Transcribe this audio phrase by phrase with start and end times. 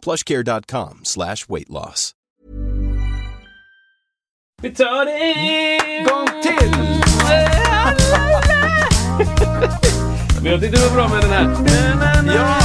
[0.00, 2.12] plushcare.com slash weight loss.
[4.62, 6.70] Vi tar det en gång till!
[10.42, 11.44] Men jag tyckte det var bra med den här.
[12.34, 12.60] Ja!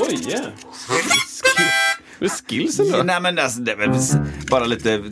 [0.00, 0.44] Oj, yeah.
[2.18, 3.02] Med skills ändå.
[3.02, 3.90] Nej men alltså, det är väl
[4.50, 5.02] bara lite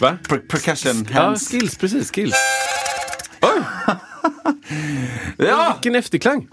[0.00, 0.16] Va?
[0.28, 1.44] per percussion Ja, hands.
[1.48, 2.10] skills, precis.
[2.12, 2.34] Skills.
[3.42, 3.62] Oj,
[5.48, 5.72] Ja!
[5.74, 6.48] vilken efterklang.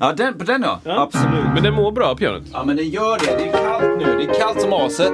[0.00, 0.80] Ja, den, på den ja.
[0.84, 1.44] Absolut.
[1.54, 2.42] Men den mår bra, pianot.
[2.52, 3.36] Ja men det gör det.
[3.44, 4.04] Det är kallt nu.
[4.18, 5.12] Det är kallt som aset.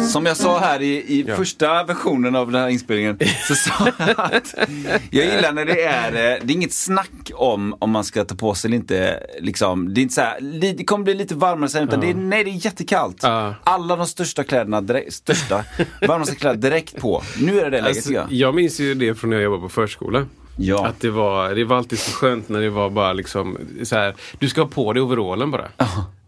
[0.00, 1.36] Som jag sa här i, i Ja.
[1.36, 3.18] första versionen av den här inspelningen
[3.48, 4.54] så sa jag att
[5.10, 8.34] jag gillar när det är, eh, det är inget snack om om man ska ta
[8.34, 9.20] på sig eller inte.
[9.40, 9.94] Liksom.
[9.94, 10.40] Det, är inte så här,
[10.76, 13.18] det kommer bli lite varmare sen utan det är, nej det är jättekallt.
[13.22, 13.54] Ja.
[13.64, 15.64] Alla de största kläderna, direkt, största,
[16.08, 17.22] varmaste kläder direkt på.
[17.40, 18.32] Nu är det det läget Alltså, jag.
[18.32, 20.26] jag minns ju det från när jag jobbade på förskola.
[20.56, 20.86] Ja.
[20.86, 24.14] Att det var, det var alltid så skönt när det var bara liksom så här,
[24.38, 25.68] du ska ha på dig overallen bara.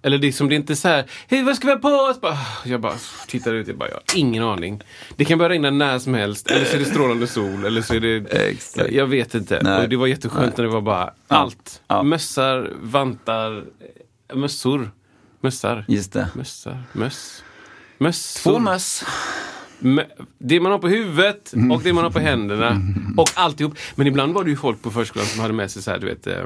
[0.02, 2.20] Eller liksom, det är inte så här, hej vad ska vi ha på oss?
[2.20, 2.94] Bara, jag bara
[3.26, 4.80] tittar ut, jag bara, jag har ingen aning.
[5.16, 7.94] Det kan börja regna när som helst, eller så är det strålande sol, eller så
[7.94, 8.32] är det,
[8.76, 9.60] jag, jag vet inte.
[9.62, 9.82] Nej.
[9.82, 11.82] Och det var jätteskönt när det var bara allt.
[11.88, 12.02] Ja.
[12.02, 13.64] Mössar, vantar,
[14.34, 14.90] mössor,
[15.40, 16.28] mössar, Just det.
[16.34, 17.44] mössar, möss.
[17.98, 18.50] Mössor.
[18.50, 19.04] Två möss.
[20.38, 22.82] Det man har på huvudet och det man har på händerna
[23.16, 23.74] och alltihop.
[23.94, 26.06] Men ibland var det ju folk på förskolan som hade med sig så här, du
[26.06, 26.44] vet, eh,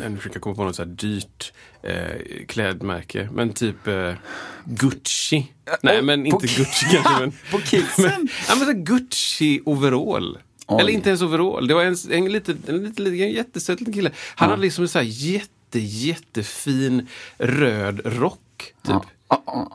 [0.00, 3.28] nu försöker jag komma på något så här dyrt eh, klädmärke.
[3.32, 4.14] Men typ eh,
[4.64, 5.52] Gucci.
[5.82, 7.20] Nej, oh, men inte Gucci kanske.
[7.20, 7.84] Men, På kidsen?
[8.04, 10.38] men, ja, men så här Gucci overall.
[10.66, 10.80] Oj.
[10.80, 11.66] Eller inte ens overall.
[11.66, 14.10] Det var en, en, lite, en, lite, lite, en jättesöt liten kille.
[14.34, 17.08] Han hade liksom en så här jätte, jättefin
[17.38, 18.74] röd rock.
[18.82, 19.02] Typ.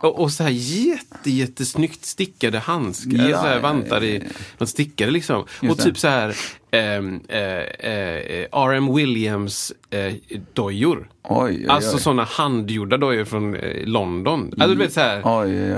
[0.02, 4.24] Och, och så här jätte, jättesnyggt stickade handskar, Ja, så här vantar i
[4.58, 5.46] något stickade liksom.
[5.70, 6.36] Och typ så här
[6.72, 8.96] ehm, eh, eh, R.M.
[8.96, 10.14] Williams eh,
[10.54, 11.10] dojor.
[11.24, 11.68] Oj, oj, oj.
[11.70, 14.54] Alltså sådana handgjorda dojor från London.
[14.58, 15.26] Alltså du vet så här.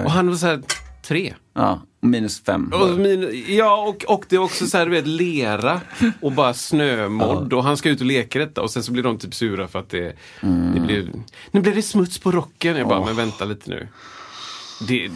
[0.05, 0.61] Och han var så här
[1.01, 1.33] tre.
[1.53, 2.71] Ja, minus fem.
[2.73, 5.81] Och min, ja, och, och det är också så här, du vet, lera
[6.21, 7.53] och bara snömodd.
[7.53, 9.79] Och han ska ut och leka detta och sen så blir de typ sura för
[9.79, 10.15] att det,
[10.73, 11.11] det blir...
[11.51, 12.77] Nu blir det smuts på rocken.
[12.77, 13.87] Jag bara, men vänta lite nu.
[14.87, 15.11] Det,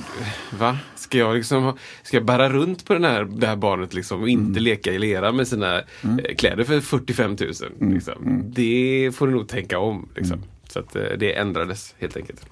[0.60, 0.78] va?
[0.96, 4.30] Ska jag liksom ska jag bära runt på den här, det här barnet liksom och
[4.30, 7.38] inte leka i lera med sina eh, kläder för 45
[7.80, 7.94] 000?
[7.94, 8.44] Liksom.
[8.46, 10.10] Det får du nog tänka om.
[10.16, 10.44] Liksom.
[10.70, 12.46] Så att eh, det ändrades helt enkelt.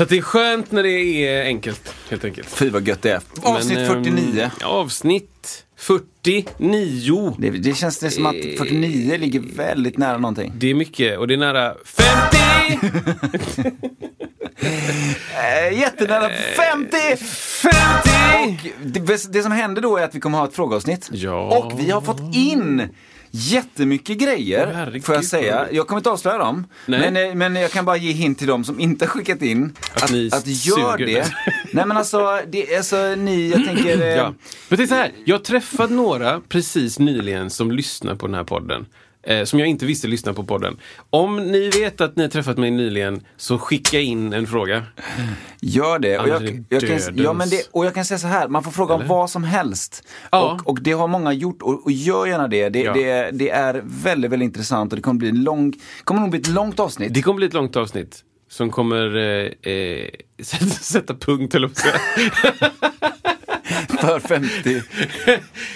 [0.00, 2.48] Så det är skönt när det är enkelt, helt enkelt.
[2.48, 3.20] Fy vad gött det är.
[3.42, 4.50] Avsnitt Men, ehm, 49.
[4.62, 7.34] Avsnitt 49.
[7.38, 8.58] Det, det känns det som att Eh.
[8.58, 10.52] 49 ligger väldigt nära någonting.
[10.56, 12.36] Det är mycket och det är nära 50!
[14.62, 16.96] Eh, jättenära 50!
[17.16, 18.72] 50!
[18.84, 21.08] Det, det som händer då är att vi kommer ha ett frågeavsnitt.
[21.12, 21.58] Ja.
[21.58, 22.88] Och vi har fått in
[23.30, 25.04] jättemycket grejer, herregud.
[25.04, 25.66] får jag säga.
[25.72, 26.66] Jag kommer inte avslöja dem.
[26.86, 27.00] Nej.
[27.10, 29.76] Men, eh, men jag kan bara ge hint till dem som inte har skickat in.
[29.94, 31.32] Att Att, att, gör det.
[31.72, 34.02] Nej men alltså, det, alltså ni, jag tänker...
[34.06, 34.34] eh, Ja.
[34.68, 38.34] Men det är så här, jag har träffat några precis nyligen som lyssnar på den
[38.34, 38.86] här podden.
[39.22, 40.76] Eh, som jag inte visste lyssnar på podden.
[41.10, 44.82] Om ni vet att ni har träffat mig nyligen så skicka in en fråga.
[45.60, 46.18] Gör det.
[46.18, 47.68] Och jag, jag kan, ja, men det.
[47.70, 49.08] Och jag kan säga så här, man får fråga om Eller?
[49.08, 50.04] vad som helst.
[50.30, 50.52] Ja.
[50.64, 52.68] Och, och det har många gjort och, och gör gärna det.
[52.68, 52.92] Det, Ja.
[52.92, 53.30] det.
[53.32, 55.72] det är väldigt, väldigt intressant och det kommer bli en lång,
[56.04, 57.14] kommer nog bli ett långt avsnitt.
[57.14, 58.24] Det kommer bli ett långt avsnitt.
[58.50, 60.08] Som kommer eh, eh,
[60.42, 61.70] sätta, sätta punkt, eller.
[64.00, 64.82] För 50.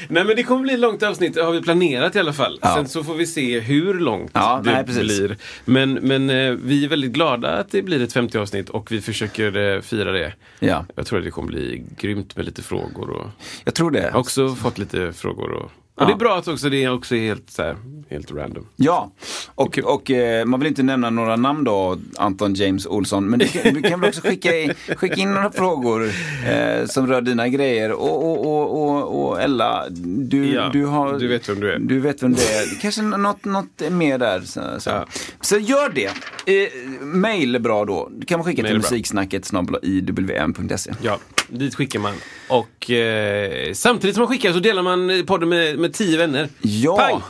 [0.08, 2.58] Nej men det kommer bli ett långt avsnitt, har vi planerat i alla fall.
[2.62, 2.74] Ja.
[2.74, 5.36] Sen så får vi se hur långt Ja, det nej, blir.
[5.64, 9.00] Men, men eh, vi är väldigt glada att det blir ett 50 avsnitt och vi
[9.00, 10.32] försöker eh, fira det.
[10.58, 13.10] Ja, Jag tror att det kommer bli grymt med lite frågor.
[13.10, 13.30] Och...
[13.64, 14.02] jag tror det.
[14.02, 16.92] Jag har också fått lite frågor och Och det är bra att också det är
[16.92, 17.76] också helt, så här,
[18.10, 18.66] helt random.
[18.76, 19.12] Ja,
[19.46, 23.46] och, och eh, man vill inte nämna några namn då, Anton James Olsson, men du
[23.48, 26.10] kan, du kan väl också skicka in, skicka in några frågor
[26.46, 27.92] eh, som rör dina grejer.
[27.92, 31.78] Och, och, och, och, och Ella, du, Ja, du, har, du vet vem du är.
[31.78, 32.80] Du vet vem det är.
[32.80, 34.40] Kanske något, något mer där.
[34.40, 34.90] Så, så.
[34.90, 35.06] Ja.
[35.40, 36.06] så gör det.
[36.06, 36.68] Eh,
[37.00, 38.08] mail är bra då.
[38.12, 39.50] Du kan man skicka Mail till musiksnacket
[39.82, 40.92] iwm.se.
[41.02, 41.18] Ja,
[41.48, 42.14] dit skickar man.
[42.48, 46.48] Och eh, samtidigt som man skickar så delar man podden med, med tio vänner.
[46.60, 46.96] Ja!
[46.96, 47.22] Pang!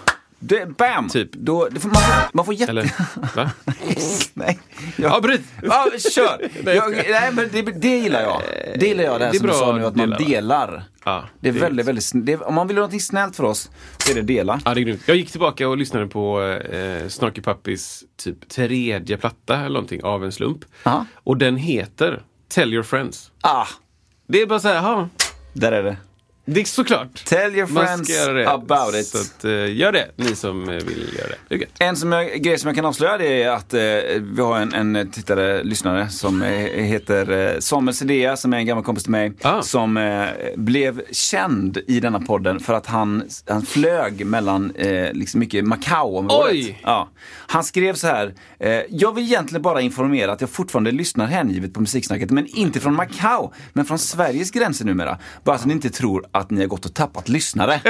[0.47, 1.09] Det, bam!
[1.09, 1.33] Typ.
[1.33, 2.71] Då, får, man, får, man får jätte...
[2.71, 2.91] Eller?
[3.37, 3.51] Va?
[4.35, 4.59] Nej.
[4.97, 5.41] Jag, Ja, bryt!
[5.63, 6.51] Ja, kör!
[6.75, 8.43] jag, nej, men det, det gillar jag.
[8.79, 10.83] Det gillar jag, det här Det som du sa nu, att man delar.
[11.05, 13.45] Ja, Det är det är väldigt, väldigt det Om man vill ha något snällt för
[13.45, 14.61] oss, så är det dela.
[14.65, 15.03] Ja, det är grymt.
[15.07, 20.25] Jag gick tillbaka och lyssnade på eh, Snarky Puppys typ tredje platta eller någonting av
[20.25, 20.65] en slump.
[20.83, 21.07] Aha.
[21.15, 23.31] Och den heter Tell Your Friends.
[23.41, 23.67] Ah,
[24.27, 25.09] det är bara så här, ja,
[25.53, 25.97] där är det
[26.47, 27.25] det är såklart.
[27.25, 29.07] Tell your friends about it.
[29.07, 31.57] Så att, eh, gör det, ni som eh, vill göra det.
[31.57, 31.69] gött.
[31.79, 33.81] En som jag, grej som jag kan avslöja det är att eh,
[34.21, 38.85] vi har en, en tittare, lyssnare som heter eh, Samuel Sedea som är en gammal
[38.85, 39.33] kompis till mig.
[39.43, 39.63] Ah.
[39.63, 40.25] Som
[40.57, 44.73] blev känd i denna podden för att han, han flög mellan
[45.13, 46.53] liksom mycket Macao-området.
[46.53, 46.81] Oj!
[46.83, 47.09] Ja.
[47.47, 48.35] Han skrev så här,
[48.89, 52.95] jag vill egentligen bara informera att jag fortfarande lyssnar hängivet på musiksnacket, men inte från
[52.95, 55.19] Macao, men från Sveriges gränser numera.
[55.45, 57.81] Bara så ni inte tror att ni har gått och tappat lyssnare.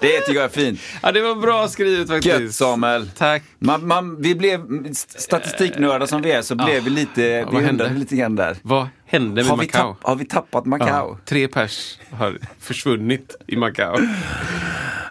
[0.00, 0.80] det tycker jag är fint.
[1.02, 2.40] Ja, det var bra skrivet faktiskt.
[2.40, 3.10] Gött Samuel.
[3.18, 3.42] Tack.
[3.58, 4.60] Man, man, vi blev
[4.94, 7.70] statistiknördar som vi är så blev vi lite, vad vi hände?
[7.84, 8.56] undrade lite grann där.
[8.62, 9.92] Vad hände med Har vi, Macao?
[9.94, 10.88] tapp, har vi tappat Macao?
[10.88, 13.98] Ja, tre pers har försvunnit i Macao.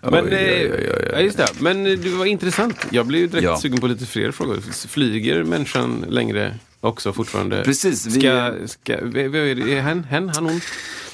[0.01, 1.47] Men, Oj, oj, oj, oj, eh, ja, just det.
[1.59, 2.85] Men eh, det var intressant.
[2.91, 3.57] Jag blev ju direkt Ja.
[3.57, 4.87] sugen på lite fler frågor.
[4.87, 7.63] Flyger människan längre också fortfarande?
[7.63, 10.59] Precis, vi- Ska, ska, är det hen, hen, han, hon Ja.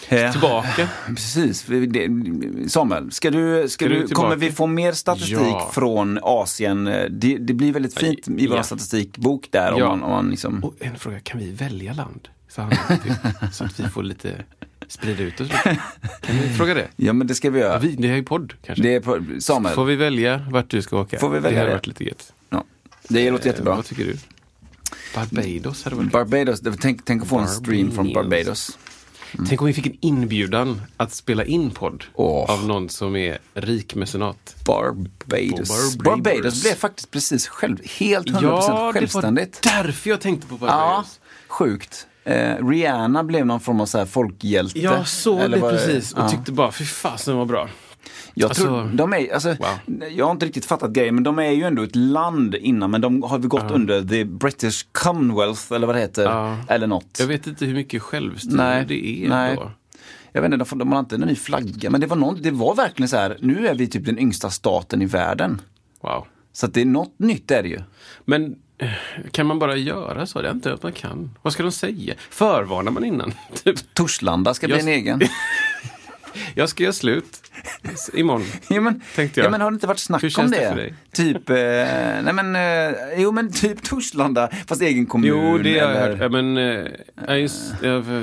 [0.10, 0.90] Tillbaka?
[1.08, 1.66] Precis.
[2.68, 4.16] Samuel, ska du, ska Ska du tillbaka?
[4.16, 5.72] kommer vi få mer statistik Ja.
[5.74, 6.84] från Asien?
[7.10, 8.64] Det, det blir väldigt fint i vår Ja.
[8.64, 9.72] statistikbok där.
[9.74, 9.88] Om Ja.
[9.90, 10.64] man, om man liksom...
[10.64, 12.28] Och en fråga, kan vi välja land?
[13.52, 14.36] Så, att vi får lite
[14.88, 15.80] sprida ut oss lite.
[16.22, 16.88] Kan vi fråga det?
[16.96, 17.80] Ja men det ska vi göra.
[17.80, 18.84] vi, det är ju podd kanske.
[18.84, 21.20] Det är på, Samuel, Får vi välja vart du ska åka?
[21.20, 21.66] Får vi välja det?
[21.66, 21.72] det?
[21.74, 22.34] varit lite gött.
[22.50, 22.64] ja.
[23.08, 23.76] det låter Eh, jättebra.
[23.76, 24.16] Vad tycker du?
[25.16, 28.78] Barbados hade varit Barbados, tänk, tänk att få en stream från Barbados.
[29.31, 29.50] Barbados.
[29.50, 32.52] Tänk om vi fick en inbjudan att spela in podd Åh.
[32.52, 34.56] av någon som är rik mecenat.
[34.66, 35.26] Barbados.
[35.70, 35.98] Barbados.
[35.98, 39.60] Barbados blev faktiskt precis själv, helt 100% Ja, det var självständigt.
[39.64, 41.20] därför jag tänkte på Ja, Barbados.
[41.48, 42.06] sjukt.
[42.24, 44.80] Eh, Rihanna blev någon form av så här folkhjälte.
[44.80, 46.30] Jag såg det precis och ja.
[46.30, 47.70] tyckte bara, fy fasen vad bra.
[48.34, 50.04] Jag tror, alltså- de är, alltså, Wow.
[50.10, 53.02] jag har inte riktigt fattat grejen, men de är ju ändå ett land innan, men
[53.02, 56.58] de har väl gått under the British Commonwealth, eller vad det heter, Ja.
[56.68, 57.18] eller något.
[57.20, 59.56] Jag vet inte hur mycket självstyre Nej, det är nej.
[59.56, 59.72] då.
[60.31, 62.52] Jag vet inte, de, de har inte en ny flagga, men det var, någon, det
[62.52, 65.62] var verkligen så här, nu är vi typ den yngsta staten i världen.
[66.02, 66.25] Wow.
[66.54, 67.80] Så det är något nytt är det ju.
[68.25, 68.90] Men eh,
[69.32, 70.42] kan man bara göra så?
[70.42, 71.32] Det är inte att man kan.
[71.42, 72.14] Vad ska de säga?
[72.30, 73.34] Förvarnar man innan?
[73.64, 75.22] Typ, Torslanda ska bli en egen.
[76.56, 77.52] jag ska göra slut
[78.14, 78.46] imorgon.
[78.70, 79.46] Ja men, Tänkte jag.
[79.46, 80.58] ja men har det inte varit snack Hur om det?
[80.60, 80.94] det för dig?
[81.14, 81.56] Typ, eh,
[82.24, 85.30] nej men, eh, jo men typ Torslanda, fast egen kommun.
[85.30, 86.18] Jo, det har jag hört.
[86.20, 86.58] Ja, men,
[87.28, 87.74] eh, just,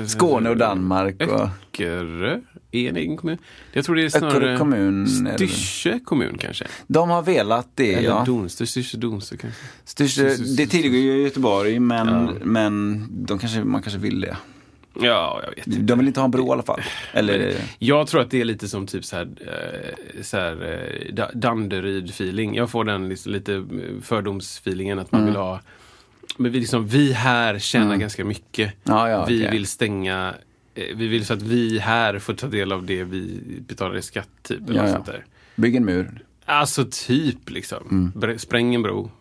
[0.07, 2.39] Skåne och Danmark och Öckerö
[2.71, 3.37] är en egen kommun.
[3.73, 5.07] Jag tror det är snarare Öckerö kommun.
[5.35, 6.65] Styrsö kommun kanske.
[6.87, 8.23] De har velat det, Eller ja.
[8.25, 9.59] Donstö, Styrsö, Donstö kanske.
[9.85, 12.33] Styrsö, det tillhör ju Göteborg, men, Ja.
[12.43, 14.37] men de kanske, man kanske vill det.
[15.01, 15.79] Ja, jag vet inte.
[15.79, 16.81] De vill inte ha en bro i alla fall.
[17.13, 21.13] Eller, Jag tror att det är lite som typ så här, eh, så här eh,
[21.13, 22.55] Da- Danderyd-feeling.
[22.55, 23.61] Jag får den liksom, lite eh,
[24.01, 25.33] fördomsfeelingen att man Mm.
[25.33, 25.59] vill ha
[26.37, 28.73] men vi, liksom, vi här tjänar ganska mycket.
[28.83, 29.51] Ja, ja, vi okej.
[29.51, 30.33] vill stänga
[30.95, 34.29] vi vill så att vi här får ta del av det vi betalar i skatt.
[34.41, 34.93] Typ, eller Ja, ja.
[34.93, 35.25] sånt där.
[35.55, 36.21] bygg en mur.
[36.49, 38.13] Alltså typ liksom.
[38.15, 38.39] Mm.
[38.39, 39.11] Spräng en bro.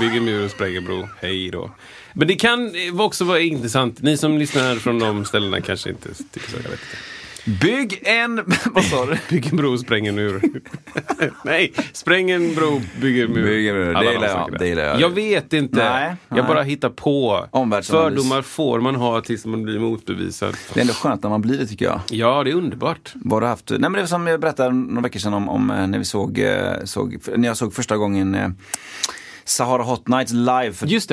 [0.00, 1.08] Bygg en mur och spräng en bro.
[1.20, 1.70] Hej då.
[2.12, 4.02] Men det kan också vara intressant.
[4.02, 6.56] Ni som lyssnar från de ställena kanske inte tycker så.
[6.56, 6.96] Jag vet inte.
[7.44, 8.36] Bygg en,
[8.74, 9.18] vad sa du?
[9.30, 10.42] Bygg en bro spräng en mur.
[11.44, 13.44] Nej, spräng en bro, bygg en mur.
[13.44, 13.94] Bygg en mur.
[13.94, 15.00] Det gillar de jag, det gillar jag.
[15.00, 15.76] Jag vet inte.
[15.76, 16.44] Nej, jag nej.
[16.46, 17.46] bara hittar på.
[17.82, 20.56] Fördomar får man ha tills man blir motbevisad.
[20.74, 22.00] Det är ändå skönt när man blir det tycker jag.
[22.10, 23.12] Ja, det är underbart.
[23.14, 23.70] Vad du haft?
[23.70, 26.04] Nej men det var som jag berättade några veckor sedan om, om eh, när vi
[26.04, 28.48] såg, eh, såg, när jag såg första gången eh,
[29.44, 31.12] Sahara Hot Nights live för Just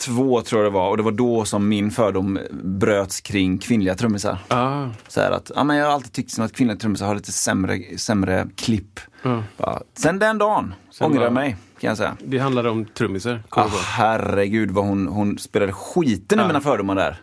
[0.00, 0.06] det.
[0.06, 3.94] 2002 tror jag det var och det var då som min fördom bröts kring kvinnliga
[3.94, 4.38] trummisar.
[4.48, 7.32] Ah, Så att, ja, men jag har alltid tyckt som att kvinnliga trummisar har lite
[7.32, 9.00] sämre, sämre klipp.
[9.22, 9.42] Ja.
[9.56, 12.16] Bara, sen den dagen Sen ångrar jag mig kan jag säga.
[12.24, 13.42] det handlar om trummisar.
[13.48, 16.46] Ah, herregud vad hon, hon spelade skiten ur Ja.
[16.46, 17.20] mina fördomar där.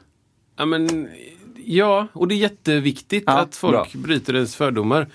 [0.57, 1.07] Ja, men,
[1.65, 3.87] ja, och det är jätteviktigt Ja, att folk bra.
[3.93, 5.07] bryter ens fördomar.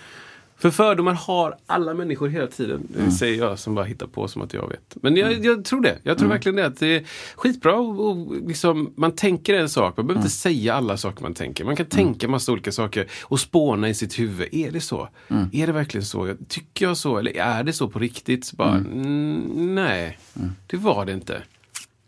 [0.62, 2.88] För fördomar har alla människor hela tiden.
[2.88, 4.96] Det säger jag som bara hittar på som att jag vet.
[5.02, 5.98] Men jag, jag tror det.
[6.02, 6.66] Jag tror verkligen det.
[6.66, 7.04] Att det är
[7.34, 9.96] skitbra och, och liksom, man tänker en sak.
[9.96, 11.64] Man behöver inte säga alla saker man tänker.
[11.64, 14.48] Man kan tänka massa olika saker och spåna i sitt huvud.
[14.52, 15.08] Är det så?
[15.52, 16.34] Är det verkligen så?
[16.48, 17.18] Tycker jag så?
[17.18, 18.44] Eller är det så på riktigt?
[18.44, 20.18] Så bara, mm, nej,
[20.66, 21.42] det var det inte.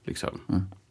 [0.05, 0.41] Liksom.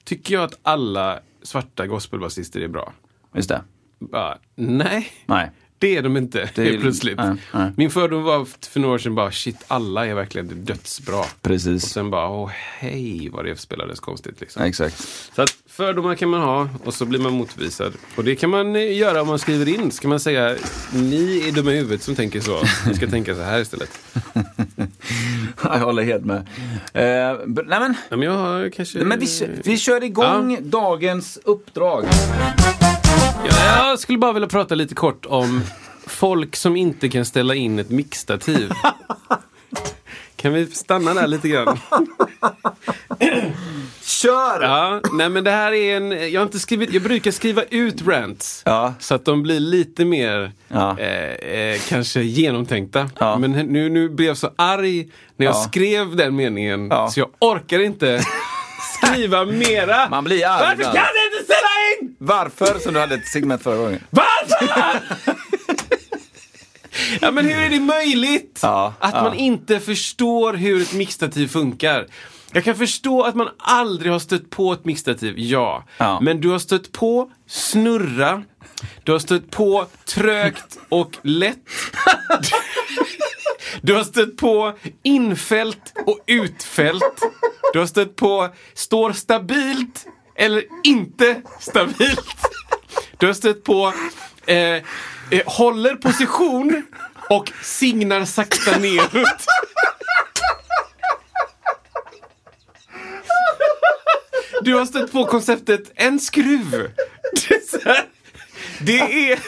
[0.03, 2.93] Tycker jag att alla svarta gospelbasister är bra?
[3.35, 3.61] Just det.
[3.99, 5.11] Bara, nej.
[5.25, 5.51] Nej.
[5.83, 7.17] Det är de inte Det är- plötsligt.
[7.17, 7.71] nej, nej.
[7.77, 11.19] Min fördom var för några år sedan bara shit, alla är verkligen dödsbra.
[11.19, 11.83] Och Precis.
[11.85, 12.49] sen bara, åh
[12.79, 14.41] hej vad det spelades konstigt.
[14.41, 14.63] Liksom.
[14.63, 15.07] Exakt.
[15.35, 17.93] Så att fördomar kan man ha och så blir man motbevisad.
[18.15, 19.91] Och det kan man eh, göra om man skriver in.
[19.91, 20.55] Så kan man säga,
[20.93, 22.63] ni är dumma i huvudet som tänker så.
[22.87, 23.89] Ni ska tänka så här istället.
[25.63, 26.37] Jag håller helt med.
[26.93, 28.99] Eh, nej men, Ja, men jag har kanske...
[28.99, 29.27] men vi,
[29.63, 32.05] vi kör igång dagens uppdrag.
[33.49, 35.61] Ja, jag skulle bara vilja prata lite kort om
[36.07, 38.71] folk som inte kan ställa in ett mixtativ.
[40.35, 41.79] Kan vi stanna där lite grann?
[44.01, 44.61] Kör!
[44.61, 48.07] Ja, nej men det här är en, jag har inte skrivit, jag brukar skriva ut
[48.07, 48.61] rants.
[48.65, 48.93] Ja.
[48.99, 50.99] Så att de blir lite mer, Ja.
[50.99, 53.09] eh, eh, kanske genomtänkta.
[53.19, 53.37] Ja.
[53.37, 55.59] Men nu, nu blev jag så arg när jag Ja.
[55.67, 56.89] skrev den meningen.
[57.11, 58.21] Så jag orkar inte
[59.07, 60.09] skriva mera.
[60.09, 60.95] Man blir arg Varför ibland.
[60.95, 62.15] kan jag inte ställa in?
[62.19, 62.79] Varför?
[62.79, 64.03] Som du hade ett segment förra gången.
[64.09, 64.99] Varför?
[67.21, 68.59] ja men hur är det möjligt?
[68.61, 69.23] Ja, att ja.
[69.23, 72.07] man inte förstår hur ett mixtativ funkar.
[72.55, 75.83] Jag kan förstå att man aldrig har stött på ett mixtativ, ja.
[75.97, 76.19] Ja.
[76.21, 78.43] Men du har stött på snurra,
[79.03, 81.57] du har stött på trögt och lätt.
[83.81, 87.19] Du har stött på infält och utfält.
[87.73, 92.35] Du har stött på står stabilt eller inte stabilt.
[93.17, 93.93] Du har stött på
[94.45, 94.81] eh, eh,
[95.45, 96.85] håller position
[97.29, 99.45] och signar sakta neråt.
[104.61, 106.71] Du har stött på konceptet en skruv.
[107.33, 108.05] Det är, så här,
[108.85, 109.39] det är,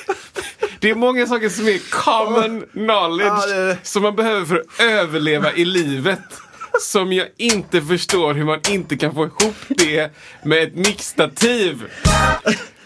[0.80, 4.80] det är många saker som är common knowledge Ja, det som man behöver för att
[4.80, 6.20] överleva i livet.
[6.82, 10.12] Som jag inte förstår hur man inte kan få ihop det
[10.44, 11.84] med ett mixtativ.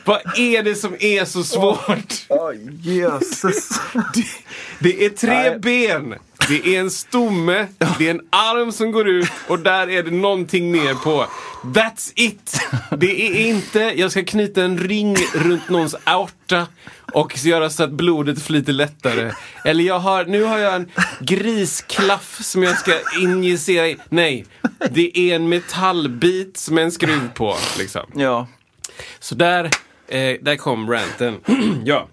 [0.10, 2.14] Vad är det som är så svårt?
[2.82, 3.70] Jesus.
[4.14, 4.26] Det,
[4.80, 5.60] det är tre Nej.
[5.60, 6.16] ben,
[6.48, 10.12] det är en stomme, det är en arm som går ut och där är det
[10.12, 11.26] någonting mer på.
[11.64, 12.62] That's it!
[12.98, 16.68] Det är inte, jag ska knyta en ring runt någons aorta
[17.14, 19.32] och göra så att blodet flyter lättare.
[19.66, 23.98] Eller jag har, nu har jag en grisklaff som jag ska injicera i.
[24.10, 24.46] Nej,
[24.92, 27.56] det är en metallbit som är en skruv på.
[27.78, 28.06] Liksom.
[28.16, 28.48] Ja.
[29.20, 29.70] Så där,
[30.10, 31.38] eh, där kom ranten.
[31.86, 32.08] ja.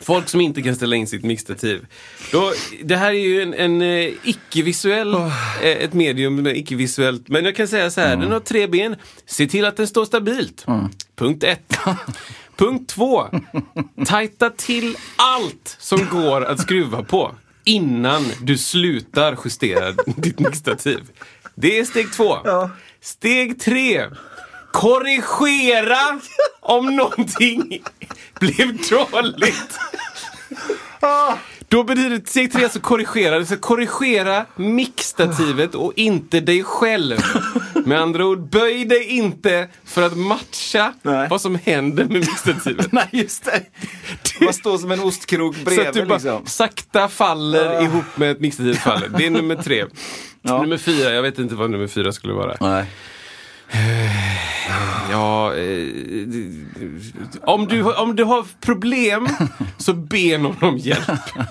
[0.00, 1.86] Folk som inte kan ställa in sitt mixtativ.
[2.32, 2.52] Då,
[2.84, 5.30] det här är ju en, en eh, icke-visuell, eh,
[5.62, 7.28] ett medium med icke-visuellt.
[7.28, 8.96] Men jag kan säga så här, den har tre ben.
[9.26, 10.66] Se till att den står stabilt.
[11.16, 11.78] Punkt ett.
[12.56, 13.24] Punkt två.
[14.06, 21.00] Tajta till allt som går att skruva på innan du slutar justera ditt mixtativ.
[21.54, 22.36] Det är steg två.
[23.00, 24.04] Steg tre.
[24.74, 26.20] Korrigera
[26.60, 27.82] om någonting
[28.40, 29.78] blev dåligt.
[31.68, 33.38] Då betyder steg tre alltså korrigera.
[33.38, 37.18] Du ska korrigera mixtativet och inte dig själv.
[37.84, 41.28] Med andra ord, böj dig inte för att matcha Nej.
[41.28, 42.92] vad som händer med mixtativet.
[42.92, 43.62] Nej, just det.
[44.40, 46.46] Man står som en ostkrok Så att bredvid du bara liksom.
[46.46, 49.08] sakta faller ihop med ett mixtativ faller.
[49.18, 49.84] Det är nummer tre.
[50.42, 50.62] Ja.
[50.62, 52.56] Nummer fyra, jag vet inte vad nummer fyra skulle vara.
[52.60, 52.86] Nej.
[55.10, 55.88] Ja, eh,
[57.42, 59.28] om, du, om du har problem
[59.78, 61.04] så be någon om hjälp.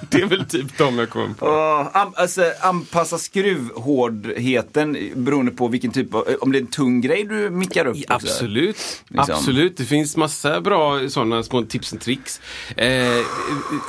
[0.09, 1.45] Det är väl typ de jag kommer på.
[1.45, 7.01] Åh, am, alltså, anpassa skruvhårdheten beroende på vilken typ av, om det är en tung
[7.01, 7.97] grej du mickar upp.
[8.07, 8.75] Absolut,
[9.07, 9.35] Liksom.
[9.35, 9.77] absolut.
[9.77, 12.41] Det finns massa bra sådana små tips och tricks.
[12.77, 13.25] Eh,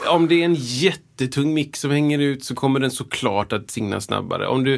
[0.08, 0.54] om det är en
[1.18, 4.46] jättetung mix som hänger ut så kommer den såklart att signa snabbare.
[4.48, 4.74] Om du,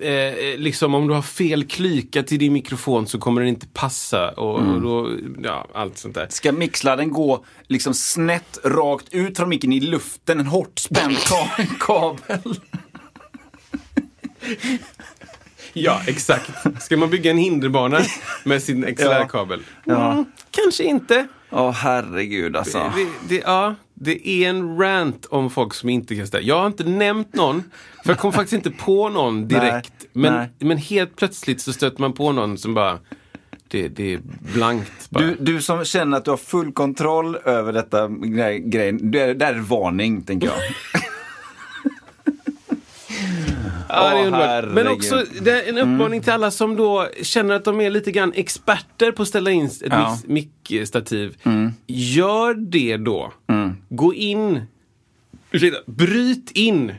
[0.00, 4.30] eh, liksom, om du har fel klyka till din mikrofon så kommer den inte passa.
[4.30, 4.74] Och, Mm.
[4.74, 5.10] och då,
[5.42, 6.26] ja, allt sånt där.
[6.30, 11.66] Ska mixladden gå liksom snett rakt ut från micken i luften, en hårt spänd ka-
[11.80, 12.54] kabel?
[15.72, 16.50] Ja, exakt.
[16.82, 18.00] Ska man bygga en hinderbana
[18.44, 19.60] med sin XLR-kabel?
[19.84, 20.12] Ja.
[20.12, 21.26] Mm, kanske inte.
[21.50, 22.92] Åh herregud alltså.
[22.96, 26.42] Det, det, ja, det är en rant om folk som inte kan ställa.
[26.44, 27.62] Jag har inte nämnt någon,
[28.04, 29.92] för jag kom faktiskt inte på någon direkt.
[29.98, 30.48] Nej, men, nej.
[30.58, 32.98] men helt plötsligt så stöter man på någon som bara,
[33.68, 34.20] det, det är
[34.54, 35.24] blankt bara.
[35.24, 39.44] Du, du som känner att du har full kontroll över detta grej- grejen, det det
[39.46, 40.56] är varning tänker jag.
[43.88, 44.72] Ja, det är Åh.
[44.74, 48.12] Men också det är en uppmaning till alla som då känner att de är lite
[48.12, 50.18] grann experter på att ställa in ett Ja.
[50.26, 51.36] mickstativ.
[51.86, 53.32] Gör det då.
[53.88, 54.60] Gå in,
[55.50, 56.92] ursäkta, bryt in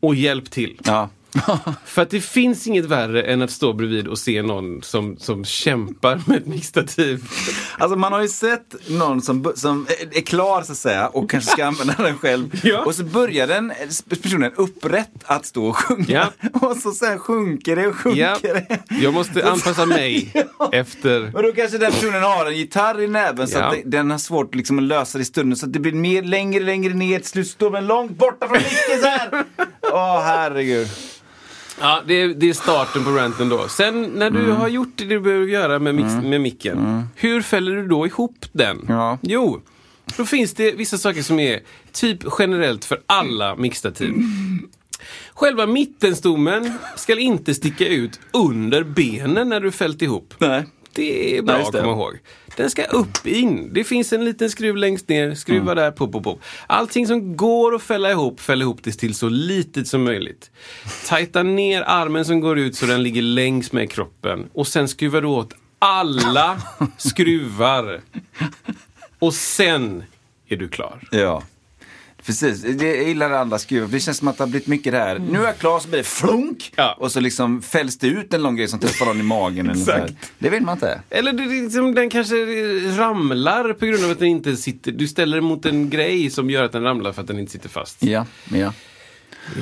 [0.00, 0.80] och hjälp till.
[0.84, 1.08] Ja.
[1.84, 5.44] För att det finns inget värre än att stå bredvid och se någon som, som
[5.44, 7.24] kämpar med ett mickstativ.
[7.78, 11.50] Alltså man har ju sett någon som, som är klar så att säga och kanske
[11.50, 12.60] ska använda den själv.
[12.64, 12.84] Ja.
[12.84, 13.72] Och så börjar den
[14.08, 16.04] personen upprätt att stå och sjunga.
[16.08, 16.48] Ja.
[16.68, 18.78] Och så sen sjunker det och sjunker Ja, det.
[19.02, 20.32] jag måste anpassa mig
[20.72, 21.36] efter...
[21.36, 24.18] Och då kanske den personen har en gitarr i näven så att det, den har
[24.18, 25.56] svårt liksom att lösa det i stunden.
[25.56, 27.18] Så att det blir mer, längre, längre ner.
[27.18, 29.44] Till slut står den långt borta från micken så här.
[29.92, 30.88] Åh herregud.
[31.80, 33.68] Ja, det är, det är starten på ranten då.
[33.68, 34.56] Sen när du Mm.
[34.56, 38.44] har gjort det du behöver göra med, mix, med micken, hur fäller du då ihop
[38.52, 38.84] den?
[38.88, 39.18] Ja.
[39.22, 39.60] Jo,
[40.16, 41.60] då finns det vissa saker som är
[41.92, 44.12] typ generellt för alla mixtativ.
[45.34, 50.34] Själva mittenstommen ska inte sticka ut under benen när du fällt ihop.
[50.38, 50.64] Nej.
[50.96, 52.18] Det är bra att komma ihåg.
[52.56, 53.70] Den ska upp in.
[53.74, 55.34] Det finns en liten skruv längst ner.
[55.34, 55.76] Skruva Mm.
[55.76, 56.40] där, pop, pop, pop.
[56.66, 60.50] Allting som går att fälla ihop, fäll ihop det till så litet som möjligt.
[61.06, 64.46] Tajta ner armen som går ut så den ligger längs med kroppen.
[64.52, 66.62] Och sen skruvar du åt alla
[66.96, 68.00] skruvar.
[69.18, 70.04] Och sen
[70.48, 71.08] är du klar.
[71.10, 71.42] Ja.
[72.26, 73.88] Precis, det, jag gillar det andra skruvar.
[73.88, 75.18] Det känns som att det har blivit mycket det här.
[75.18, 76.72] Nu är jag klar så blir det flunk.
[76.76, 76.96] Ja.
[77.00, 79.70] Och så liksom fälls det ut en lång grej som träffar någon i magen.
[79.70, 80.14] Exakt.
[80.38, 81.00] Det vill man inte.
[81.10, 82.34] Eller det, liksom, den kanske
[82.96, 84.92] ramlar på grund av att den inte sitter.
[84.92, 87.68] Du ställer mot en grej som gör att den ramlar för att den inte sitter
[87.68, 88.02] fast.
[88.02, 88.72] Ja, ja.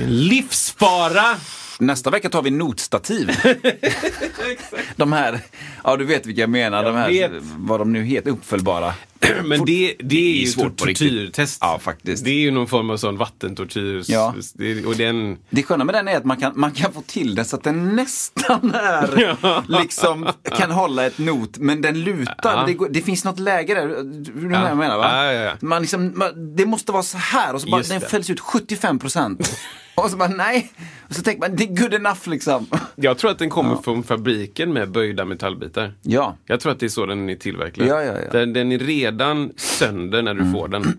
[0.07, 1.37] Livsfara!
[1.79, 3.31] Nästa vecka tar vi notstativ.
[4.97, 5.41] de här,
[5.85, 6.85] ja du vet vilka jag menar.
[6.85, 7.33] de här, vet.
[7.57, 8.95] vad de nu heter, uppföljbara.
[9.45, 11.59] Men det, det är ju svårt tortyrtest.
[11.61, 12.25] Ja, faktiskt.
[12.25, 14.03] Det är ju någon form av sån vattentortyr.
[14.07, 14.35] Ja.
[14.55, 15.39] Det, och den...
[15.51, 17.63] Det sköna med den är att man kan, man kan få till det så att
[17.63, 19.37] den nästan är,
[19.81, 22.37] liksom, kan hålla ett not, men den lutar.
[22.43, 22.67] Ja.
[22.67, 24.69] Det, det finns något läge där, du ja.
[24.69, 25.33] jag menar va?
[25.33, 25.53] Ja.
[25.61, 28.09] Man liksom, man, det måste vara så här och så bara, Just den det.
[28.09, 29.57] fälls ut 75 procent.
[29.95, 30.73] och så bara nej,
[31.09, 32.67] och så tänker man det är good enough liksom.
[32.97, 35.95] Jag tror att den kommer från fabriken med böjda metallbitar.
[36.03, 37.87] Ja, Jag tror att det är så den är tillverkad.
[37.87, 38.31] Ja, ja, ja.
[38.33, 40.99] Den, den är redan sönder när du får den.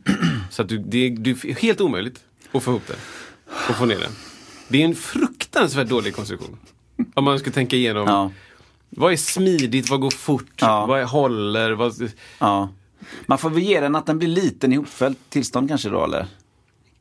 [0.49, 2.19] Så att du, det, är, det är helt omöjligt
[2.51, 2.97] att få ihop den.
[3.69, 4.11] Och få ner den.
[4.67, 6.57] Det är en fruktansvärt dålig konstruktion.
[7.13, 8.07] Om man ska tänka igenom.
[8.07, 8.31] ja,
[8.89, 9.89] Vad är smidigt?
[9.89, 10.51] Vad går fort?
[10.55, 10.85] Ja.
[10.85, 11.71] Vad är håller?
[11.71, 11.93] Vad...
[12.39, 12.69] ja.
[13.25, 16.27] Man får väl ge den att den blir liten i hopfällt tillstånd kanske då eller?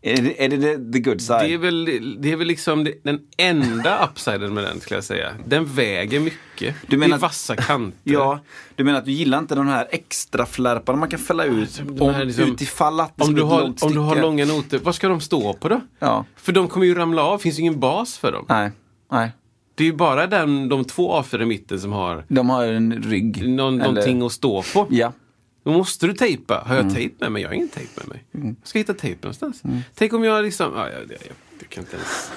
[0.07, 1.40] Är det, är det the, good side?
[1.40, 1.85] Det är väl,
[2.23, 5.31] det är väl liksom den enda upsiden med den skulle jag säga.
[5.47, 6.75] Den väger mycket.
[6.87, 7.99] Du menar det är vassa kanter.
[8.03, 8.40] Ja,
[8.77, 12.03] du menar att du gillar inte de här extra flärparna man kan fälla ut här
[12.03, 15.09] om, liksom- utifall att det Om du, har, om du har långa noter, vad ska
[15.09, 15.81] de stå på då?
[15.99, 18.45] Ja, För de kommer ju ramla av, finns ju ingen bas för dem.
[18.49, 18.71] nej,
[19.12, 19.31] nej.
[19.75, 23.03] Det är ju bara den, de två A4 i mitten som har De har en
[23.03, 23.49] rygg.
[23.49, 24.87] någon, Eller- någonting att stå på.
[24.90, 25.12] Ja.
[25.64, 26.64] Då måste du tejpa.
[26.66, 26.87] Har Mm.
[26.87, 27.42] jag tejp med mig?
[27.42, 28.24] Jag har ingen tejp med mig.
[28.59, 29.62] Jag ska hitta tejp någonstans.
[29.94, 30.72] Tänk om jag liksom...
[30.77, 31.18] Ja, jag, jag,
[31.61, 32.31] jag kan inte ens...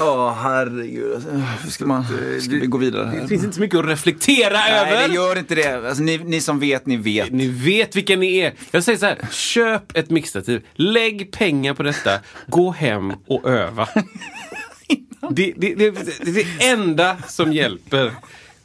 [0.00, 1.14] Åh herregud.
[1.14, 2.04] Alltså, ska, man,
[2.40, 3.20] ska vi gå vidare här?
[3.20, 4.90] Det finns inte så mycket att reflektera över.
[4.94, 5.88] Nej, det gör inte det.
[5.88, 7.30] Alltså, ni, ni som vet, ni vet.
[7.32, 8.52] Ni vet vilka ni är.
[8.70, 10.66] Jag säger så här, köp ett mixtativ.
[10.74, 12.20] Lägg pengar på detta.
[12.46, 13.88] Gå hem och öva.
[15.30, 15.90] Det, det, det,
[16.24, 18.12] det är det enda som hjälper.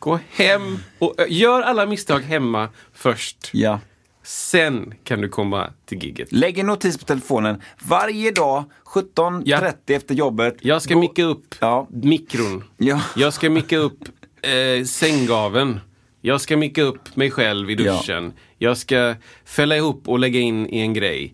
[0.08, 3.50] Gå hem och ö- gör alla misstag hemma först.
[3.54, 3.80] Ja.
[4.24, 6.32] Sen kan du komma till gigget.
[6.32, 9.96] Lägg en notis på telefonen varje dag 17.30 Ja.
[9.96, 10.58] efter jobbet.
[10.62, 11.88] Jag ska Gå- micka upp Ja.
[11.89, 12.63] mikron.
[12.78, 13.02] Ja.
[13.15, 14.00] Jag ska micka upp
[14.41, 15.80] eh, sänggaven.
[16.22, 18.34] Jag ska micka upp mig själv i duschen.
[18.58, 19.15] Jag ska
[19.46, 21.34] fälla ihop och lägga in i en grej.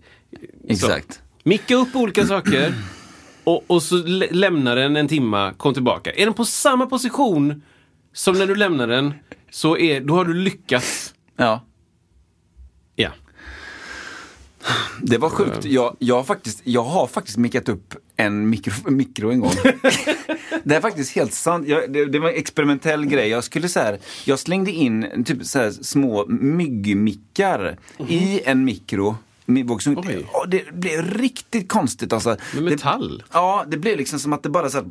[0.70, 1.14] Exakt.
[1.14, 2.74] Så, micka upp olika saker
[3.44, 6.12] och, och så lä- lämna den en timma, kom tillbaka.
[6.12, 7.62] Är den på samma position
[8.14, 9.14] som när du lämnar den,
[9.50, 11.14] så är, då har du lyckats.
[11.36, 11.66] Ja.
[12.96, 13.10] Ja.
[15.02, 15.66] Det var sjukt.
[15.66, 19.52] Jag, jag, har faktiskt, jag har faktiskt mickat upp en mikro, mikro en gång.
[20.64, 21.68] det är faktiskt helt sant.
[21.68, 23.30] Jag, det, det var en experimentell grej.
[23.30, 29.18] Jag skulle så här, jag slängde in typ så här små myggmickar i en mikro.
[29.46, 30.26] Med våg som, Oj.
[30.32, 32.38] och det blev riktigt konstigt alltså.
[32.54, 33.18] Med metall?
[33.18, 34.86] Det, ja, det blev liksom som att det bara så här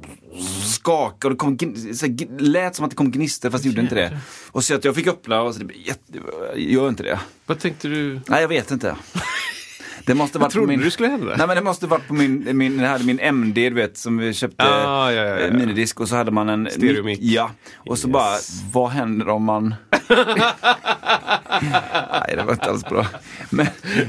[0.65, 3.81] skakade och det kom, så här, lät som att det kom gnistor fast det gjorde
[3.81, 4.19] inte det.
[4.51, 6.19] Och så att jag fick öppna och så det jätte,
[6.57, 7.21] gör inte det.
[7.47, 8.21] Vad tänkte du?
[8.27, 8.97] Nej, jag vet inte.
[10.07, 10.81] Det måste varit trodde på min...
[10.81, 11.35] du skulle hända?
[11.37, 14.19] Nej men det måste varit på min, min, jag hade min MD du vet som
[14.19, 15.39] vi köpte Ah, ja, ja, ja.
[15.39, 17.19] eh, minidisk och så hade man en Stereomick.
[17.23, 18.13] Ja, och så Yes.
[18.13, 18.37] bara,
[18.73, 19.75] vad händer om man
[22.13, 23.07] Nej, det var inte alls bra.
[23.51, 23.67] Men,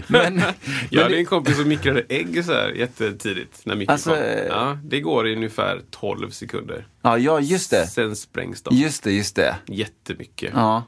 [0.08, 0.41] men,
[0.89, 4.19] Jag hade en kompis som mikrade ägg så här jättetidigt när mikron Alltså, kom.
[4.19, 6.88] eh, Ja, det går i ungefär 12 sekunder.
[7.01, 7.88] ja, ja, just det.
[7.88, 8.75] Sen sprängs de.
[8.75, 9.56] Just det, just det.
[9.67, 10.51] Jättemycket.
[10.53, 10.84] Ja.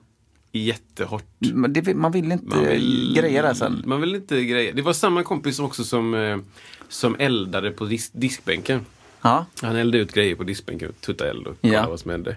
[0.60, 1.26] Jättehårt.
[1.40, 3.84] Men det, man vill inte Man vill, greja det sen.
[3.86, 4.74] Man vill inte greja.
[4.74, 6.38] Det var samma kompis också som, eh,
[6.90, 8.86] som eldade på disk, diskbänken.
[9.22, 9.46] Ja.
[9.62, 11.90] Han eldade ut grejer på diskbänken, tutta eld och kolla Ja.
[11.90, 12.36] vad som hände.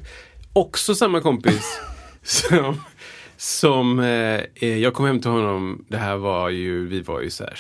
[0.53, 1.81] Också samma kompis
[2.23, 2.81] som,
[3.37, 7.31] som eh, eh, jag kom hem till honom, det här var ju, vi var ju
[7.31, 7.59] så här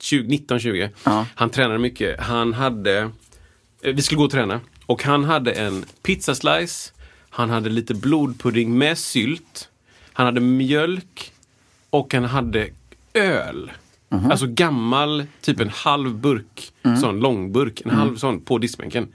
[0.00, 0.90] 19-20.
[1.04, 1.26] Ja.
[1.34, 2.20] Han tränade mycket.
[2.20, 2.98] Han hade,
[3.82, 6.92] eh, vi skulle gå och träna och han hade en pizzaslice,
[7.38, 9.68] han hade lite blodpudding med sylt,
[10.12, 11.32] han hade mjölk
[11.90, 12.68] och han hade
[13.14, 13.72] öl.
[14.08, 14.30] Mhm.
[14.30, 16.96] Alltså gammal, typ en halv burk, Mm.
[16.96, 19.08] sån långburk, en halv sån på diskbänken.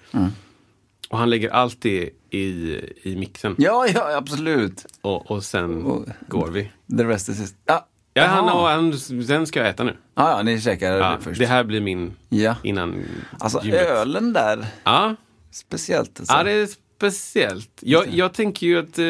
[1.10, 3.56] Och han lägger allt det i, i mixen.
[3.58, 4.86] Ja, ja, absolut.
[5.02, 6.72] Och, och sen Och- går vi.
[6.98, 7.56] The rest is his...
[7.66, 9.98] Ja, Ja, han, och han, sen ska jag äta nu.
[10.16, 11.40] ja, ja ni käkar Ja, det först.
[11.40, 12.56] det här blir min Ja.
[12.64, 13.04] innan
[13.40, 13.82] Alltså gymmet.
[13.82, 15.16] ölen där, Ja,
[15.52, 16.20] speciellt.
[16.20, 16.36] Alltså.
[16.36, 16.68] ja, det är
[17.12, 17.70] speciellt.
[17.82, 19.06] Jag, jag tänker ju att eh,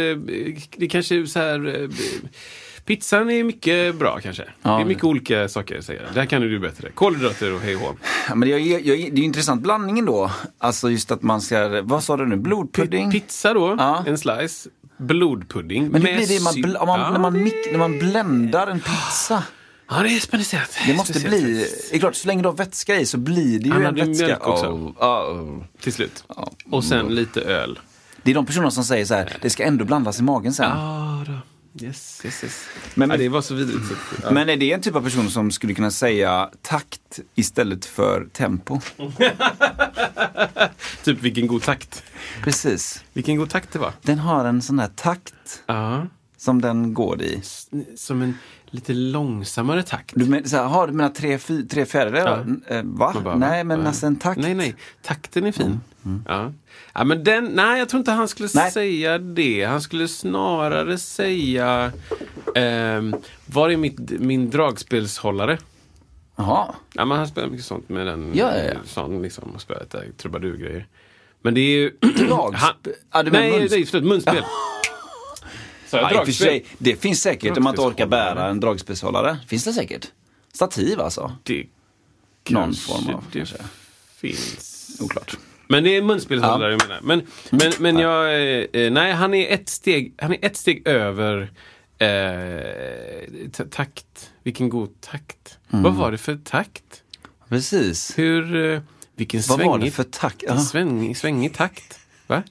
[0.78, 1.82] det kanske är så här...
[1.84, 1.90] Eh,
[2.86, 4.44] pizzan är mycket bra kanske.
[4.62, 4.76] Ja.
[4.76, 6.02] Det är mycket olika saker säga.
[6.14, 6.90] Det här kan du bättre.
[6.92, 7.98] Kolhydrater och hej och.
[8.30, 10.32] Ja, men jag, jag, det är ju intressant blandningen då.
[10.58, 13.12] Alltså just att man ska, vad sa du nu, blodpudding?
[13.12, 14.04] Pizza då, Ja.
[14.08, 14.70] en slice.
[14.98, 18.80] Blodpudding Men hur blir det man, om man, när, man det- när man bländar en
[18.80, 19.44] pizza?
[19.89, 20.78] Ja, det är speciellt.
[20.88, 23.60] Det måste Speciellt bli, det är klart så länge du har vätska i så blir
[23.60, 24.26] det ju Han en hade ju vätska.
[24.26, 24.65] mjölk också.
[24.67, 25.63] Oh, oh.
[25.82, 26.24] Till slut.
[26.72, 27.80] Och sen lite öl.
[28.24, 30.69] Det är de personerna som säger så här, det ska ändå blandas i magen sen.
[30.78, 31.34] Ja, då.
[31.86, 32.65] Yes, yes, yes.
[32.96, 33.84] Men- ja, det var så vidrigt.
[34.24, 34.32] Ja.
[34.32, 38.80] Men är det en typ av person som skulle kunna säga takt istället för tempo?
[41.04, 42.04] Typ vilken god takt.
[42.43, 43.04] Precis.
[43.13, 43.91] Vilken god takt det var.
[44.02, 45.34] Den har en sån här takt
[45.65, 46.08] Ja.
[46.38, 47.41] som den går i.
[47.98, 48.38] Som en
[48.74, 50.12] lite långsammare takt.
[50.16, 52.46] Du, men, så här, har du menar tre, fy, tre fjärdedelar?
[52.70, 52.76] Ja.
[52.76, 53.16] Eh, Va?
[53.24, 53.88] Bara, nej, men Ja.
[53.88, 54.42] alltså en takt.
[54.42, 54.76] Nej, nej.
[55.02, 55.82] Takten är fin.
[56.28, 56.52] Ja.
[56.94, 58.72] ja, men den, nej, jag tror inte han skulle Nej.
[58.72, 59.64] säga det.
[59.64, 61.92] Han skulle snarare säga
[62.56, 65.58] ehm, Var är mitt, min dragspelshållare?
[66.36, 66.76] Jaha.
[66.94, 68.32] Ja, men han spelar mycket sånt med den.
[68.34, 68.80] Ja, ja, ja.
[68.86, 70.88] Sån liksom, och spelar lite trubadurgrejer.
[71.42, 71.90] Men det är ju...
[72.28, 72.94] Dragspel?
[73.10, 74.44] Han- menar nej, muns- nej, förlåt, munspel.
[75.98, 76.34] Så Ja, dragspel.
[76.48, 79.38] sig, det finns säkert om man inte orkar bära en dragspelshållare.
[79.48, 80.08] Finns det säkert?
[80.54, 81.36] Stativ alltså?
[81.44, 81.66] Det
[82.50, 83.58] Någon form av, det kanske.
[84.18, 84.98] finns.
[85.02, 85.38] Oklart.
[85.68, 87.00] Men det är munspelshållare jag menar.
[87.04, 88.26] Men, men, men jag,
[88.86, 91.52] eh, nej han är ett steg, han är ett steg över
[91.98, 94.32] eh, ta- takt.
[94.44, 95.58] Vilken god takt.
[95.72, 95.84] Mm.
[95.84, 97.04] Vad var det för takt?
[97.50, 98.18] Precis.
[98.20, 98.82] Hur, eh,
[99.16, 100.44] vilken Vad var det svängig, för takt?
[100.70, 102.00] svängig, svängig takt.
[102.28, 102.44] Va?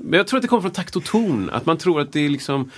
[0.00, 1.50] Men jag tror att det kommer från takt och ton.
[1.50, 2.70] Att man tror att det är liksom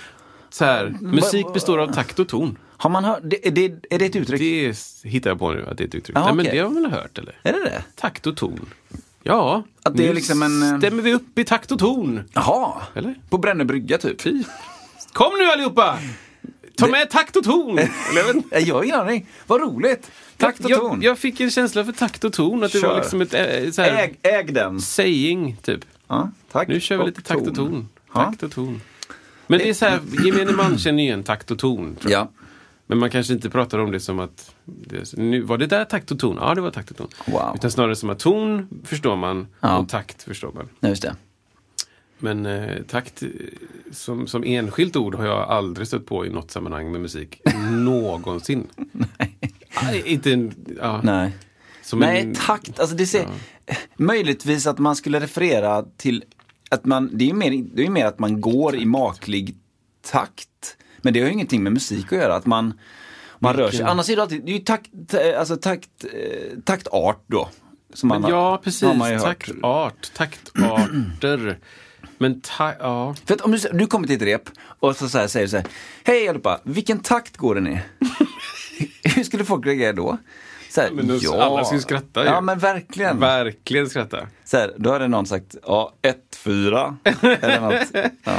[0.49, 2.57] så här, musik består av takt och ton.
[2.77, 4.39] Har man hört, det, är, det, är det ett uttryck?
[4.39, 6.17] Det hittar jag på nu att det är ett uttryck.
[6.17, 7.35] Ja, Nej, men det har man väl hört eller?
[7.43, 7.83] Är det det?
[7.95, 8.69] Takt och ton.
[9.23, 12.21] Ja, Att det är nu liksom en, eh, stämmer vi upp i takt och ton.
[12.33, 12.81] Jaha.
[12.95, 13.15] Eller?
[13.29, 14.21] På Brännö brygga typ?
[14.21, 14.43] Fy.
[15.13, 15.99] Kom nu allihopa!
[16.75, 17.79] Ta med takt och ton!
[18.51, 19.27] Jag har ingen aning.
[19.47, 20.11] Vad roligt.
[20.37, 21.01] Takt och jag, ton.
[21.01, 22.63] Jag, jag fick en känsla för takt och ton.
[22.63, 22.87] Att det Kör.
[22.87, 24.81] var liksom ett äh, så här, Äg, äg den.
[24.81, 25.85] saying, typ.
[26.13, 26.67] Ja, tack.
[26.67, 27.89] Nu kör vi lite takt och ton.
[28.13, 28.23] Ja.
[28.23, 28.81] Takt och ton.
[29.47, 31.95] Men det är så här, gemene man känner igen takt och ton.
[31.95, 32.21] Tror jag.
[32.21, 32.31] Ja.
[32.87, 36.11] Men man kanske inte pratar om det som att, det, nu, var det där takt
[36.11, 36.37] och ton?
[36.41, 37.07] Ja, det var takt och ton.
[37.25, 37.51] Wow.
[37.55, 39.77] Utan snarare som att ton förstår man Ja.
[39.77, 40.69] och takt förstår man.
[40.79, 41.15] Ja, just det.
[42.17, 43.29] Men eh, takt eh,
[43.91, 47.41] som, som enskilt ord har jag aldrig stött på i något sammanhang med musik.
[47.71, 48.67] Någonsin.
[48.91, 50.03] Nej.
[50.05, 51.31] Inte en, ja, Nej.
[51.81, 52.79] som Nej, en, takt.
[52.79, 53.27] Alltså det ser,
[53.97, 56.23] Möjligtvis att man skulle referera till
[56.69, 59.57] att man, det är ju mer, det är mer att man går i maklig
[60.01, 60.77] takt.
[61.01, 62.79] Men det har ju ingenting med musik att göra, att man,
[63.39, 63.81] man rör sig.
[63.81, 64.89] Annars är det alltid, det är ju takt,
[65.37, 67.49] alltså takt, eh, taktart då.
[67.93, 68.83] Som man ja, precis.
[68.83, 69.19] har man.
[69.19, 71.59] Taktart, taktarter.
[72.17, 73.15] Men ta, ja.
[73.25, 74.49] För att om du, du kommer till ett rep
[74.79, 75.65] och så, så här, säger du så här,
[76.03, 77.79] hej allihopa, vilken takt går den i?
[79.15, 80.17] Hur skulle folk reagera då?
[80.75, 82.29] Så här, Men då- alla skulle skratta ju.
[82.29, 83.19] Ja men verkligen.
[83.19, 84.27] Verkligen skratta.
[84.45, 86.97] Så här, då hade någon sagt, ja, ett, fyra.
[87.21, 87.87] Eller något.
[88.23, 88.31] Ja.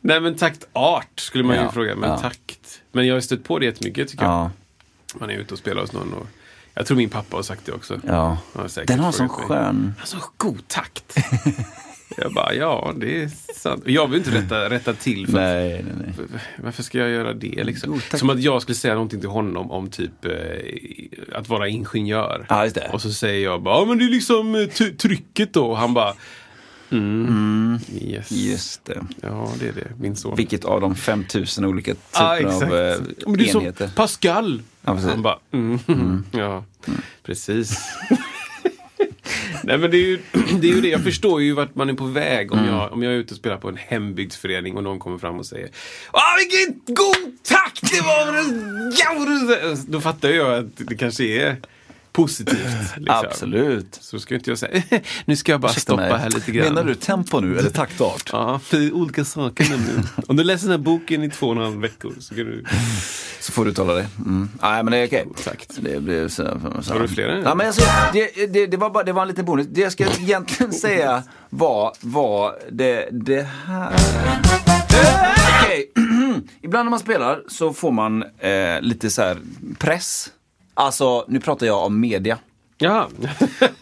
[0.00, 1.96] Nej men taktart skulle man ju Ja, fråga.
[1.96, 2.18] Men ja.
[2.18, 2.82] takt.
[2.92, 4.32] Men jag har stött på det jättemycket tycker jag.
[4.32, 4.50] Ja,
[5.14, 6.12] Man är ute och spelar hos någon.
[6.14, 6.26] Och
[6.74, 8.00] jag tror min pappa har sagt det också.
[8.06, 8.38] ja.
[8.52, 9.36] Har Den har sån mig.
[9.36, 9.56] skön...
[9.58, 11.16] Han har så god takt.
[12.16, 13.82] jag bara, ja det är sant.
[13.86, 15.26] Jag vill inte rätta, rätta till.
[15.26, 16.40] För Nej, nej, nej.
[16.58, 18.00] Varför ska jag göra det liksom?
[18.00, 18.18] Takt.
[18.18, 20.32] Som att jag skulle säga någonting till honom om typ eh,
[21.32, 22.46] att vara ingenjör.
[22.74, 22.90] Det.
[22.92, 25.66] Och så säger jag bara, ja men det är liksom eh, trycket då.
[25.66, 26.14] Och han bara,
[26.92, 28.32] Yes.
[28.32, 29.06] Just det.
[29.20, 29.90] Ja, det är det.
[29.98, 30.36] Min son.
[30.36, 32.62] Vilket av de 5000 olika typer Ja, exakt.
[32.62, 32.96] av eh,
[33.26, 33.90] Men det är som enheter?
[33.96, 34.62] Pascal.
[34.82, 34.94] Ja.
[34.94, 36.24] Han bara, mm.
[36.32, 36.64] ja,
[37.22, 37.78] precis.
[39.64, 40.18] Nej men det är, ju,
[40.60, 42.70] det är ju det, jag förstår ju vart man är på väg om, Mm.
[42.74, 45.46] jag, om jag är ute och spelar på en hembygdsförening och någon kommer fram och
[45.46, 45.68] säger
[46.12, 49.90] Åh vilken god takt det var!
[49.90, 51.56] Då fattar jag att det kanske är
[52.12, 52.96] positivt.
[52.96, 53.26] Liksom.
[53.26, 53.98] Absolut.
[54.00, 54.82] Så ska inte jag säga,
[55.24, 56.18] nu ska jag bara Ursäkta stoppa mig.
[56.18, 56.74] här lite grann.
[56.74, 58.30] Menar du tempo nu eller taktart?
[58.32, 60.06] Ja, för olika saker nämligen.
[60.26, 62.64] Om du läser den här boken i två och en halv veckor så kan du...
[63.40, 64.06] Så får du tala det.
[64.18, 64.48] Mm.
[64.62, 65.26] Nej men det är okej.
[65.30, 65.78] Exakt.
[65.80, 66.92] Det blir så, så.
[66.92, 67.42] Har du fler?
[67.44, 69.66] Ja, men alltså, det, det, det, var bara, det var en liten bonus.
[69.70, 73.94] Det jag ska egentligen säga var, var det, det här.
[75.62, 75.90] Okej,
[76.62, 79.38] ibland när man spelar så får man eh, lite så här
[79.78, 80.30] press.
[80.80, 82.38] Alltså, nu pratar jag om media.
[82.82, 83.08] Ja,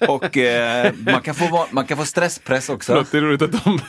[0.09, 2.93] Och eh, man, kan få, man kan få stresspress också.
[2.93, 3.81] Förlåt, det är roligt att de...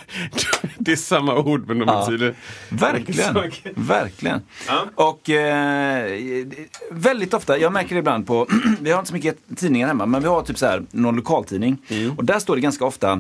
[0.77, 2.05] Det är samma ord men de Ja.
[2.05, 2.35] betyder...
[2.69, 3.51] Verkligen.
[3.75, 4.41] Verkligen.
[4.67, 4.85] Ja.
[4.95, 6.45] Och eh,
[6.91, 8.47] väldigt ofta, jag märker det ibland på,
[8.81, 11.77] vi har inte så mycket tidningar hemma, men vi har typ så här någon lokaltidning.
[11.89, 12.11] Mm.
[12.17, 13.11] Och där står det ganska ofta,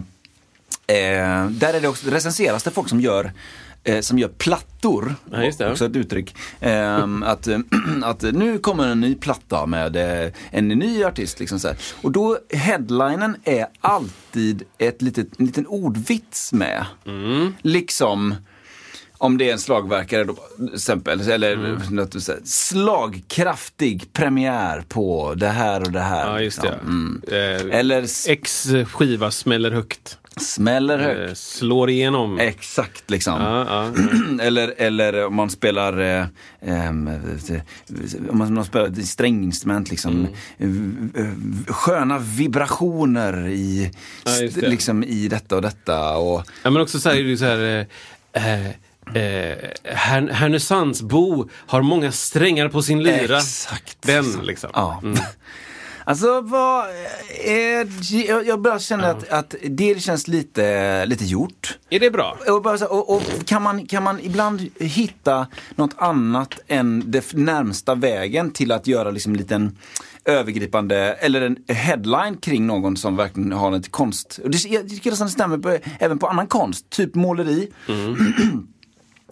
[0.87, 3.31] eh, där är det också, recenseras det folk som gör
[3.83, 5.71] eh, som gör plattor, Ja, just det.
[5.71, 6.35] också ett uttryck.
[6.59, 7.47] Eh, att,
[8.03, 11.39] att nu kommer en ny platta med eh, en ny artist.
[11.39, 11.77] Liksom så här.
[12.01, 16.85] Och då, headlinen är alltid ett litet, en liten ordvits med.
[17.05, 17.53] Mm.
[17.61, 18.35] Liksom,
[19.17, 20.35] om det är en slagverkare då,
[20.73, 21.81] exempel, eller Mm.
[21.89, 26.27] något du säger, slagkraftig premiär på det här och det här.
[26.27, 26.71] Ja, just det.
[26.71, 27.21] liksom.
[27.27, 27.67] Mm.
[27.71, 30.17] Eh, Eller X skiva smäller högt.
[30.39, 31.29] Smäller högt.
[31.29, 32.39] Eh, slår igenom.
[32.39, 33.41] Exakt liksom.
[33.41, 33.91] Ja, ja.
[34.41, 36.25] eller, eller om man spelar eh,
[36.61, 40.27] ehm, eh, om man, spelar stränginstrument liksom.
[40.59, 41.11] Mm.
[41.15, 41.33] eh, eh,
[41.73, 43.91] Sköna vibrationer i,
[44.25, 44.67] Ja, det.
[44.69, 46.17] liksom, i detta och detta.
[46.17, 47.87] Och, Ja, men också så här, är det så här
[48.33, 48.65] eh, eh,
[49.15, 53.37] eh, Härn- Härnösandsbo har många strängar på sin lyra.
[53.37, 53.97] Exakt.
[54.01, 54.69] Den liksom.
[54.73, 55.01] Ja.
[56.09, 56.85] Alltså vad
[57.45, 57.87] är,
[58.27, 61.77] jag, jag bara känner att, att det känns lite, lite gjort.
[61.89, 62.37] Är det bra?
[62.47, 67.95] Och, bara och, och kan, man, kan man ibland hitta något annat än det närmsta
[67.95, 69.77] vägen till att göra liksom en liten
[70.25, 74.39] övergripande, eller en headline kring någon som verkligen har en konst.
[74.43, 77.71] Och det, jag tycker det stämmer på, även på annan konst, typ måleri.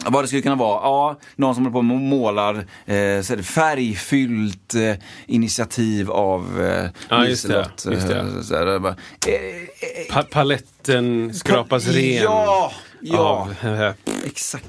[0.05, 0.81] Vad det skulle kunna vara?
[0.83, 2.55] Ja, någon som håller på och målar
[2.85, 4.93] eh, så färgfyllt eh,
[5.25, 8.15] initiativ av eh, Ja, Liselott, just det.
[8.15, 12.23] eh, eh, Pa paletten skrapas ren.
[12.23, 13.17] Ja, ja.
[13.17, 13.55] Av,
[14.25, 14.65] Exakt.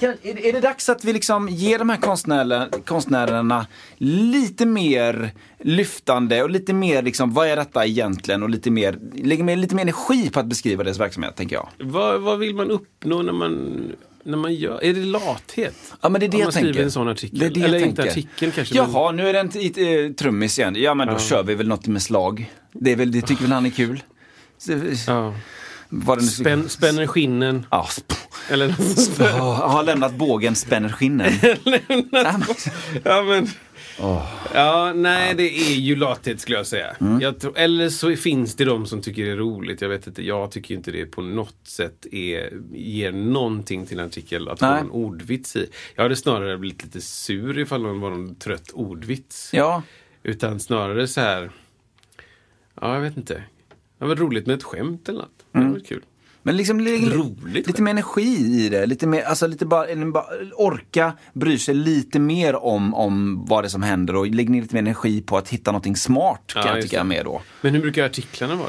[0.00, 3.66] Kan, är, är det dags att vi liksom ger de här konstnärerna, konstnärerna
[3.98, 8.42] lite mer lyftande och lite mer liksom, vad är detta egentligen?
[8.42, 11.68] Och lite mer, lägger mer, lite mer energi på att beskriva deras verksamhet, tänker jag.
[11.78, 13.82] vad, vad vill man uppnå när man,
[14.26, 14.84] när man gör?
[14.84, 15.74] Är det lathet?
[16.00, 16.82] Ja men det är det Om jag man skriver tänker.
[16.84, 17.38] en sån artikel.
[17.38, 18.10] Det är det Eller jag inte tänker.
[18.20, 20.74] artikeln kanske, Jaha, nu är det en t- eh, trummis igen.
[20.78, 21.18] Ja men då Ja.
[21.18, 22.52] kör vi väl något med slag.
[22.72, 24.02] Det, är väl, det tycker väl han är kul.
[24.58, 24.72] Så,
[25.06, 25.34] Ja.
[25.88, 27.66] vad det nu skulle- Spänn, spänner skinnen.
[27.70, 28.16] Ja, sp-
[28.50, 28.74] Eller
[29.20, 29.26] Åh,
[29.60, 31.32] jag har lämnat bågen, spänner skinnen.
[31.64, 32.44] Nej, men-
[33.04, 33.48] Ja, men...
[33.98, 36.96] Ja, nej det är ju lathet skulle jag säga.
[37.00, 37.20] Mm.
[37.20, 39.80] Jag tror, eller så finns det de som tycker det är roligt.
[39.80, 44.06] Jag vet inte, jag tycker inte det på något sätt är, ger någonting till en
[44.06, 44.80] artikel att få Nej.
[44.80, 45.68] en ordvits i.
[45.94, 49.50] Jag hade snarare blivit lite sur ifall det var någon trött ordvits.
[49.52, 49.82] ja.
[50.22, 51.50] Utan snarare så här,
[52.80, 53.42] ja jag vet inte.
[53.98, 55.44] Det var roligt med ett skämt eller något.
[55.52, 55.72] Det Mm.
[55.72, 56.02] var kul.
[56.46, 58.86] Men liksom li- Roligt lite mer energi i det.
[58.86, 59.86] Lite mer, alltså lite bara,
[60.56, 64.62] orka bry sig lite mer om, om vad det är som händer och lägg ner
[64.62, 67.42] lite mer energi på att hitta någonting smart kan Ja, jag tycka med då.
[67.60, 68.68] Men hur brukar artiklarna vara?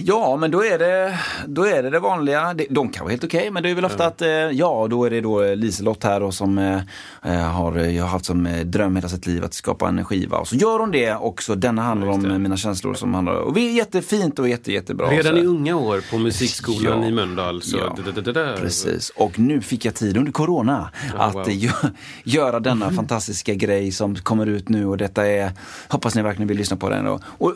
[0.00, 2.54] Ja, men då är det då är det, det vanliga.
[2.54, 5.04] Det- De kan vara helt okej, men det är väl ofta att eh, ja, då
[5.04, 6.80] är det då Liselott här och som eh,
[7.22, 10.38] eh, har, jag har haft som eh, dröm hela sitt liv att skapa en skiva.
[10.38, 11.54] Och så gör hon det också.
[11.54, 12.28] Denna handlar om det.
[12.28, 15.06] eh, mina känslor som handlar och vi är jättefint och jätte, jättebra.
[15.10, 17.08] Redan i unga år på musikskolan Ja.
[17.08, 17.62] i Mölndal.
[17.62, 18.56] Så Ja, da, da, da, da.
[18.56, 21.48] Precis, och nu fick jag tid under corona att wow.
[21.48, 21.90] eh, gö-
[22.24, 25.50] göra denna fantastiska grej som kommer ut nu och detta är,
[25.88, 27.06] hoppas ni verkligen vill lyssna på den.
[27.06, 27.54] Och, och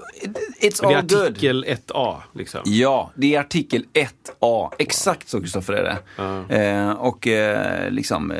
[0.60, 1.22] it's Det är all good.
[1.22, 2.05] artikel 1A.
[2.34, 2.60] Liksom.
[2.64, 3.84] Ja, det är artikel
[4.40, 4.70] 1A.
[4.78, 5.98] Exakt så Kristoffer är det.
[6.16, 6.56] Ja.
[6.56, 8.32] Eh, och eh, liksom,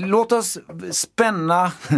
[0.00, 0.58] låt oss
[0.90, 1.72] spänna,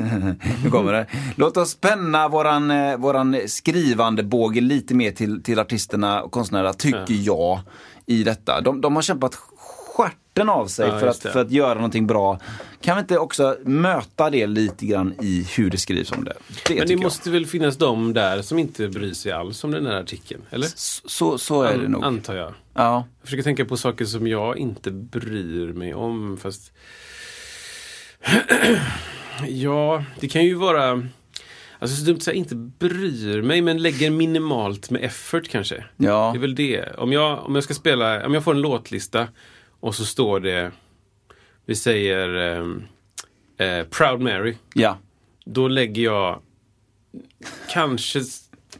[0.64, 1.06] nu kommer det.
[1.36, 6.72] Låt oss spänna våran, eh, våran skrivande båge lite mer till, till artisterna och konstnärerna,
[6.72, 7.60] tycker jag,
[8.06, 8.60] i detta.
[8.60, 11.30] De, de har kämpat stjärten farten av sig Ja, för, att, det.
[11.30, 12.38] för att göra någonting bra.
[12.80, 16.32] Kan vi inte också möta det lite grann i hur det skrivs om det?
[16.48, 19.70] Det Men det tycker måste väl finnas de där som inte bryr sig alls om
[19.70, 20.42] den här artikeln?
[20.50, 20.66] Eller?
[20.66, 20.72] jag.
[21.10, 22.04] Så, så är det An- nog.
[22.04, 22.54] Antar jag.
[22.74, 23.06] Ja.
[23.20, 26.36] Jag försöker tänka på saker som jag inte bryr mig om.
[26.36, 26.72] Fast...
[29.48, 31.08] ja, det kan ju vara...
[31.82, 35.84] Alltså så dumt att säga inte bryr mig, men lägger minimalt med effort kanske.
[35.96, 36.30] Ja.
[36.32, 36.84] Det är väl det.
[36.98, 39.28] Om jag, om jag ska spela, om jag får en låtlista
[39.80, 40.70] och så står det,
[41.66, 42.82] vi säger ehm,
[43.58, 44.54] eh, Proud Mary.
[44.74, 44.98] ja.
[45.44, 46.40] Då lägger jag
[47.70, 48.20] kanske,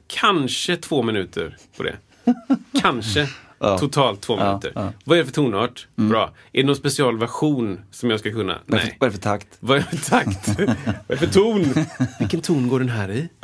[0.07, 1.97] kanske två minuter på det.
[2.81, 3.29] Kanske.
[3.63, 3.79] Ja.
[3.79, 4.73] Totalt två Ja, minuter.
[4.75, 4.81] ja.
[4.81, 4.93] Mm.
[5.05, 5.87] Vad är det för tonart?
[5.97, 6.33] Bra.
[6.53, 8.59] Är det någon specialversion som jag ska kunna?
[8.67, 8.97] Vad Nej.
[9.01, 9.49] Vad är det för takt?
[9.61, 10.49] Vad är det för takt?
[10.59, 11.65] Vad är det för ton?
[12.19, 13.29] Vilken ton går den här i?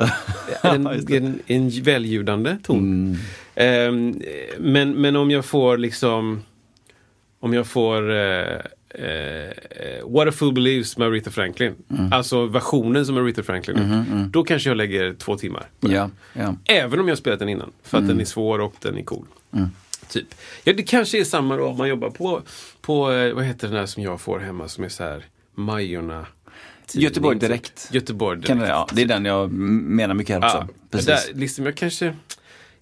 [0.61, 2.77] Är den en välljudande ton?
[2.79, 3.17] Mm.
[3.55, 4.21] Ehm,
[4.59, 6.41] men, men om jag får liksom
[7.47, 8.57] Om jag får eh,
[8.89, 11.75] eh, What a fool believes med Aretha Franklin.
[11.89, 12.13] Mm.
[12.13, 15.65] Alltså versionen som Aretha Franklin Mm-hmm, Då kanske jag lägger två timmar.
[15.79, 16.09] Ja.
[16.33, 16.55] ja.
[16.65, 17.71] Även om jag spelat den innan.
[17.83, 18.15] För att Mm.
[18.15, 19.25] den är svår och den är cool.
[20.09, 20.27] Typ.
[20.63, 22.41] Ja, det kanske är samma då om man jobbar på,
[22.81, 26.25] på eh, vad heter den här som jag får hemma som är så här Majorna.
[26.93, 27.39] Göteborg.
[27.39, 27.89] Direkt.
[27.91, 28.47] Göteborg Direkt.
[28.47, 30.57] Kan det, ja, det är den jag menar mycket här också.
[30.57, 31.05] Ja, Precis.
[31.07, 32.13] där, liksom, jag, kanske,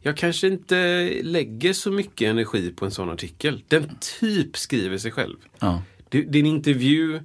[0.05, 3.63] jag kanske inte lägger så mycket energi på en sån artikel.
[3.67, 5.35] Den typ skriver sig själv.
[5.59, 5.81] Ja.
[6.09, 7.19] Det, det är en intervju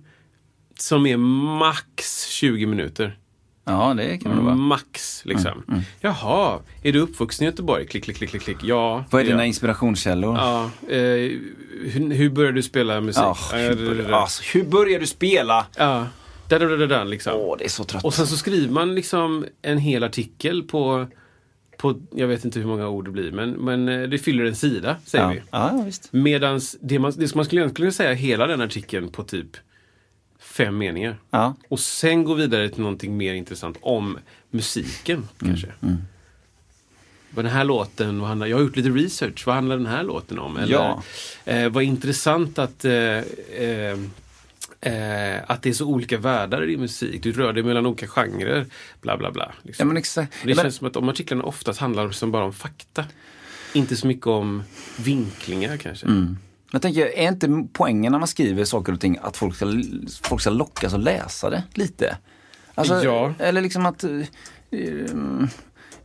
[0.79, 1.17] som är
[1.59, 3.19] max 20 minuter.
[3.65, 4.53] ja, det kan det vara.
[4.53, 5.65] Mm, Max, liksom.
[6.01, 7.87] Jaha, är du uppvuxen i Göteborg?
[7.87, 8.57] Klick, klick, klick, klick, klick.
[8.63, 9.05] Ja.
[9.11, 9.31] Vad är ja.
[9.31, 10.37] dina inspirationskällor?
[10.37, 10.99] Ja, eh,
[11.85, 13.23] hur, hur började du spela musik?
[13.23, 15.67] Ja, hur, det- alltså, hur börjar du spela?
[15.77, 16.07] Ja,
[16.49, 17.33] där, där, där, där, liksom.
[17.37, 18.05] Åh, det är så trött.
[18.05, 21.07] Och sen så skriver man liksom en hel artikel på,
[21.81, 24.57] på jag vet inte hur många ord det blir, men, men eh, det fyller en
[24.57, 25.31] sida, säger ja.
[25.31, 25.43] vi.
[25.51, 25.85] Ja.
[26.11, 29.57] Medans det, man, det man skulle egentligen säga hela den artikeln på typ
[30.39, 31.17] fem meningar.
[31.31, 31.55] Ja.
[31.69, 34.19] Och sen gå vidare till någonting mer intressant om
[34.51, 35.69] musiken kanske.
[37.35, 40.03] Vad den här låten, vad handlar, jag har gjort lite research, vad handlar den här
[40.03, 40.57] låten om?
[40.57, 41.03] Eller, Ja.
[41.45, 43.99] eh, vad intressant att eh, eh,
[44.81, 47.23] eh, att det är så olika världar i musik.
[47.23, 48.67] Du rör dig mellan olika genrer.
[49.01, 49.45] Bla bla bla.
[49.49, 49.89] Ja, Liksom.
[49.89, 50.33] men exakt.
[50.33, 53.05] det Ja, men, känns som att de artiklarna oftast handlar som bara om fakta.
[53.73, 54.63] Inte så mycket om
[54.99, 56.07] vinklingar kanske.
[56.07, 56.39] Mm.
[56.73, 59.67] jag tänker, är inte poängen när man skriver saker och ting att folk ska,
[60.23, 62.17] folk ska lockas att läsa det lite?
[62.75, 63.35] Alltså, Ja.
[63.39, 64.05] Eller liksom att...
[64.05, 64.11] eh,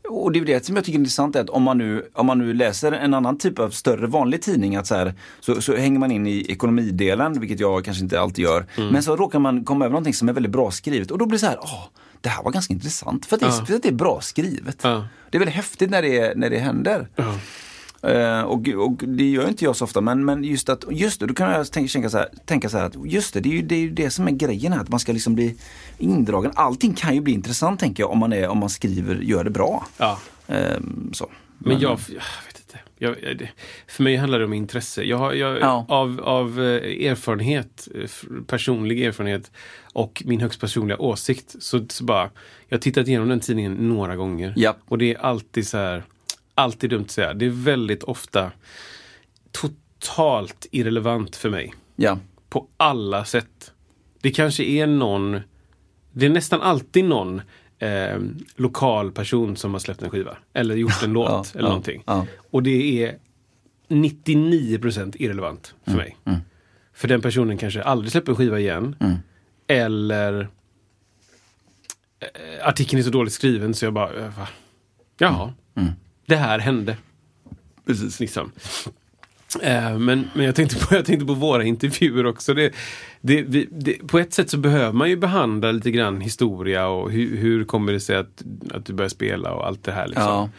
[0.09, 2.25] och det är det som jag tycker är intressant är att om man nu, om
[2.25, 5.75] man nu läser en annan typ av större vanlig tidning att så, här, så, så
[5.75, 8.65] hänger man in i ekonomidelen, vilket jag kanske inte alltid gör.
[8.77, 8.89] Mm.
[8.89, 11.35] Men så råkar man komma över någonting som är väldigt bra skrivet och då blir
[11.35, 11.83] det så här, åh,
[12.21, 13.65] det här var ganska intressant för att det, är- Ja.
[13.65, 14.77] för att det är bra skrivet.
[14.81, 15.07] Ja.
[15.29, 17.07] Det är väldigt häftigt när det, när det händer.
[17.15, 17.33] Ja.
[18.07, 21.25] Eh, och, och det gör inte jag så ofta men, men just att, just det,
[21.25, 23.53] då kan jag tänka, tänka, så här, tänka så här att just det, det är,
[23.53, 25.55] ju, det är det som är grejen här, att man ska liksom bli
[25.97, 26.51] indragen.
[26.55, 29.49] Allting kan ju bli intressant tänker jag om man, är, om man skriver, gör det
[29.49, 29.87] bra.
[29.97, 30.19] Ja.
[30.47, 31.29] Ehm, så.
[31.57, 32.15] Men jag, jag
[32.47, 32.79] vet inte.
[32.97, 33.51] Jag,
[33.87, 35.03] för mig handlar det om intresse.
[35.03, 35.85] Jag, har- jag, Ja.
[35.89, 38.09] Av, av eh, erfarenhet, eh,
[38.47, 39.51] personlig erfarenhet
[39.93, 42.29] och min högst personliga åsikt så, så bara,
[42.67, 44.53] jag har tittat igenom den tidningen några gånger.
[44.55, 44.75] Ja.
[44.85, 46.03] Och det är alltid så här,
[46.55, 47.33] alltid dumt att säga.
[47.33, 48.51] Det är väldigt ofta
[49.51, 51.73] totalt irrelevant för mig.
[51.95, 52.19] Ja.
[52.49, 53.73] På alla sätt.
[54.21, 55.39] Det kanske är någon,
[56.11, 57.41] det är nästan alltid någon
[57.79, 58.17] eh,
[58.55, 60.37] lokal person som har släppt en skiva.
[60.53, 62.03] Eller gjort en låt Ja, eller ja, någonting.
[62.05, 62.25] ja.
[62.51, 63.17] Och det är
[63.89, 66.39] 99% irrelevant för Mm, mig.
[66.93, 68.95] För den personen kanske aldrig släpper en skiva igen.
[68.99, 69.15] Mm.
[69.67, 70.47] Eller
[72.19, 74.47] eh, artikeln är så dåligt skriven så jag bara, eh, va?
[75.17, 75.91] Jaha, Mm.
[76.25, 76.97] Det här hände.
[77.85, 78.19] Precis.
[78.19, 78.51] Liksom.
[79.61, 82.53] Eh, Men, men jag, tänkte på, jag tänkte på våra intervjuer också.
[82.53, 82.73] Det,
[83.21, 87.11] det, vi, det, på ett sätt så behöver man ju behandla lite grann historia och
[87.11, 90.07] hur, hur kommer det sig att, att du börjar spela och allt det här.
[90.07, 90.23] Liksom.
[90.23, 90.49] Ja.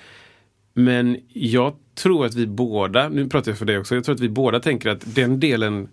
[0.74, 4.20] Men jag tror att vi båda, nu pratar jag för dig också, jag tror att
[4.20, 5.88] vi båda tänker att den delen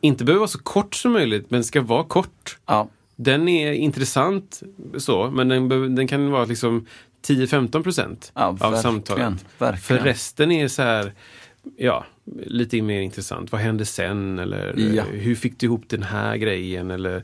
[0.00, 2.58] inte behöver vara så kort som möjligt, men ska vara kort.
[2.66, 2.88] Ja.
[3.16, 4.62] Den är intressant
[4.96, 6.86] så, men den, den kan vara liksom
[7.26, 9.44] 10-15 procent Ja, av verkligen, samtalet.
[9.58, 9.80] verkligen.
[10.00, 11.12] För resten är så här,
[11.76, 12.04] ja,
[12.46, 13.52] lite mer intressant.
[13.52, 14.38] Vad hände sen?
[14.38, 15.02] Eller Ja.
[15.12, 16.90] hur fick du ihop den här grejen?
[16.90, 17.22] Eller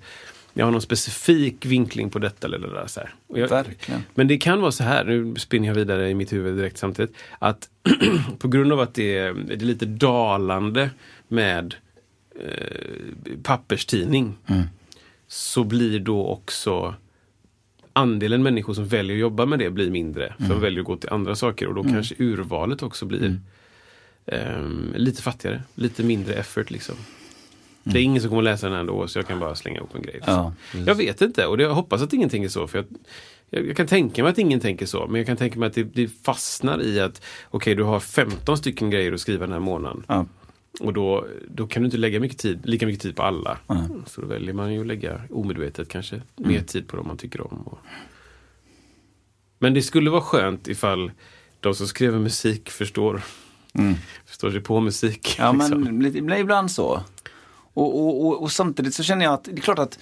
[0.55, 2.87] jag har någon specifik vinkling på detta eller det där.
[2.87, 3.01] Så
[3.35, 4.03] jag, Verkligen.
[4.15, 7.17] men det kan vara så här, nu spinner jag vidare i mitt huvud direkt samtidigt,
[7.39, 7.69] att
[8.39, 10.91] på grund av att det är, det är lite dalande
[11.29, 11.75] med
[12.41, 14.37] eh, papperstidning
[15.29, 16.95] så blir då också
[18.01, 20.35] andelen människor som väljer att jobba med det blir mindre.
[20.39, 23.41] För de väljer att gå till andra saker och då kanske urvalet också blir
[24.27, 25.63] ehm, lite fattigare.
[25.75, 26.95] Lite mindre effort liksom.
[27.83, 30.03] Det är ingen som kommer läsa den ändå så jag kan bara slänga ihop en
[30.03, 30.21] grej.
[30.27, 30.53] Ja,
[30.87, 32.69] jag vet inte och det, jag hoppas att ingen tänker så.
[32.69, 32.87] För jag,
[33.51, 35.07] jag, jag kan tänka mig att ingen tänker så.
[35.07, 38.57] Men jag kan tänka mig att det, det fastnar i att okej du har 15
[38.57, 40.05] stycken grejer att skriva den här månaden.
[40.09, 40.27] Ja.
[40.81, 43.59] Och då, då kan du inte lägga mycket tid, lika mycket tid på alla.
[43.69, 44.03] Mm.
[44.07, 47.53] Så då väljer man ju att lägga omedvetet kanske mer tid på dem man tycker
[47.53, 47.63] om.
[47.65, 47.79] Och...
[49.59, 51.13] Men det skulle vara skönt ifall
[51.61, 53.23] de som skriver musik förstår,
[54.27, 55.37] förstår sig på musik.
[55.39, 55.81] Ja, liksom.
[55.81, 57.03] men lite- blir ibland så.
[57.75, 59.99] Och, och, och, och samtidigt så känner jag att det är klart att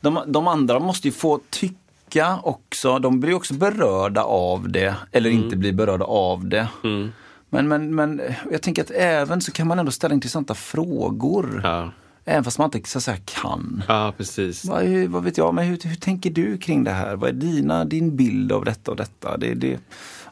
[0.00, 2.98] de, de andra måste ju få tycka också.
[2.98, 6.68] De blir också berörda av det eller inte blir berörda av det.
[6.84, 7.12] Mm.
[7.52, 11.60] Men, men, men jag tänker att även så kan man ändå ställa intressanta frågor.
[11.64, 11.90] Ja.
[12.24, 13.82] Även fast man inte så att säga kan.
[13.88, 14.64] ja, precis.
[14.64, 17.16] Vad, hur, vad vet jag, men hur, hur tänker du kring det här?
[17.16, 19.36] Vad är dina, din bild av detta och detta?
[19.36, 19.80] Det, det,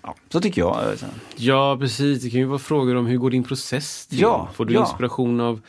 [0.03, 0.79] ja, så tycker jag.
[1.37, 2.23] Ja, precis.
[2.23, 4.21] Det kan ju vara frågor om hur går din process till?
[4.21, 4.81] Ja, Får du ja.
[4.81, 5.61] inspiration av,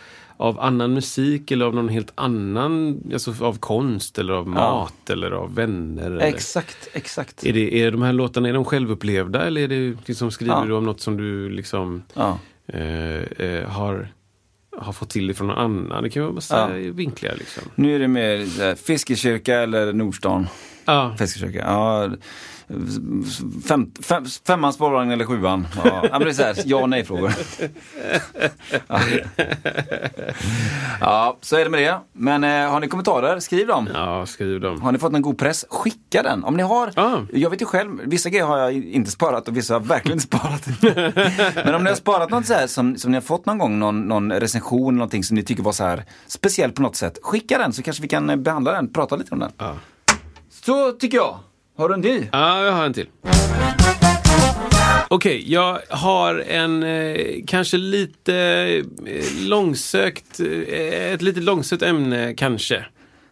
[0.42, 5.32] av annan musik eller av någon helt annan, alltså av konst eller av mat eller
[5.32, 6.06] av vänner?
[6.12, 6.22] Eller?
[6.26, 7.46] Exakt, exakt.
[7.46, 10.66] Är, det, är de här låtarna är de självupplevda eller är det liksom, skriver Ja.
[10.66, 12.39] du om något som du liksom Ja.
[12.68, 14.08] eh, eh, har,
[14.78, 16.04] har fått till ifrån någon annan?
[16.04, 17.64] Det kan vara massa vinklar liksom.
[17.76, 20.48] Nu är det mer Fiskekyrka eller Nordstan.
[20.86, 21.60] Ja, Fiskekyrka.
[21.60, 22.10] Ja,
[23.67, 25.67] fem, fem, femman, spårvagn eller sjuan?
[25.86, 27.34] Ja, men det är så här, ja och nej frågor.
[30.99, 31.38] Ja.
[31.41, 31.99] så är det med det.
[32.13, 33.89] Men eh, har ni kommentarer, skriv dem.
[33.93, 34.82] ja skriv dem.
[34.82, 36.43] Har ni fått en god press, skicka den.
[36.43, 37.22] Om ni har, Ja.
[37.34, 40.17] jag vet ju själv, vissa grejer har jag inte sparat och vissa har jag verkligen
[40.17, 40.67] inte sparat.
[41.65, 43.80] Men om ni har sparat något så här som, som ni har fått någon gång,
[43.80, 47.17] någon, någon recension, någonting som ni tycker var så här speciellt på något sätt.
[47.24, 49.51] Skicka den så kanske vi kan eh, behandla den, prata lite om den.
[49.57, 49.76] Ja.
[50.49, 51.39] Så tycker jag.
[51.78, 52.28] Har du en ny?
[52.32, 53.07] Ja, jag har en till.
[55.07, 57.15] Okej, jag har en eh,
[57.47, 58.36] kanske lite
[59.05, 62.86] eh, långsökt, eh, ett lite långsökt ämne kanske.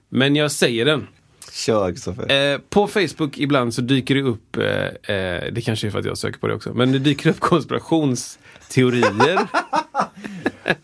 [0.10, 1.08] Men jag säger den.
[1.52, 2.54] Kör Kristoffer.
[2.54, 6.06] Eh, på Facebook ibland så dyker det upp, eh, eh, det kanske är för att
[6.06, 9.40] jag söker på det också, men det dyker upp konspirationsteorier.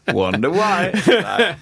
[0.13, 0.91] Wonder why.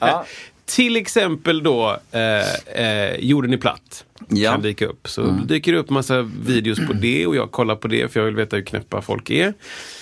[0.66, 2.54] Till exempel då eh,
[2.86, 4.06] eh, jorden är platt.
[4.30, 4.52] Ja.
[4.52, 5.08] Kan dyka upp.
[5.08, 8.26] Så dyker det upp massa videos på det och jag kollar på det för jag
[8.26, 9.54] vill veta hur knäppa folk är.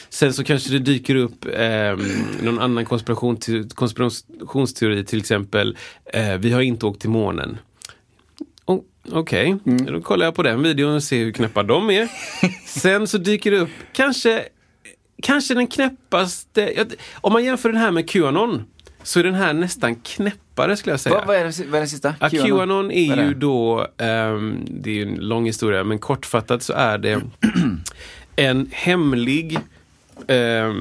[0.09, 1.97] Sen så kanske det dyker upp eh,
[2.43, 3.38] någon annan konspiration,
[3.76, 5.78] konspirationsteori, till exempel
[6.13, 7.57] eh, vi har inte åkt till månen.
[9.09, 12.09] Okej, då kollar jag på den videon och ser hur knäppa de är.
[12.65, 14.43] Sen så dyker det upp kanske,
[15.24, 18.63] kanske den knäppaste, om man jämför den här med Qanon
[19.04, 21.16] så är den här nästan knäppare skulle jag säga.
[21.16, 22.16] Vad, vad, är det, vad är det sista?
[22.20, 26.64] Ja, Qanon är är ju då, ehm, det är ju en lång historia, men kortfattat
[26.64, 27.22] så är det
[28.36, 29.60] en hemlig
[30.28, 30.74] eh,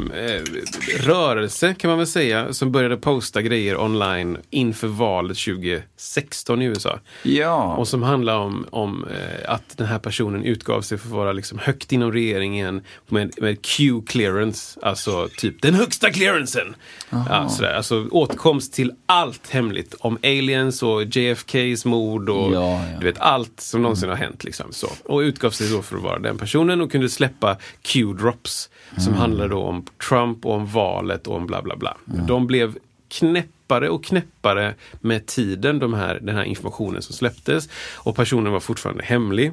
[1.00, 6.98] rörelse kan man väl säga, som började posta grejer online inför valet 2016 i USA.
[7.22, 7.76] Ja.
[7.76, 11.32] Och som handlar om, om eh, att den här personen utgav sig för att vara
[11.32, 16.74] liksom högt inom regeringen med, med Q-clearance, alltså typ den högsta clearancen.
[17.10, 17.74] Ja, sådär.
[17.74, 22.98] Alltså åtkomst till allt hemligt om aliens och JFKs mord och Ja, ja.
[23.00, 24.44] du vet allt som någonsin har hänt.
[24.44, 24.88] Liksom, så.
[25.04, 29.48] Och utgav sig då för att vara den personen och kunde släppa Q-drops som handlar
[29.48, 31.96] då om Trump och om valet och om bla bla bla.
[32.04, 32.74] De blev
[33.08, 37.68] knäppare och knäppare med tiden, de här, den här informationen som släpptes.
[37.96, 39.52] Och personen var fortfarande hemlig.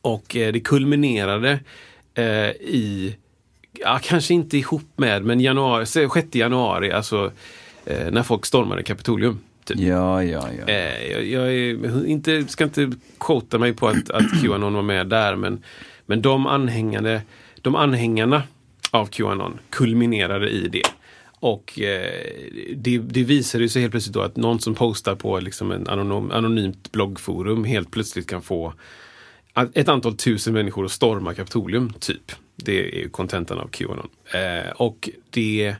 [0.00, 1.60] Och eh, det kulminerade
[2.14, 3.16] eh, i,
[3.72, 7.32] ja kanske inte ihop med, men januari, 6 januari, alltså
[7.84, 9.38] eh, när folk stormade Kapitolium.
[9.64, 9.78] Typ.
[9.80, 10.72] Ja, ja, ja.
[10.72, 15.06] Eh, jag, jag är inte, ska inte quota mig på att, att Qanon var med
[15.06, 15.62] där, men,
[16.06, 17.22] men de, anhängande,
[17.68, 18.42] de anhängarna
[18.90, 20.82] av Qanon kulminerade i det.
[21.40, 22.22] Och eh,
[22.74, 26.30] det, det visade sig helt plötsligt då att någon som postar på liksom en anonym,
[26.30, 28.74] anonymt bloggforum helt plötsligt kan få
[29.74, 32.32] ett antal tusen människor att storma Kapitolium, typ.
[32.56, 34.08] Det är ju kontentan av Qanon.
[34.34, 35.76] Eh, och det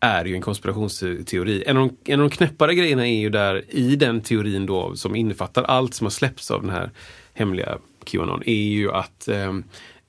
[0.00, 1.64] är ju en konspirationsteori.
[1.66, 4.96] En av, de, en av de knäppare grejerna är ju där i den teorin då
[4.96, 6.90] som innefattar allt som har släppts av den här
[7.34, 9.52] hemliga Qanon är ju att eh,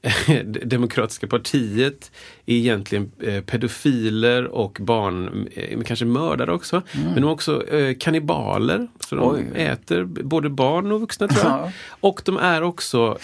[0.63, 2.11] Demokratiska partiet
[2.45, 6.81] är egentligen eh, pedofiler och barn, eh, kanske mördare också.
[6.93, 8.87] Men de är också eh, kannibaler.
[8.99, 9.61] Så de Oj.
[9.61, 11.59] äter både barn och vuxna tror jag.
[11.59, 11.71] Ja.
[11.99, 13.17] Och de är också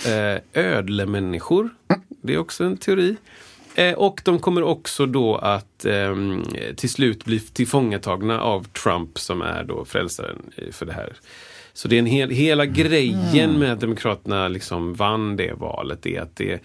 [0.54, 1.70] ödlemänniskor.
[2.22, 3.16] Det är också en teori.
[3.96, 6.44] Och de kommer också då att ehm,
[6.76, 10.38] till slut bli tillfångatagna av Trump som är då frälsaren
[10.72, 11.14] för det här.
[11.78, 16.22] Så det är en hel, hela grejen med att Demokraterna liksom vann det valet är
[16.22, 16.60] att det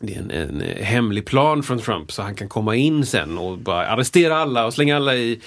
[0.00, 3.58] det är en, en hemlig plan från Trump så han kan komma in sen och
[3.58, 5.40] bara arrestera alla och slänga alla i...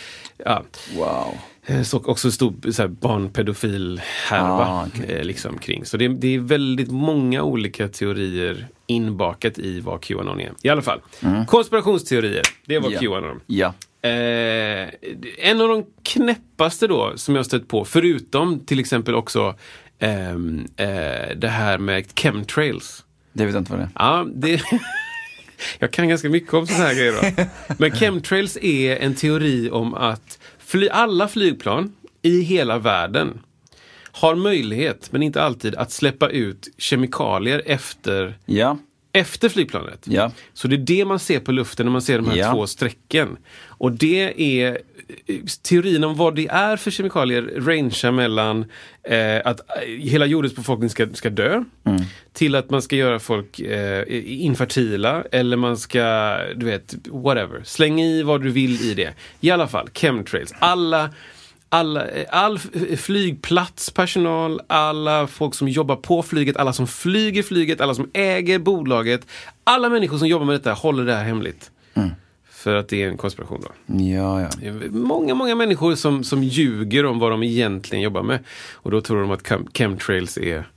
[0.45, 0.63] Ja.
[0.97, 1.34] Wow.
[1.65, 5.15] Eh, Så också en stor så här, barnpedofil härva Ah, okej.
[5.15, 5.86] eh, liksom, kring.
[5.86, 10.51] Så det, det är väldigt många olika teorier inbakat i vad Qanon är.
[10.61, 10.99] I alla fall,
[11.47, 12.99] konspirationsteorier, det var Mm.
[13.03, 13.11] Ja.
[13.11, 13.39] Qanon.
[13.47, 13.74] Ja.
[14.02, 14.89] Eh,
[15.38, 19.56] en av de knäppaste då som jag stött på, förutom till exempel också
[19.99, 23.06] ehm, eh, det här med chemtrails.
[23.34, 23.91] Det vet jag inte vad det är.
[23.95, 24.62] Ja, det...
[25.80, 27.36] Jag kan ganska mycket om sådana här grejer.
[27.36, 27.43] Då.
[27.80, 30.89] Men chemtrails är en teori om att fly...
[30.89, 33.39] alla flygplan i hela världen
[34.12, 38.78] har möjlighet, men inte alltid, att släppa ut kemikalier efter, Ja.
[39.14, 39.99] Efter flygplanet.
[40.03, 40.32] Ja.
[40.53, 42.51] Så det är det man ser på luften när man ser de här Ja.
[42.53, 43.38] två strecken.
[43.68, 44.78] Och det är
[45.62, 48.66] teorin om vad det är för kemikalier rangear mellan
[49.03, 51.64] eh, att eh, hela jordens befolkning ska, ska dö
[52.34, 54.03] till att man ska göra folk eh,
[54.43, 57.62] infertila eller man ska, du vet, whatever.
[57.64, 59.14] Släng i vad du vill i det.
[59.41, 60.53] I alla fall, chemtrails.
[60.59, 61.09] Alla
[61.74, 62.59] alla, all
[62.97, 69.28] flygplatspersonal, alla folk som jobbar på flyget, alla som flyger flyget, alla som äger bolaget.
[69.63, 71.72] Alla människor som jobbar med detta håller det här hemligt.
[72.49, 73.95] För att det är en konspiration då.
[74.03, 74.49] Ja, ja.
[74.89, 78.39] Många, många människor som, som ljuger om vad de egentligen jobbar med.
[78.74, 80.67] Och då tror de att chem- chemtrails är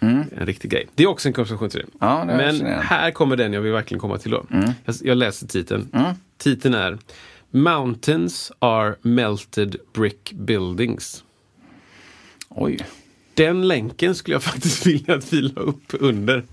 [0.00, 0.86] en riktig grej.
[0.94, 1.86] Det är också en konspirationsteori.
[2.00, 2.60] Ja, Men.
[2.60, 2.80] Mm.
[2.82, 4.46] här kommer den jag vill verkligen komma till då.
[4.84, 5.88] Jag, jag läser titeln.
[6.38, 6.98] Titeln är
[7.54, 11.24] Mountains are melted brick buildings.
[12.48, 12.78] Oj.
[13.34, 16.44] Den länken skulle jag faktiskt vilja att vi la upp under.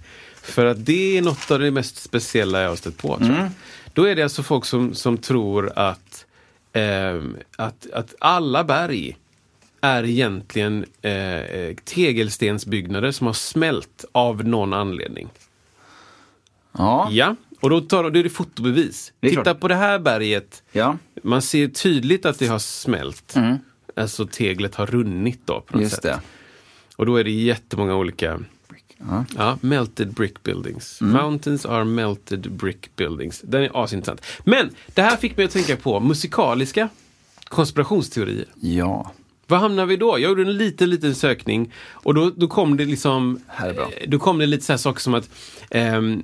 [0.42, 3.18] För att det är något av det mest speciella jag har stött på.
[3.18, 3.50] Tror jag.
[3.94, 6.26] Då är det alltså folk som, som tror att,
[6.74, 9.18] ehm, att, att alla berg
[9.82, 15.30] är egentligen eh, eh, tegelstensbyggnader som har smält av någon anledning.
[16.72, 17.10] Ja.
[17.12, 19.14] Ja, och då, tar, då är det fotobevis.
[19.20, 19.60] Det Titta klart.
[19.60, 20.64] på det här berget.
[20.72, 20.98] Ja.
[21.24, 23.36] Man ser tydligt att det har smält.
[23.96, 26.04] Alltså teglet har runnit då på något Just sätt.
[26.04, 26.20] det.
[26.96, 28.40] Och då är det jättemånga olika
[29.10, 29.26] Ja.
[29.38, 31.02] Ja, melted brick buildings.
[31.02, 31.14] Mm.
[31.14, 33.42] Mountains are melted brick buildings.
[33.42, 34.26] Den är asintressant.
[34.44, 36.90] Men det här fick mig att tänka på musikaliska
[37.44, 38.46] konspirationsteorier.
[38.62, 39.12] Ja.
[39.50, 40.08] Vad hamnar vi då?
[40.20, 43.84] Jag gjorde en liten, liten sökning och då, då kom det liksom Här är bra.
[43.98, 45.30] eh, Då kom det lite så här saker som att
[45.70, 46.24] ehm,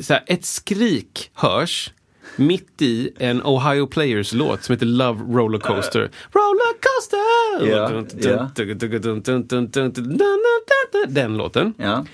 [0.00, 1.90] så här, ett skrik hörs
[2.36, 6.10] mitt i en Ohio Players-låt som heter Love Rollercoaster.
[6.32, 7.18] Rollercoaster!
[7.70, 7.88] Ja,
[11.08, 11.74] Den låten.
[11.78, 12.06] Ja.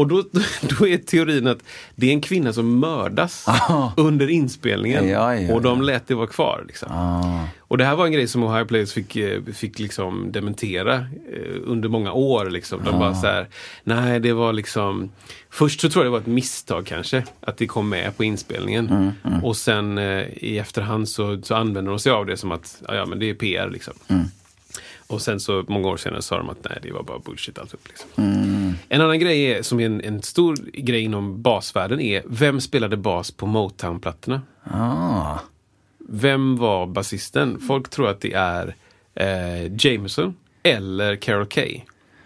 [0.00, 0.22] Och då,
[0.78, 1.58] då är teorin att
[1.94, 3.46] det är en kvinna som mördas
[3.96, 5.08] under inspelningen.
[5.08, 5.84] Ja, ja, och de ja.
[5.84, 6.64] lät det vara kvar.
[6.66, 6.92] Liksom.
[6.92, 7.44] Ah.
[7.58, 11.56] Och det här var en grej som Ohio Players fick, eh, fick liksom dementera eh,
[11.64, 12.50] under många år.
[12.50, 12.84] Liksom.
[12.84, 13.48] De bara så här,
[13.84, 15.10] nej det var liksom
[15.50, 19.12] Först så tror jag det var ett misstag kanske, att det kom med på inspelningen.
[19.42, 22.94] Och sen eh, i efterhand så, så använder de sig av det som att, ja,
[22.94, 23.94] ja men det är PR liksom.
[25.10, 27.88] Och sen så många år senare sa de att nej, det var bara bullshit alltihop.
[27.88, 28.08] Liksom.
[28.88, 32.96] En annan grej är, som är en, en stor grej inom basvärlden är, vem spelade
[32.96, 34.42] bas på Motown-plattorna?
[34.64, 35.38] Ah.
[36.08, 37.60] Vem var basisten?
[37.66, 38.74] Folk tror att det är
[39.14, 41.80] eh, Jameson eller Carol Kay.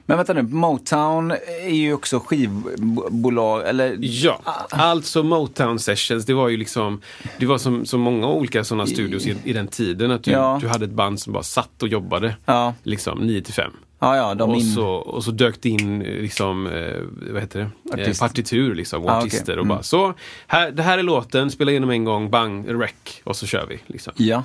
[0.07, 1.31] Men vänta nu, Motown
[1.67, 3.97] är ju också skivbolag, eller?
[4.01, 4.41] Ja,
[4.71, 7.01] alltså Motown Sessions, det var ju liksom
[7.39, 10.11] Det var som, som många olika sådana studios i, i den tiden.
[10.11, 10.59] Att du, Ja.
[10.63, 12.37] du hade ett band som bara satt och jobbade.
[12.45, 12.75] Ja.
[12.83, 13.73] Liksom 9 till 5.
[14.05, 14.73] Ja, ja, de Och in...
[14.75, 17.01] så, och så dök det in liksom, eh,
[17.33, 18.01] vad heter det?
[18.01, 18.21] Eh, Artist.
[18.21, 19.59] partitur liksom, och Ah, artister.
[19.59, 20.15] Och bara, så,
[20.47, 22.91] här, det här är låten, spela igenom en gång, bang, rec,
[23.25, 23.79] och så kör vi.
[23.87, 24.13] Liksom.
[24.17, 24.45] Ja.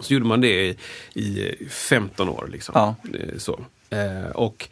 [0.00, 0.76] Så gjorde man det i,
[1.14, 2.48] i eh, 15 år.
[2.52, 2.72] Liksom.
[2.76, 2.94] Ja.
[3.14, 3.60] Eh, Så.
[3.90, 4.68] Eh, och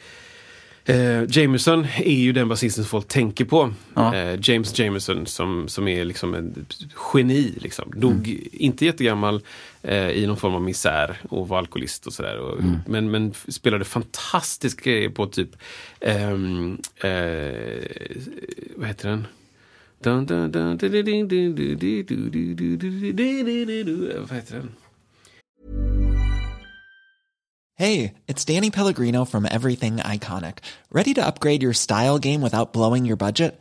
[0.85, 3.73] eh, Jameson är ju den basisten som folk tänker på.
[3.95, 4.15] Ja.
[4.15, 6.67] Eh, James Jameson som, som är liksom en
[7.15, 7.55] geni.
[7.61, 7.93] Liksom.
[7.97, 8.49] Dog Mm.
[8.53, 9.43] inte jättegammal
[9.89, 12.53] eh, i någon form av misär och var alkoholist och sådär.
[12.59, 12.79] Mm.
[12.87, 15.57] Men, men spelade fantastisk grejer på typ,
[16.01, 16.33] eh, eh,
[18.77, 19.27] vad heter den?
[20.01, 20.19] Vad
[24.33, 24.75] heter den?
[28.27, 30.59] It's Danny Pellegrino from Everything Iconic.
[30.91, 33.61] Ready to upgrade your style game without blowing your budget?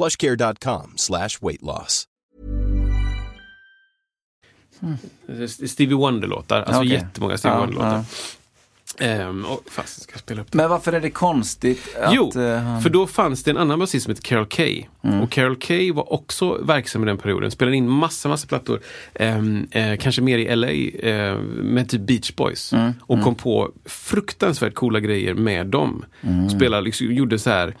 [0.00, 2.06] plushcare.com slash weight loss.
[5.66, 6.62] Stevie Wonder-låtar.
[6.62, 6.92] Alltså Okej.
[6.92, 8.04] jättemånga Stevie Ja, Wonder-låtar.
[8.98, 10.56] Ehm, och, fast ska jag spela upp det?
[10.58, 12.14] Men varför är det konstigt att...
[12.14, 14.84] Jo, han- för då fanns det en annan basist som hette Carol Kay.
[15.22, 17.50] Och Carol Kay var också verksam i den perioden.
[17.50, 18.80] Spelade in massa, massa plattor.
[19.14, 20.68] Ehm, eh, kanske mer i LA
[21.10, 22.72] eh, med typ Beach Boys.
[23.00, 26.04] Och kom på fruktansvärt coola grejer med dem.
[26.56, 27.76] Spelade, liksom, gjorde så här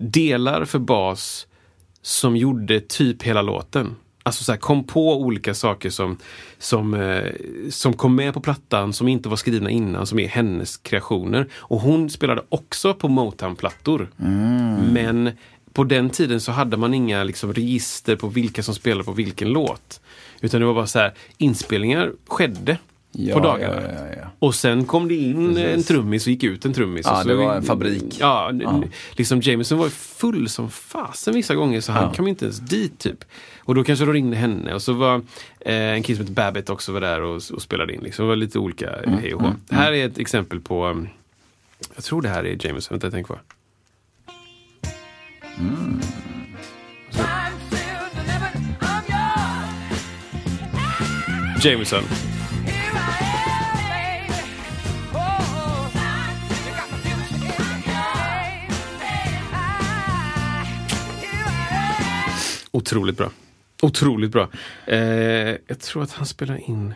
[0.00, 1.46] delar för bas
[2.02, 3.96] som gjorde typ hela låten.
[4.22, 6.16] Alltså så här, kom på olika saker som,
[6.58, 7.32] som, eh,
[7.70, 11.48] som kom med på plattan som inte var skrivna innan, som är hennes kreationer.
[11.54, 14.08] Och hon spelade också på Motown-plattor.
[14.92, 15.30] Men
[15.72, 19.48] på den tiden så hade man inga liksom, register på vilka som spelade på vilken
[19.48, 20.00] låt.
[20.40, 22.78] Utan det var bara så här, inspelningar skedde
[23.12, 23.82] Ja, på dagarna.
[23.82, 24.28] ja, ja.
[24.38, 25.74] Och sen kom det in Precis.
[25.74, 27.06] en trummis och gick ut en trummis.
[27.06, 28.16] Ja, det var en fabrik.
[28.20, 28.52] Ja,
[29.12, 33.24] liksom Jameson var full som fasen vissa gånger så han kom inte ens dit typ.
[33.60, 35.14] Och då kanske de ringde henne och så var
[35.60, 38.00] eh, en kille som heter Babbitt också var där och, och spelade in.
[38.00, 38.24] Liksom.
[38.24, 39.52] Det var lite olika Mm, hej och hå.
[39.70, 41.08] Här är ett exempel på, um,
[41.94, 43.40] jag tror det här är Jameson, vänta jag tänker på.
[51.62, 52.31] Jameson.
[62.72, 63.30] Otroligt bra.
[63.82, 64.48] Otroligt bra.
[64.86, 64.98] Eh,
[65.66, 66.94] jag tror att han spelar in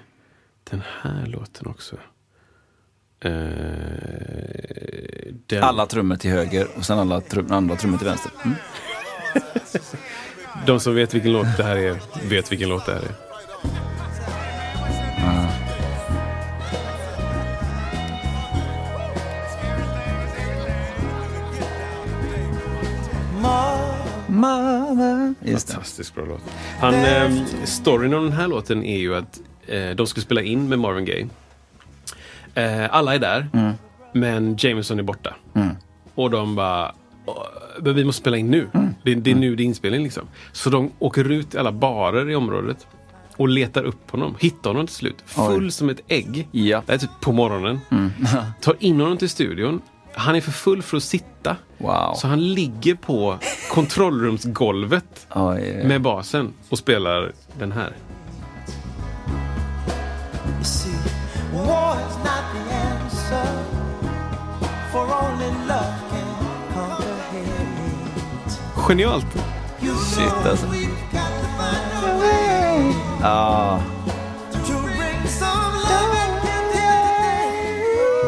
[0.70, 1.96] den här låten också.
[3.20, 3.30] Eh,
[5.46, 5.62] den.
[5.62, 8.32] Alla trummor till höger och sen alla trum, andra trummor till vänster.
[8.44, 8.56] Mm.
[10.66, 13.14] De som vet vilken låt det här är, vet vilken låt det här är.
[24.40, 25.34] Mamma.
[25.40, 25.70] Just.
[25.72, 26.40] Fantastiskt bra låt.
[26.80, 27.30] Han, eh,
[27.64, 31.04] storyn om den här låten är ju att eh, de ska spela in med Marvin
[31.04, 31.28] Gaye.
[32.54, 33.46] Eh, alla är där,
[34.12, 35.34] men Jameson är borta.
[36.14, 36.94] Och de bara,
[37.26, 37.34] "Åh,
[37.80, 38.68] men vi måste spela in nu.
[39.02, 40.22] Det, det är nu det är inspelning liksom.
[40.52, 42.86] Så de åker ut till alla barer i området
[43.36, 44.34] och letar upp honom.
[44.38, 45.22] Hittar honom till slut.
[45.26, 46.48] Full som ett ägg.
[46.52, 46.82] Ja.
[46.86, 47.80] Det är typ på morgonen.
[48.60, 49.80] Tar in honom till studion.
[50.16, 51.56] Han är för full för att sitta.
[51.78, 52.14] Wow.
[52.14, 53.38] Så han ligger på
[53.70, 57.96] kontrollrumsgolvet Oj, med basen och spelar den här.
[60.58, 60.90] You see,
[61.52, 62.16] war is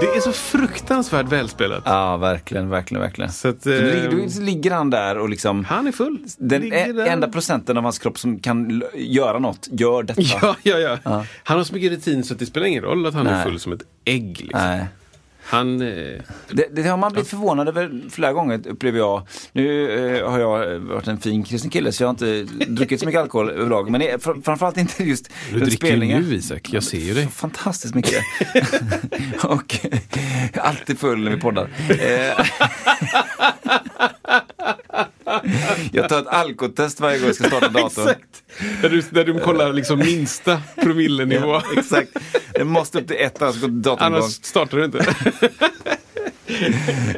[0.01, 1.83] Det är så fruktansvärt välspelat.
[1.87, 3.33] ja, verkligen, verkligen, verkligen.
[3.33, 6.19] Så att, Så eh, ligger, då ligger han där och liksom han är full.
[6.39, 7.07] den Ligger e- där.
[7.07, 10.23] enda procenten av hans kropp som kan göra något, gör detta.
[10.43, 13.27] Ja, ja, ja, Han har så mycket rutin så det spelar ingen roll att han
[13.27, 13.45] är Nej.
[13.45, 14.41] full som ett ägg.
[14.41, 14.61] Liksom.
[14.61, 14.87] Nej.
[15.51, 15.83] Han...
[15.83, 16.21] Eh,
[16.51, 19.27] Det, det har man blivit förvånad över flera gånger upplever jag.
[19.53, 23.01] Nu eh, har jag eh, varit en fin kristen kille så jag har inte druckit
[23.01, 23.91] så mycket alkohol överlag.
[23.91, 26.21] Men det är fr- framförallt inte just du dricker ju spelningar.
[26.21, 27.27] nu Isak, jag ser ju dig.
[27.29, 28.23] Fantastiskt mycket.
[29.45, 29.99] och eh,
[30.55, 31.69] alltid full när vi poddar.
[35.93, 38.09] Jag tar ett alkotest varje gång jag ska starta datorn.
[38.09, 38.43] Exakt!
[38.83, 41.53] Där du, där du kollar liksom minsta promillenivå.
[41.53, 42.11] Ja, exakt.
[42.55, 44.23] Det måste upp till ett annars går datorn igång.
[44.23, 45.07] Annars startar du inte.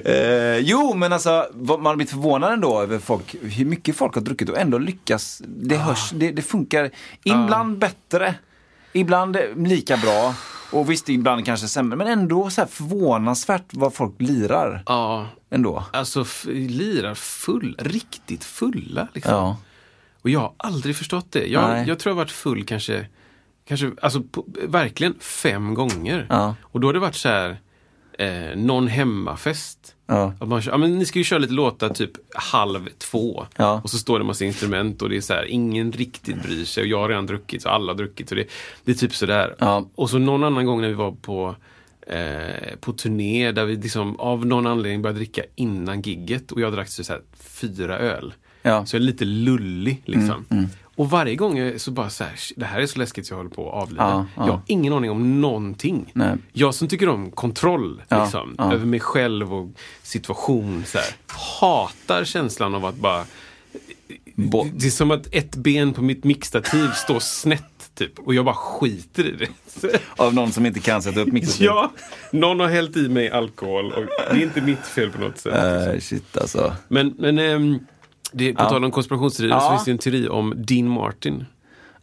[0.04, 4.22] Eh, jo, men alltså man har blivit förvånad ändå över folk, hur mycket folk har
[4.22, 5.42] druckit och ändå lyckas.
[5.46, 6.90] Det, hörs, det, det funkar
[7.24, 8.34] ibland bättre,
[8.92, 10.34] ibland lika bra.
[10.72, 14.82] Och visst, ibland kanske sämre, men ändå så här förvånansvärt vad folk lirar.
[14.86, 15.84] ja, Ändå.
[15.92, 19.08] alltså lirar full, riktigt fulla.
[19.14, 19.32] Liksom.
[19.34, 19.56] Ja.
[20.22, 21.46] Och jag har aldrig förstått det.
[21.46, 23.06] Jag, jag tror jag varit full kanske,
[23.68, 26.26] kanske alltså på, verkligen fem gånger.
[26.30, 26.54] Ja.
[26.62, 27.60] Och då har det varit så här,
[28.20, 29.94] eh, någon hemmafest.
[30.06, 30.32] Ja.
[30.40, 33.46] Att man, ja, men ni ska ju köra lite låtar typ halv två.
[33.56, 33.80] Ja.
[33.84, 36.82] Och så står det massa instrument och det är så här, ingen riktigt bryr sig.
[36.82, 38.28] Och jag har redan druckit, så alla har druckit.
[38.28, 38.46] Så det,
[38.84, 39.54] det är typ sådär.
[39.58, 39.88] Ja.
[39.94, 41.56] Och så någon annan gång när vi var på
[42.06, 46.72] eh, på turné där vi liksom av någon anledning började dricka innan gigget och jag
[46.72, 48.34] drack så här fyra öl.
[48.62, 48.86] Ja.
[48.86, 50.68] Så jag är lite lullig liksom.
[51.00, 53.36] Och varje gång så bara så här, "Shit, det här är så läskigt så jag
[53.38, 54.02] håller på att avlida.
[54.02, 54.46] Ja, ja.
[54.46, 56.10] Jag har ingen aning om någonting.
[56.12, 56.36] Nej.
[56.52, 58.72] Jag som tycker om kontroll liksom, ja.
[58.74, 59.68] över mig själv och
[60.02, 60.84] situation.
[60.86, 61.06] Så här,
[61.60, 63.24] hatar känslan av att bara
[64.34, 68.44] Bo- det är som att ett ben på mitt mixtativ står snett typ och jag
[68.44, 69.48] bara skiter i det.
[70.16, 71.64] Av någon som inte kan sätta upp mixer.
[71.64, 71.92] ja,
[72.32, 75.92] någon har hällt i mig alkohol och det är inte mitt fel på något sätt.
[75.94, 76.72] Uh, shit alltså.
[76.88, 77.78] Men, men ehm,
[78.32, 78.68] det, på Ja.
[78.68, 79.70] tal om konspirationsteorier så Ja.
[79.70, 81.46] finns det en teori om Dean Martin.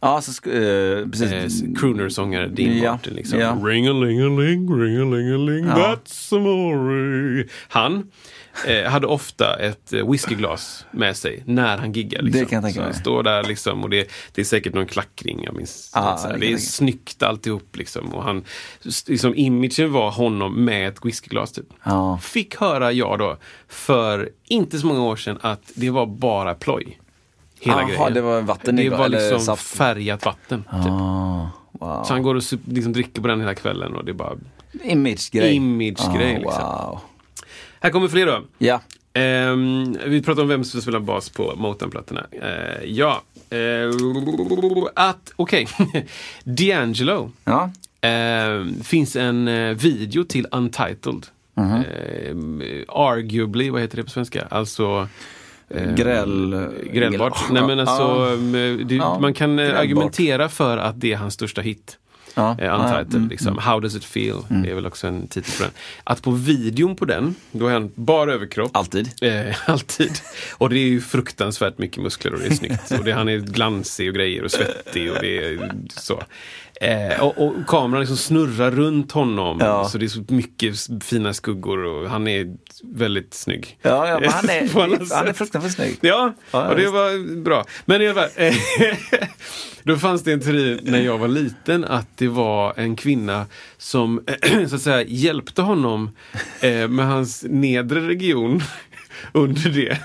[0.00, 1.32] Ja, så eh, precis.
[1.62, 3.14] Eh, crooner-sångare Dean Ja, Martin.
[3.14, 3.38] Liksom.
[3.38, 3.58] ja.
[3.64, 5.74] Ring-a-ling-a-ling, ring-a-ling-a-ling, Ja.
[5.76, 7.44] that's amore.
[7.68, 8.10] Han
[8.66, 12.24] eh, hade ofta ett eh, whiskyglas med sig när han giggade.
[12.24, 12.40] Liksom.
[12.40, 12.92] Det kan jag tänka så mig.
[12.92, 15.44] han står där liksom och det, det är säkert någon klackring.
[15.44, 16.34] Jag minns, Ja, så här.
[16.34, 17.76] det det är tänka snyggt alltihop.
[17.76, 18.08] Liksom.
[18.14, 18.44] Och han,
[19.06, 21.52] liksom, imagen var honom med ett whiskyglas.
[21.52, 21.66] Typ.
[21.84, 22.18] Ja.
[22.22, 23.36] Fick höra jag då
[23.68, 26.98] för inte så många år sedan att det var bara ploj.
[27.60, 28.14] Hela Jaha, grejen.
[28.14, 29.76] det var vatten Det var eller liksom saft?
[29.76, 30.62] färgat vatten.
[30.62, 30.72] Typ.
[30.92, 32.04] Ah, wow.
[32.04, 34.32] Så han går och sup- liksom dricker på den hela kvällen och det är bara...
[34.84, 35.54] Image-grej.
[35.54, 36.62] Image-grej, Ah, liksom.
[36.62, 37.00] Wow.
[37.80, 38.40] Här kommer fler då.
[38.58, 38.80] Ja.
[39.12, 42.26] Ehm, vi pratar om vem som spelar bas på Motown-plattorna.
[42.32, 43.22] Eh, ja.
[43.54, 43.92] Uh,
[44.94, 45.68] att, okej.
[46.44, 47.30] D'Angelo.
[47.44, 47.70] Ja.
[48.00, 51.26] Ehm, finns en eh, video till Untitled.
[51.56, 54.46] Ehm, arguably, vad heter det på svenska?
[54.50, 55.08] Alltså...
[55.74, 56.68] ehm, Gräl...
[56.92, 57.38] Grälbart.
[57.50, 58.32] Nej men alltså, Ja.
[58.32, 59.80] ehm, det, Ja, man kan eh, grälbart.
[59.82, 61.98] argumentera för att det är hans största hit.
[62.34, 62.56] Ja.
[62.58, 63.58] Eh, Ja, Untitled, mm, liksom.
[63.58, 64.36] How does it feel?
[64.48, 65.72] Det är väl också en titel på den.
[66.04, 68.70] Att på videon på den, då är han bara överkropp.
[68.76, 69.10] Alltid.
[69.22, 70.10] Eh, alltid.
[70.52, 72.90] Och det är ju fruktansvärt mycket muskler och det är snyggt.
[72.98, 76.22] Och det, han är glansig och grejer och svettig och det är så.
[76.80, 79.58] Eh, och, och kameran liksom snurrar runt honom.
[79.60, 79.88] Ja.
[79.88, 83.78] Så det är så mycket fina skuggor och han är väldigt snygg.
[83.82, 85.98] Ja, ja men han är, han är fruktansvärt snygg.
[86.00, 87.64] Ja, Ja, och det var bra.
[87.84, 88.54] Men i alla fall, eh,
[89.82, 93.46] då fanns det en teori när jag var liten att det var en kvinna
[93.78, 94.20] som
[94.68, 96.10] så att säga hjälpte honom
[96.60, 98.62] eh, med hans nedre region
[99.32, 99.98] under det.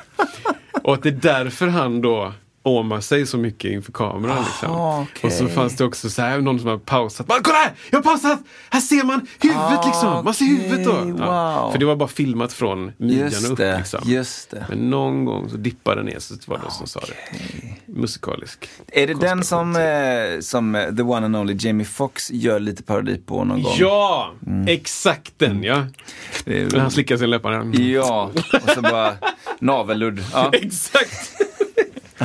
[0.84, 1.14] Och att det är
[1.44, 2.34] därför han då
[2.64, 4.44] åmar sig så mycket inför kameran.
[4.46, 4.72] Liksom.
[4.72, 5.28] Aha, okej.
[5.28, 7.28] Och så fanns det också så här, någon som har pausat.
[7.28, 7.72] Bara, Kolla här!
[7.92, 8.40] Jag har pausat!
[8.70, 10.26] Här ser man huvudet Ah, liksom!
[10.26, 10.92] Man ser huvudet då!
[11.26, 11.72] wow.
[11.72, 13.58] För det var bara filmat från midjan upp.
[13.58, 14.00] det, Liksom.
[14.06, 14.66] just det.
[14.70, 17.38] Men någon gång så dippade den ner så var det som sa det.
[17.86, 18.70] Musikalisk.
[18.88, 22.84] Är det den som, eh, som eh, the one and only Jamie Foxx gör lite
[22.84, 23.74] parodi på någon gång?
[23.80, 24.34] Ja!
[24.68, 25.86] Exakt den ja!
[26.46, 27.74] Det är- han slickar sin läppar.
[27.82, 28.32] Ja,
[28.64, 29.14] och så bara
[29.60, 30.24] navelludd.
[30.34, 30.50] Ja.
[30.54, 31.32] Exakt!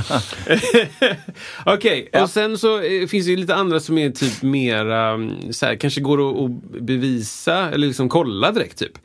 [1.66, 5.52] Okej, och sen så eh, finns det ju lite andra som är typ mera, mm,
[5.52, 8.98] så här, kanske går att, att bevisa eller liksom kolla direkt typ.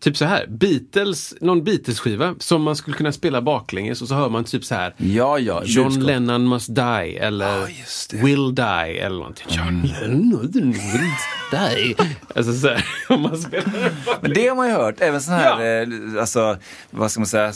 [0.00, 4.28] Typ så här, Beatles, någon Beatles-skiva som man skulle kunna spela baklänges och så hör
[4.28, 5.62] man typ så här Ja, ja.
[5.64, 6.06] John budskap.
[6.06, 7.66] Lennon must die eller
[8.10, 8.16] det.
[8.24, 9.46] will die eller någonting.
[9.50, 11.10] John Lennon will
[11.50, 11.96] die.
[12.36, 13.92] Alltså så här, om man spelar
[14.22, 15.88] Men det har man ju hört, även sån här, eh,
[16.20, 16.56] alltså,
[16.90, 17.52] vad ska man säga,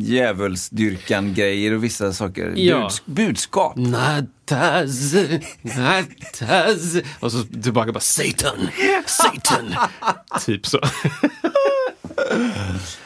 [0.00, 2.52] djävulsdyrkan-grejer och vissa saker.
[2.56, 2.76] Ja.
[2.88, 3.76] Buds- budskap.
[3.76, 5.14] Natas,
[5.62, 6.96] natas.
[7.20, 8.68] Och så tillbaka bara Satan,
[9.06, 9.74] Satan.
[10.46, 10.80] typ så.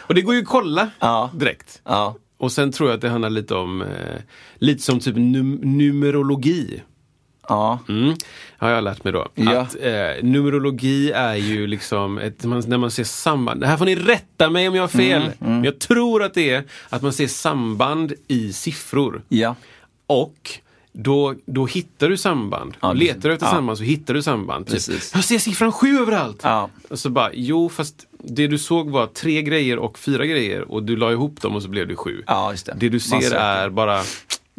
[0.01, 1.31] Och det går ju att kolla Ja.
[1.35, 1.81] direkt.
[1.85, 2.16] Ja.
[2.39, 3.89] Och sen tror jag att det handlar lite om, eh,
[4.59, 6.83] lite som typ num- numerologi.
[7.49, 7.78] Ja.
[7.89, 8.14] Mm,
[8.59, 9.28] har jag lärt mig då.
[9.35, 9.61] Ja.
[9.61, 13.61] Att eh, numerologi är ju liksom, ett, man, när man ser samband.
[13.61, 15.22] Det här får ni rätta mig om jag har fel.
[15.22, 19.22] Mm, Men jag tror att det är att man ser samband i siffror.
[19.28, 19.55] Ja.
[20.07, 20.51] Och
[20.93, 22.74] då, då hittar du samband.
[22.80, 23.53] Ja, Letar du efter ja.
[23.53, 24.66] samband så hittar du samband.
[24.66, 25.12] Typ, Precis.
[25.14, 26.41] jag ser siffran sju överallt!
[26.43, 26.70] Ja.
[26.91, 30.82] Och så bara, jo fast det du såg var tre grejer och fyra grejer och
[30.82, 32.22] du la ihop dem och så blev det sju.
[32.26, 32.74] Ja, det.
[32.76, 34.03] Det du ser är bara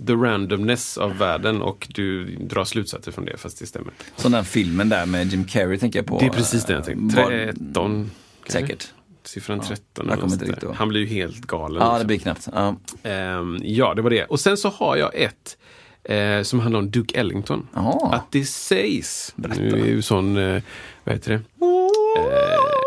[0.08, 3.94] the randomness av världen och du drar slutsatser från det fast det stämmer.
[4.16, 6.20] Som den filmen där med Jim Carrey tänker jag på.
[6.20, 7.18] Det är precis det jag tänkte.
[7.18, 8.12] Var- 13.
[8.44, 8.60] kanske?
[8.62, 8.88] Säkert.
[9.24, 9.76] Siffran 13.
[9.96, 10.68] jag eller kommer något inte sånt riktigt där.
[10.68, 10.76] ihåg.
[10.76, 11.82] Han blir ju helt galen.
[11.82, 12.00] Ja, också.
[12.00, 12.48] det blir knappt.
[12.54, 12.76] Ja.
[13.04, 14.26] Ehm, ja, det var det.
[14.26, 15.58] Och sen så har jag ett
[16.04, 17.68] eh, som handlar om Duke Ellington.
[17.74, 18.16] Jaha.
[18.16, 19.62] Att det sägs, Berätta.
[19.62, 20.62] nu är ju sån, eh,
[21.04, 21.36] vad heter det?
[21.38, 21.42] Eh,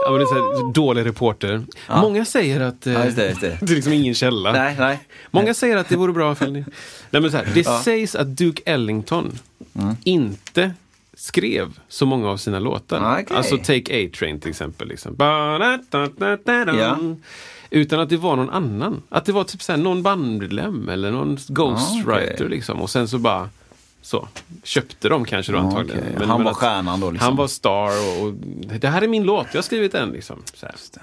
[0.04, 1.62] ja, men det är så här, dålig reporter.
[1.88, 3.58] Många säger att eh, Ja, just det, just det.
[3.60, 4.52] det är liksom ingen källa.
[4.52, 4.98] Nej, nej.
[5.30, 6.64] Många säger att det vore bra ifall ni...
[7.10, 9.38] Nej, men så här, det sägs att Duke Ellington
[9.78, 9.94] Mm.
[10.04, 10.72] inte
[11.14, 13.20] skrev så många av sina låtar.
[13.22, 13.36] Okej.
[13.36, 14.88] Alltså Take A-Train till exempel.
[14.88, 15.14] Liksom.
[16.78, 16.98] Ja.
[17.74, 19.02] Utan att det var någon annan.
[19.08, 22.34] Att det var typ så någon bandmedlem eller någon ghostwriter.
[22.34, 22.48] okej.
[22.48, 22.80] liksom.
[22.82, 23.48] Och sen så bara
[24.02, 24.28] Så.
[24.64, 26.00] Köpte dem kanske då antagligen.
[26.02, 26.14] okej.
[26.18, 27.26] Men- Han men var stjärnan då, liksom.
[27.26, 27.88] Han var star
[28.20, 28.32] och, och
[28.80, 30.08] det här är min låt, jag har skrivit den.
[30.10, 30.42] Liksom.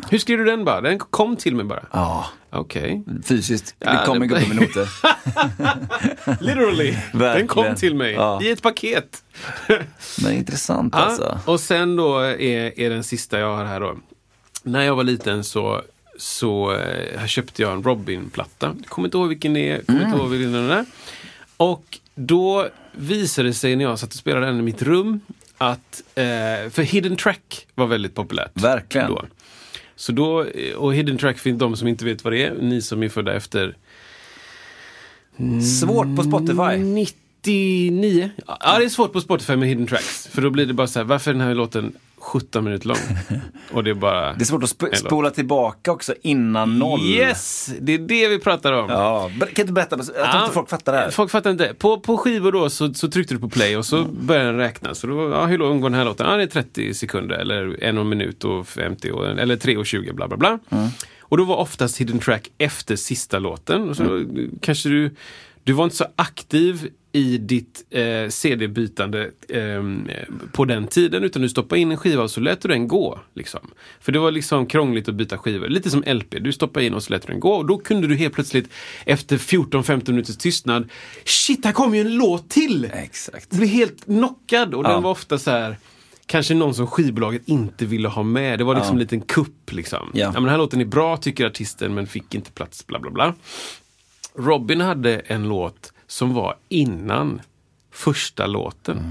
[0.10, 0.82] Hur skrev du den bara?
[0.82, 1.84] Den kom till mig bara.
[1.92, 3.04] Ja, Okej.
[3.26, 3.76] fysiskt.
[3.80, 4.90] Ja, det kom det- gubbe med noter.
[6.44, 6.98] Literally.
[7.14, 8.42] den kom till mig Ja.
[8.44, 9.24] i ett paket.
[10.24, 11.40] Men intressant Ja, alltså.
[11.46, 13.96] och sen då är, är den sista jag har här då.
[14.64, 15.82] När jag var liten så,
[16.22, 18.76] så eh, köpte jag en Robin-platta.
[18.86, 19.82] Kommer inte ihåg vilken det är.
[19.82, 20.86] Kommer inte ihåg vilken den är.
[21.58, 25.20] Och då visade det sig när jag satt och spelade den i mitt rum
[25.58, 26.24] att, eh,
[26.70, 28.52] för Hidden Track var väldigt populärt.
[28.54, 29.08] Verkligen.
[29.08, 29.26] Då.
[29.96, 32.82] Så då, eh, och Hidden Track för de som inte vet vad det är, ni
[32.82, 33.76] som är födda efter
[35.80, 37.04] Svårt på Spotify.
[37.46, 38.30] 99.
[38.48, 40.28] Ja, det är svårt på Spotify med hidden tracks.
[40.28, 42.98] För då blir det bara så här, varför är den här låten 17 minuter lång?
[43.72, 44.34] Och det är bara...
[44.34, 47.02] Det är svårt att sp- spola tillbaka också innan noll.
[47.02, 47.72] Yes!
[47.80, 48.90] Det är det vi pratar om.
[48.90, 49.98] Ja, kan du berätta?
[49.98, 51.10] Jag tror Ja, inte folk fattar det här.
[51.12, 51.74] Folk fattar inte.
[51.78, 54.96] På, på skivor då så, så tryckte du på play och så började den räkna.
[54.96, 56.28] Så då, ja, hur lång var den här låten?
[56.30, 60.14] Ja, det är 30 sekunder eller en minut och 50 och, eller 3 och 20
[60.14, 60.60] bla bla bla.
[61.20, 63.90] Och då var oftast hidden track efter sista låten.
[63.90, 64.24] Och så
[64.62, 65.16] kanske du,
[65.64, 70.08] du var inte så aktiv i ditt eh, CD-bytande ehm,
[70.52, 73.20] på den tiden utan du stoppade in en skiva och så lät du den gå.
[73.34, 73.60] Liksom.
[74.00, 75.68] För det var liksom krångligt att byta skivor.
[75.68, 76.36] Lite som LP.
[76.40, 78.70] Du stoppade in och så lät du den gå och då kunde du helt plötsligt
[79.06, 80.90] efter 14-15 minuters tystnad
[81.26, 82.90] Shit, här kommer ju en låt till!
[82.94, 83.48] Exakt.
[83.52, 84.90] Du blev helt knockad och Ja.
[84.94, 85.78] den var ofta så här
[86.26, 88.60] Kanske någon som skivbolaget inte ville ha med.
[88.60, 88.96] Det var liksom Ja.
[88.96, 90.10] en liten kupp liksom.
[90.14, 90.32] Ja.
[90.32, 93.34] men den här låten är bra tycker artisten men fick inte plats bla bla bla.
[94.36, 97.42] Robin hade en låt som var innan
[97.92, 99.04] första låten.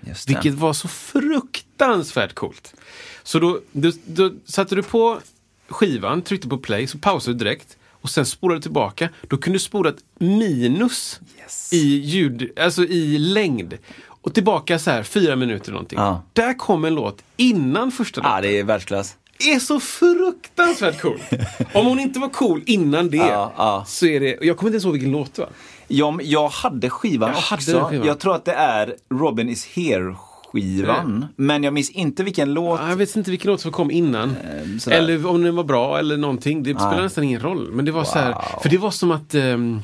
[0.00, 0.28] Det.
[0.28, 2.74] Vilket var så fruktansvärt coolt.
[3.22, 5.20] Så då, då, då satte du på
[5.68, 7.76] skivan, tryckte på play, så pausade du direkt.
[7.88, 9.08] Och sen spolade du tillbaka.
[9.28, 11.72] Då kunde du spola ett minus Yes.
[11.72, 13.78] i ljud, alltså i längd.
[14.06, 15.98] Och tillbaka så här fyra minuter någonting.
[15.98, 16.22] Ja.
[16.32, 18.34] Där kom en låt innan första låten.
[18.34, 19.16] Ja, det är världsklass.
[19.38, 21.20] är så fruktansvärt cool.
[21.74, 23.84] Om hon inte var cool innan det, Ja, ja.
[23.88, 24.38] så är det...
[24.42, 25.50] Jag kommer inte ens ihåg vilken låt det var.
[25.92, 27.80] Jag, jag hade skivan Jag hade också.
[27.90, 28.06] skivan.
[28.06, 31.26] Jag tror att det är Robin is here-skivan.
[31.36, 32.80] Men jag minns inte vilken låt.
[32.80, 34.36] Ja, Jag vet inte vilken låt som kom innan.
[34.62, 34.96] Ehm, sådär.
[34.98, 36.62] eller om den var bra eller någonting.
[36.62, 37.70] Det spelar nästan ingen roll.
[37.72, 39.82] Men det var så här, för det var som att ehm,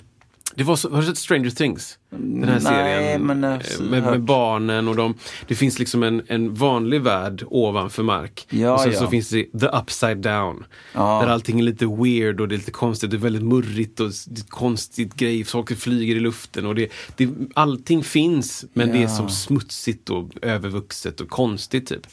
[0.56, 1.98] det var så, har du sett Stranger Things?
[2.10, 3.22] Den här Nej, serien.
[3.22, 5.14] men, eh, med, med barnen och de.
[5.46, 8.46] Det finns liksom en, en vanlig värld ovanför mark.
[8.50, 8.98] Ja, och sen ja.
[8.98, 10.64] så finns det the upside down.
[10.92, 11.20] Ja.
[11.22, 13.10] Där allting är lite weird och det är lite konstigt.
[13.10, 14.10] Det är väldigt murrigt och
[14.48, 15.44] konstigt grej.
[15.44, 18.64] Saker flyger i luften och det, det, allting finns.
[18.72, 22.06] Men det är som smutsigt och övervuxet och konstigt typ.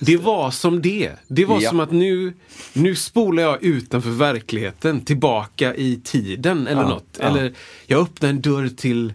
[0.00, 1.12] Det var som det.
[1.28, 1.68] Det var Ja.
[1.70, 2.32] som att nu,
[2.72, 7.16] nu spolar jag utanför verkligheten, tillbaka i tiden eller Ja, något.
[7.20, 7.24] ja.
[7.26, 7.54] Eller
[7.86, 9.12] jag öppnar en dörr till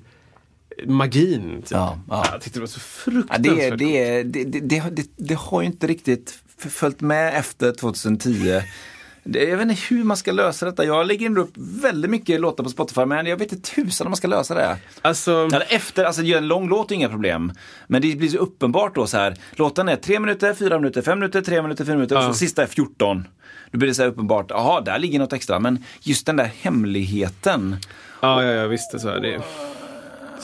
[0.86, 1.56] magin.
[1.62, 1.72] Typ.
[1.72, 2.26] Ja, ja.
[2.32, 7.38] Jag tyckte det var så fruktansvärt det, det, det, det, har- inte riktigt följt med
[7.38, 8.62] efter 2010.
[9.28, 10.86] Det, jag vet inte hur man ska lösa detta.
[10.86, 14.12] Jag lägger ändå upp väldigt mycket låtar på Spotify men jag vet inte tusan om
[14.12, 14.78] man ska lösa det.
[15.02, 17.52] Alltså, Eller efter, alltså göra en lång låt är inga problem.
[17.88, 19.36] Men det blir så uppenbart då så här.
[19.52, 22.28] Låten är tre minuter, fyra minuter, fem minuter, tre minuter, fyra minuter och Ja.
[22.28, 23.28] så sista är 14.
[23.72, 25.60] Då blir det så här uppenbart, jaha, där ligger något extra.
[25.60, 27.78] Men just den där hemligheten.
[28.22, 29.20] ja, ja, jag visste så här.
[29.20, 29.42] Det är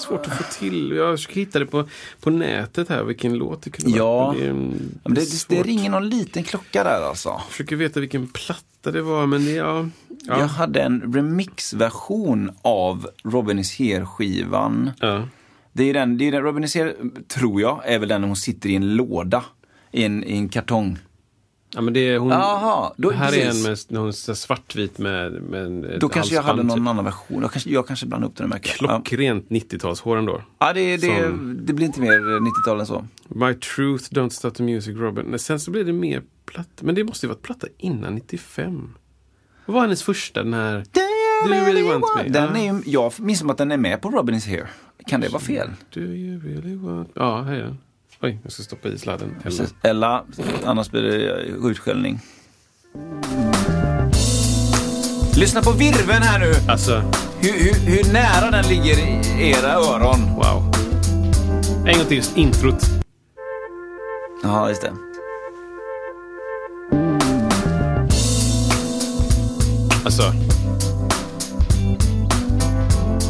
[0.01, 0.91] svårt att få till.
[0.91, 1.85] Jag försöker hitta det på,
[2.21, 4.05] på nätet här, vilken låt det kunde Ja.
[4.25, 4.37] vara.
[4.37, 5.65] Det, är, Men det, det, det svårt.
[5.65, 7.29] ringer någon liten klocka där alltså.
[7.29, 9.87] Jag försöker veta vilken platta det var, men det, ja.
[10.27, 10.39] ja.
[10.39, 14.91] Jag hade en remixversion av Robin is here-skivan.
[14.99, 15.27] ja.
[15.73, 16.93] Det är den, det är den, Robin is here,
[17.27, 19.43] tror jag, är väl den när hon sitter i en låda.
[19.91, 20.97] I en, i en kartong.
[21.73, 22.29] Ja, men det är hon...
[22.29, 23.89] Jaha, då- här är precis.
[23.89, 26.87] en med, är så svartvit med, med ett Då kanske jag hade någon typ.
[26.87, 27.41] annan version.
[27.41, 28.75] Jag kanske, jag kanske blandade upp den och märker.
[28.79, 28.87] Ja.
[28.87, 30.41] Klockrent 90-talshår ändå.
[30.59, 33.05] Ja, det, det, Som- det blir inte mer 90-tal än så.
[33.27, 35.25] My Truth, Don't Stop the Music, Robin.
[35.25, 36.69] Men Sen så blir det mer platta.
[36.85, 38.93] Men det måste ju varit platta innan 95.
[39.65, 40.85] Vad var hennes första, den här...
[40.93, 40.99] Do
[41.55, 42.29] you really want me?
[42.29, 44.67] Den är ju, jag minns som att den är med på Robin is here.
[45.07, 45.69] Kan det vara fel?
[45.93, 47.09] Do you really want...
[47.13, 47.77] Ja, här är den.
[48.23, 49.35] Oj, jag ska stoppa i sladden.
[49.43, 49.67] Eller...
[49.81, 50.21] Eller
[50.65, 52.19] annars blir det utskällning.
[55.35, 56.53] Lyssna på virven här nu.
[56.67, 57.03] Alltså,
[57.39, 60.35] Hur, hur, hur nära den ligger i era öron.
[60.35, 60.71] wow.
[61.87, 62.85] En gång till, introt.
[64.43, 64.91] Ja, just det.
[70.05, 70.33] Alltså.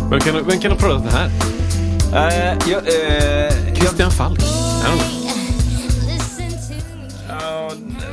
[0.09, 1.29] Vem kan, vem kan ha pratat det här?
[2.11, 4.60] Uh, jag, eh, Christian Falk?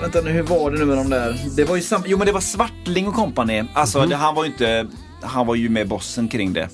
[0.01, 1.41] Vänta nu, hur var det nu med de där?
[1.57, 3.65] Det var ju sam- jo men det var Svartling och company.
[3.75, 4.87] Alltså det, han var ju inte,
[5.23, 6.69] han var ju med bossen kring det.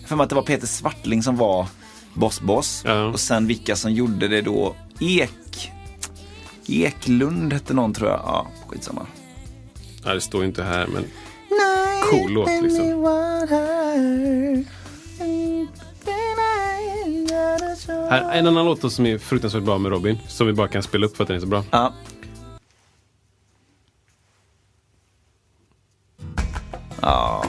[0.00, 1.66] Jag för mig att det var Peter Svartling som var
[2.14, 2.82] Boss Boss.
[2.86, 3.04] Ja.
[3.04, 4.74] Och sen vilka som gjorde det då.
[5.00, 5.72] Ek.
[6.68, 8.20] Eklund hette någon tror jag.
[8.24, 9.06] Ja, skitsamma.
[10.04, 11.04] Ja, det står ju inte här, men
[12.10, 12.84] cool låt liksom.
[18.10, 21.06] Här, en annan låt som är fruktansvärt bra med Robin, som vi bara kan spela
[21.06, 21.64] upp för att den är så bra.
[21.70, 21.92] Ja.
[27.02, 27.44] Ja,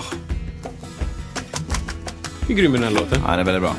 [2.48, 3.22] Hur grym är den här låten?
[3.26, 3.76] ja, den är väldigt bra.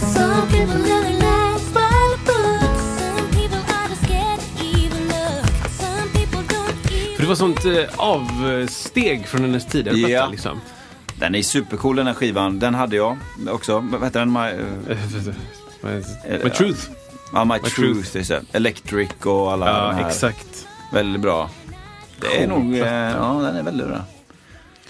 [0.00, 0.82] Some people
[7.30, 10.08] var sånt eh, avsteg från hennes tidigare Ja.
[10.18, 10.60] platta liksom.
[11.18, 12.58] Den är supercool den här skivan.
[12.58, 13.16] Den hade jag
[13.50, 13.78] också.
[13.92, 14.32] Vad heter den?
[14.32, 14.38] My,
[16.24, 16.90] eh, My truth.
[17.32, 18.10] ja, My, My Truth.
[18.12, 18.32] Truth.
[18.52, 20.08] Electric och alla de Ja, här.
[20.08, 20.66] exakt.
[20.92, 21.50] Väldigt bra.
[22.20, 24.00] Det är Cool nog, eh, ja den är väldigt bra.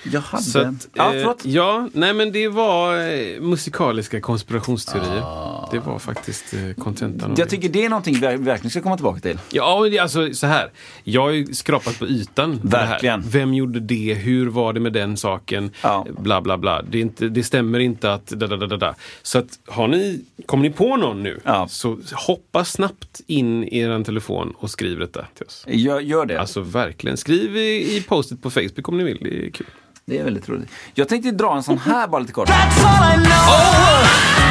[0.02, 0.68] Jag hade...
[0.68, 1.44] Att, ja, förlåt.
[1.44, 2.94] ja, nej men det var
[3.40, 5.22] musikaliska konspirationsteorier.
[5.70, 9.20] Det var faktiskt eh, kontentan Jag tycker det är någonting vi verkligen ska komma tillbaka
[9.20, 9.38] till.
[9.50, 10.70] Ja, alltså så här.
[11.04, 12.60] Jag har ju skrapat på ytan.
[12.62, 13.22] Verkligen.
[13.28, 14.14] Vem gjorde det?
[14.14, 15.70] Hur var det med den saken?
[15.82, 16.06] Ja.
[16.18, 16.82] Bla, bla, bla.
[16.82, 18.26] Det, inte, det stämmer inte att...
[18.26, 18.94] Da, da, da, da.
[19.22, 21.68] Så att, har ni, kommer ni på någon nu, Ja.
[21.68, 25.64] så hoppa snabbt in i er telefon och skriv detta till oss.
[25.68, 26.40] Gör, gör det.
[26.40, 27.16] Alltså verkligen.
[27.16, 29.18] Skriv i, i postet på Facebook om ni vill.
[29.20, 29.66] Det är kul.
[30.04, 30.68] Det är väldigt roligt.
[30.94, 32.48] Jag tänkte dra en sån här bara lite kort.
[32.48, 33.10] Da, da, da.
[33.12, 34.49] jag når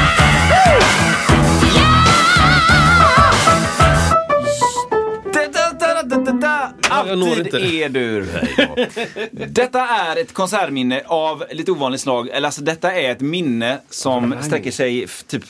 [6.90, 8.26] Alltid är du.
[9.30, 12.28] Detta är ett konsertminne av lite ovanligt slag.
[12.28, 15.44] Eller alltså detta är ett minne som sträcker sig typ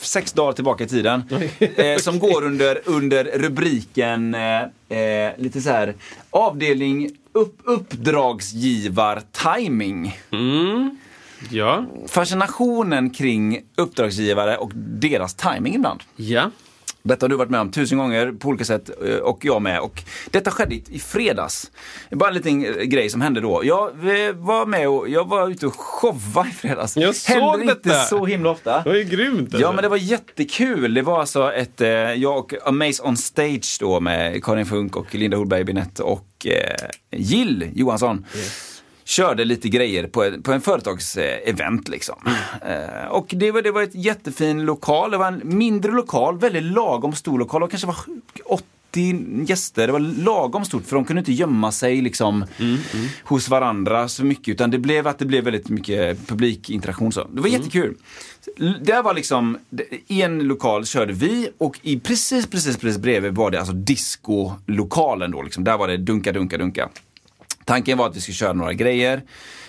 [0.00, 1.22] sex dagar tillbaka i tiden.
[1.76, 4.62] Eh, som går under, under rubriken eh,
[4.98, 5.94] eh, lite så här
[6.30, 10.18] avdelning upp, uppdragsgivar-timing.
[11.50, 11.86] Ja.
[12.08, 16.00] Fascinationen kring uppdragsgivare och deras timing ibland.
[16.16, 16.50] Ja.
[17.02, 19.80] Detta har du varit med om tusen gånger på olika sätt eh, och jag med.
[19.80, 21.70] Och detta skedde i- fredags.
[22.10, 23.60] Bara en liten eh, grej som hände då.
[23.64, 26.96] Jag eh, var med och jag var ute och showade i fredags.
[26.96, 28.04] Jag såg Händer inte detta.
[28.04, 28.82] så himla ofta.
[28.82, 29.48] Det var ju grymt.
[29.58, 30.94] Ja men det var jättekul.
[30.94, 31.80] Det var alltså ett,
[32.16, 36.46] jag och Amaze on Stage då med Karin Funk och Linda Holberg Binett och
[37.10, 38.26] Jill Johansson.
[39.08, 42.14] Körde lite grejer på, ett- på en företagsevent liksom.
[42.68, 45.10] Eh, och det var, det var ett jättefin lokal.
[45.10, 47.62] Det var en mindre lokal, väldigt lagom stor lokal.
[47.62, 47.96] Och kanske var
[48.44, 49.86] 80 gäster.
[49.86, 52.44] Det var lagom stort för de kunde inte gömma sig liksom
[53.24, 54.48] hos varandra så mycket.
[54.48, 57.12] Utan det blev att det blev väldigt mycket publikinteraktion.
[57.12, 57.24] Så.
[57.32, 57.94] Det var jättekul.
[58.58, 62.98] L- Det var liksom, det- i en lokal körde vi och i precis, precis, precis
[63.02, 65.42] bredvid var det alltså discolokalen då.
[65.42, 65.64] Liksom.
[65.64, 66.88] Där var det dunka, dunka, dunka.
[67.68, 69.22] Tanken var att vi skulle köra några grejer.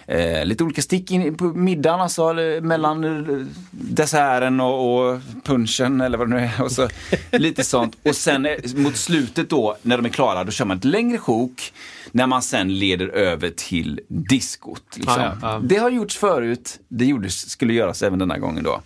[0.08, 6.18] Eh, lite olika stick in på middagen, alltså mellan eh, desserten och, och punchen eller
[6.18, 6.62] vad det nu är.
[6.62, 6.90] Och så,
[7.32, 7.98] lite sånt.
[8.04, 11.18] Och sen eh, mot slutet då, när de är klara, då kör man ett längre
[11.18, 11.74] sjok.
[12.12, 14.84] När man sen leder över till diskot.
[14.96, 15.22] Liksom.
[15.22, 15.62] Ja, ja.
[15.64, 18.82] Det har gjorts förut, det gjordes, skulle göras även denna gången då.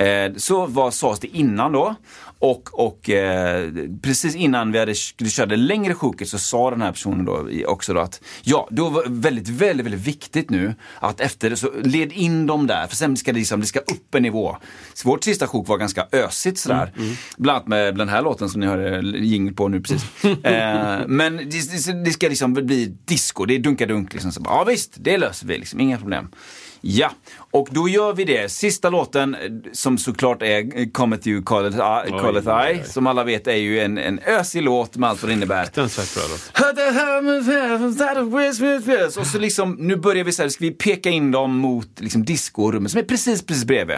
[0.00, 1.94] Eh, så var, sades det innan då.
[2.38, 3.70] Och, och eh,
[4.02, 4.94] precis innan vi hade,
[5.46, 9.04] det längre sjoket så sa den här personen då också då att ja, då var
[9.08, 13.16] väldigt, väldigt, väldigt viktigt nu att efter det så led in dem där för sen
[13.16, 14.56] ska det, liksom, det ska upp en nivå.
[14.94, 16.92] Så vårt sista sjok var ganska ösigt sådär.
[17.36, 20.24] Bland annat med den här låten som ni hörde jingel på nu precis.
[20.24, 24.32] eh, men det, det, det ska liksom bli disco, det är dunka-dunk liksom.
[24.32, 26.28] Så, ja visst, det löser vi liksom, inga problem.
[26.86, 28.52] Ja, och då gör vi det.
[28.52, 29.40] Sista låten eh,
[29.72, 33.80] som såklart är eh, Comet You Calleth I, Calleth I som alla vet är ju
[33.80, 35.64] en, en ösig låt med allt vad det innebär.
[35.64, 36.52] Fruktansvärt.
[39.16, 42.24] Och så liksom, nu börjar vi så här, ska vi peka in dem mot liksom
[42.24, 43.96] discorummet som är precis, precis bredvid.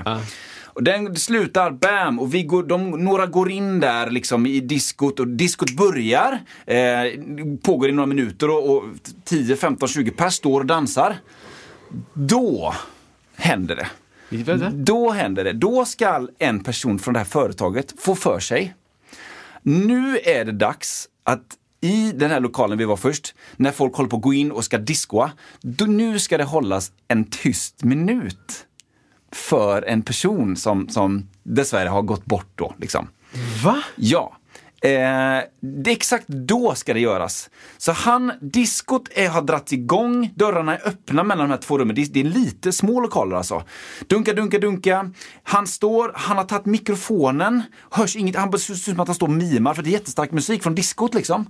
[0.64, 5.20] Och den slutar, bam, och vi går, de, några går in där liksom i diskot
[5.20, 6.38] och diskot börjar.
[6.66, 6.76] Eh,
[7.62, 8.84] pågår i några minuter och, och
[9.24, 11.16] 10, 15, 20 pers står och dansar.
[12.14, 12.74] Då
[13.36, 13.88] händer det.
[14.72, 15.52] Då händer det.
[15.52, 18.74] Då ska en person från det här företaget få för sig.
[19.62, 24.10] Nu är det dags att i den här lokalen vi var först, när folk håller
[24.10, 28.66] på att gå in och ska diskoa, då nu ska det hållas en tyst minut
[29.32, 32.74] för en person som, som dessvärre har gått bort då.
[32.78, 33.08] Liksom.
[33.64, 33.82] Va?
[33.96, 34.35] Ja.
[34.86, 37.50] Eh, det exakt då ska det göras.
[37.78, 41.94] Så han, diskot är, har dragits igång, dörrarna är öppna mellan de här två rummen.
[41.96, 43.62] Det, är- det är lite små lokaler alltså.
[44.06, 45.10] Dunka, dunka, dunka.
[45.42, 49.26] Han står, han har tagit mikrofonen, hörs inget, han ser ut som att han står
[49.26, 51.46] och mimar för det är jättestark musik från diskot liksom.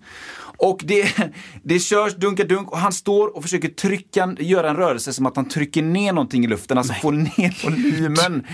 [0.58, 1.12] Och det,
[1.62, 5.36] det körs dunka, dunk och han står och försöker trycka, göra en rörelse som att
[5.36, 8.46] han trycker ner någonting i luften, alltså få ner volymen.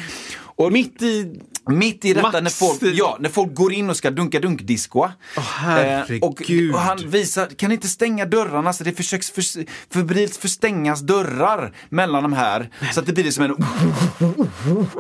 [0.64, 3.96] Och mitt i Mitt i detta Max- när folk, ja, när folk går in och
[3.96, 5.12] ska dunka dunk diskoa.
[5.36, 6.22] herregud.
[6.22, 6.42] och,
[6.74, 9.44] och han visar, kan inte stänga dörrarna så det försöks för,
[9.94, 12.70] febrilt förstängas dörrar mellan de här.
[12.92, 13.56] Så att det blir som en,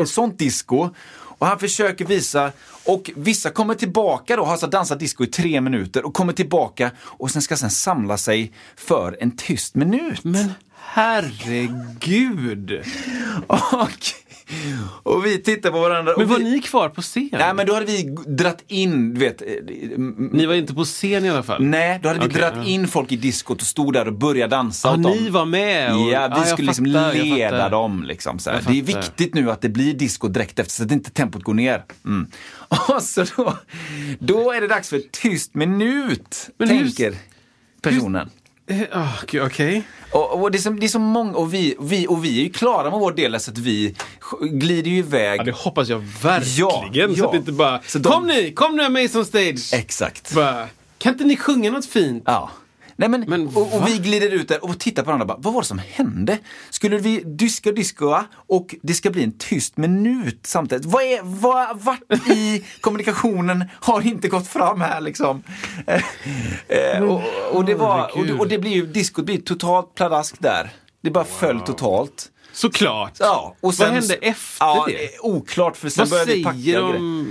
[0.02, 0.90] ett sånt disco.
[1.38, 2.52] Och han försöker visa,
[2.84, 6.90] och vissa kommer tillbaka då, har alltså dansat disco i tre minuter och kommer tillbaka
[7.00, 10.24] och sen ska sen samla sig för en tyst minut.
[10.24, 12.70] Men herregud!
[13.46, 13.90] Och,
[15.02, 16.14] och vi tittar på varandra.
[16.18, 17.28] Men var vi, ni kvar på scen?
[17.32, 19.48] Nej men då hade vi dratt in, du vet, eh,
[20.32, 21.62] Ni var inte på scen i alla fall?
[21.62, 22.64] Nej, då hade vi Okej, dratt ja.
[22.64, 25.12] in folk i diskot och stod där och började dansa Ja, åt dem.
[25.12, 25.94] ni var med?
[25.94, 28.04] Och, Ja, vi jag skulle liksom fattar, leda dem.
[28.06, 31.10] Liksom, så Det är viktigt nu att det blir disco direkt efter så att inte
[31.10, 31.84] tempot går ner.
[32.04, 32.26] Mm.
[32.88, 33.58] Och så då,
[34.18, 37.14] då är det dags för tyst minut, Men tänker
[37.82, 38.26] personen.
[38.26, 38.41] Eh,
[38.92, 39.82] ah, okej, Okej.
[40.12, 42.44] Och, och det, är så, det är så många, och vi, vi, och vi är
[42.44, 43.94] ju klara med vår del så att vi
[44.40, 45.40] glider ju iväg.
[45.40, 47.10] Ja, det hoppas jag verkligen.
[47.10, 47.26] Ja, Så ja.
[47.26, 49.72] att det inte bara, Så de- kom ni, kom nu med som stage.
[49.74, 50.34] Exakt.
[50.34, 50.66] Bara,
[50.98, 52.22] kan inte ni sjunga något fint?
[52.26, 52.50] Ja.
[52.96, 55.26] Nej, men, Men och, och vi glider ut där och tittar på varandra.
[55.26, 56.38] Bara, vad var det som hände?
[56.70, 60.84] Skulle vi diska diskoa och det ska bli en tyst minut samtidigt?
[60.84, 65.42] Vad är, vad, vart i kommunikationen har inte gått fram här liksom?
[65.86, 66.02] Eh,
[66.68, 67.22] eh, och,
[67.52, 70.70] och, det var, och, och det blir ju, diskot blir totalt pladask där.
[71.02, 72.28] Det bara föll totalt.
[72.52, 73.12] Såklart.
[73.18, 75.18] Ja, och Vad hände efter ja, det?
[75.20, 77.24] Oklart för sen Vad började vi packa och grejer.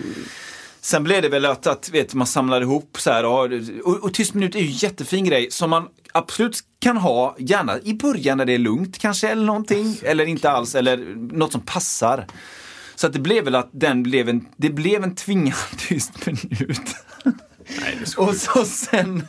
[0.82, 3.50] Sen blev det väl att, att vet, man samlar ihop så här och,
[3.84, 7.80] och, och tyst minut är ju en jättefin grej som man absolut kan ha, gärna
[7.80, 9.98] i början när det är lugnt kanske eller någonting.
[10.04, 12.28] Eller inte alls, eller något som passar.
[12.96, 16.96] Så att det blev väl att den blev en, det blev en tvingande tyst minut.
[18.18, 19.24] Och så sen,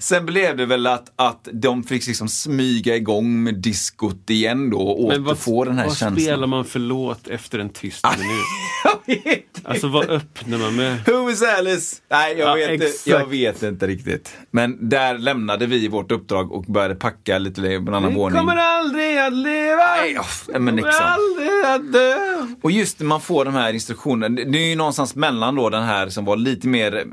[0.00, 4.78] sen blev det väl att, att de fick liksom smyga igång med diskot igen då
[4.78, 6.20] och Men vad, återfå den här vad känslan.
[6.20, 8.44] spelar man för låt efter en tyst minut?
[8.84, 10.98] Jag vet Alltså vad öppnar man med?
[11.06, 11.96] Who is Alice?
[12.10, 13.06] Nej, jag, Ja, vet, exakt.
[13.06, 14.30] jag vet inte riktigt.
[14.50, 18.38] Men där lämnade vi vårt uppdrag och började packa lite på en annan Vi våning.
[18.38, 19.82] kommer aldrig att leva!
[19.96, 20.18] Nej,
[20.48, 21.04] nej, men Vi liksom.
[21.04, 22.16] aldrig att dö!
[22.62, 25.82] Och just när man får de här instruktionerna, det är ju någonstans mellan då den
[25.82, 27.04] här som var lite mer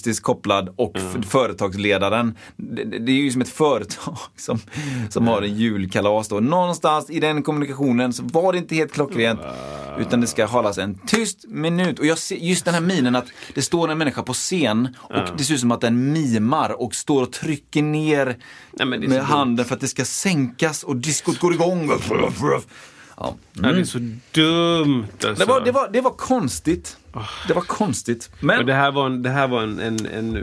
[0.00, 2.34] artistiskt kopplad och f- företagsledaren.
[2.56, 4.58] Det, det är ju som ett företag som,
[5.08, 6.40] som har en julkalas då.
[6.40, 9.40] Någonstans i den kommunikationen så var det inte helt klockrent.
[9.98, 11.98] Utan det ska hållas en tyst minut.
[11.98, 15.36] Och jag ser just den här minen att det står en människa på scen och
[15.38, 18.36] det ser ut som att den mimar och står och trycker ner
[18.72, 21.90] Nej, med handen för att det ska sänkas och diskot går igång.
[23.16, 23.34] Ja.
[23.54, 23.98] Ja, det är så
[24.32, 25.34] dumt alltså.
[25.34, 26.96] Det var, det, var, det var konstigt.
[27.48, 28.30] Det var konstigt.
[28.38, 30.42] Och Men det här var en, det här var en, en, en eh,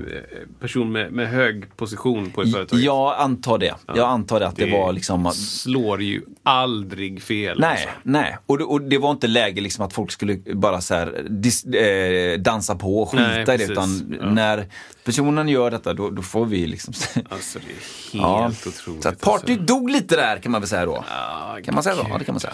[0.59, 2.79] person med, med hög position på ett företag.
[2.79, 3.75] jag antar det.
[3.87, 5.25] Jag antar det att det, var liksom...
[5.25, 7.59] att- slår ju aldrig fel.
[7.59, 7.87] Nej, alltså.
[8.03, 8.37] nej.
[8.45, 11.63] Och det, och det var inte läge liksom att folk skulle bara så här, dis,
[11.65, 13.45] eh, dansa på och skita Nej, i det.
[13.45, 13.69] precis.
[13.69, 14.29] Utan Ja.
[14.31, 14.65] när
[15.05, 16.93] personen gör detta, då, då får vi liksom...
[17.29, 18.41] Alltså det är Ja.
[18.41, 19.03] helt otroligt.
[19.03, 19.65] Så att party alltså.
[19.65, 21.03] dog lite där kan man väl säga då.
[21.09, 22.05] Ja, Kan man säga så?
[22.09, 22.53] Ja, det kan man säga.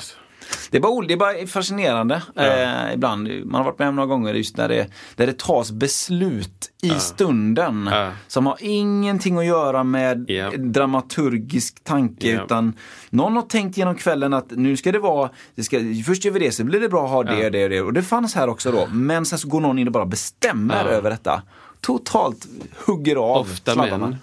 [0.72, 3.30] Det är bara, det är bara fascinerande eh, ibland.
[3.45, 6.89] Man har varit med om några gånger just när det, där det tas beslut i
[6.89, 8.12] stunden Ja.
[8.28, 10.51] som har ingenting att göra med Ja.
[10.58, 12.43] dramaturgisk tanke Ja.
[12.43, 12.74] utan
[13.10, 16.39] någon har tänkt genom kvällen att nu ska det vara, det ska, först gör vi
[16.39, 17.45] det, så blir det bra att ha det Ja.
[17.45, 17.82] och det och det.
[17.82, 18.88] Och det fanns här också då.
[18.91, 20.89] Men sen så går någon in och bara bestämmer Ja.
[20.91, 21.41] över detta.
[21.82, 22.47] Totalt
[22.86, 23.97] hugger av Ofta sladdarna.
[24.08, 24.16] män.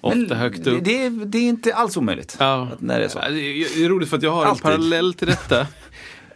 [0.00, 0.84] Ofta högt det, upp.
[0.84, 2.36] det, är, det är inte alls omöjligt.
[2.40, 2.68] Ja.
[2.78, 3.18] När det är så.
[3.22, 4.66] Ja, Det är, det är roligt för att jag har Alltid.
[4.66, 5.66] en parallell till detta.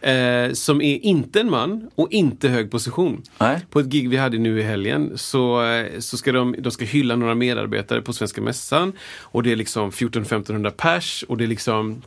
[0.01, 3.21] Eh, som är inte en man och inte hög position.
[3.37, 3.59] Nej.
[3.69, 6.85] På ett gig vi hade nu i helgen så, eh, så ska de, de ska
[6.85, 8.93] hylla några medarbetare på Svenska Mässan.
[9.19, 12.01] Och det är liksom 14-1500 pers och det är liksom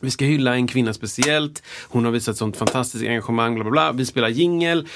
[0.00, 1.62] vi ska hylla en kvinna speciellt.
[1.88, 3.54] Hon har visat sånt fantastiskt engagemang.
[3.54, 3.92] Bla bla bla.
[3.92, 4.88] Vi spelar jingel.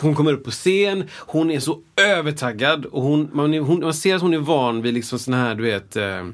[0.00, 1.08] Hon kommer upp på scen.
[1.10, 2.84] Hon är så övertaggad.
[2.86, 5.62] Och hon, man, hon, man ser att hon är van vid liksom sån här, du
[5.62, 6.26] vet, eh,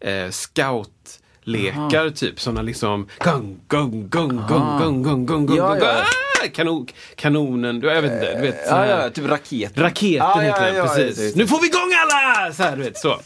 [0.00, 2.10] eh scout lekar Aha.
[2.14, 2.40] typ.
[2.40, 4.48] Såna liksom gung, gung, gung, Aha.
[4.48, 6.04] gung, gung, gung, gung, gung, ja, ja.
[6.44, 8.34] Ah, kanon, kanonen, du, vet inte.
[8.34, 9.78] Du vet, eh, ja, ja, typ raket.
[9.78, 11.18] Raketen ah, heter ja, den, ja, precis.
[11.18, 12.52] Ja, nu får vi igång alla!
[12.52, 13.20] Så här, du vet, så.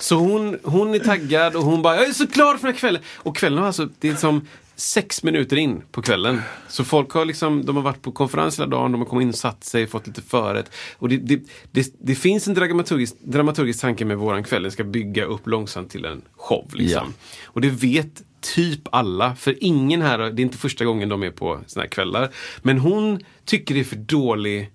[0.00, 2.80] Så hon, hon är taggad och hon bara, jag är så klar för den här
[2.80, 3.02] kvällen.
[3.16, 4.46] Och kvällen har alltså, det är som
[4.76, 6.40] sex minuter in på kvällen.
[6.68, 9.28] Så folk har liksom, de har varit på konferens hela dagen, de har kommit in
[9.28, 10.70] och satt sig, fått lite förrätt.
[10.98, 14.84] Och det, det, det, det finns en dramaturgisk, dramaturgisk tanke med våran kväll, den ska
[14.84, 16.70] bygga upp långsamt till en show.
[16.72, 17.14] Liksom.
[17.44, 21.30] Och det vet typ alla, för ingen här, det är inte första gången de är
[21.30, 22.30] på såna här kvällar.
[22.62, 24.70] Men hon tycker det är för dålig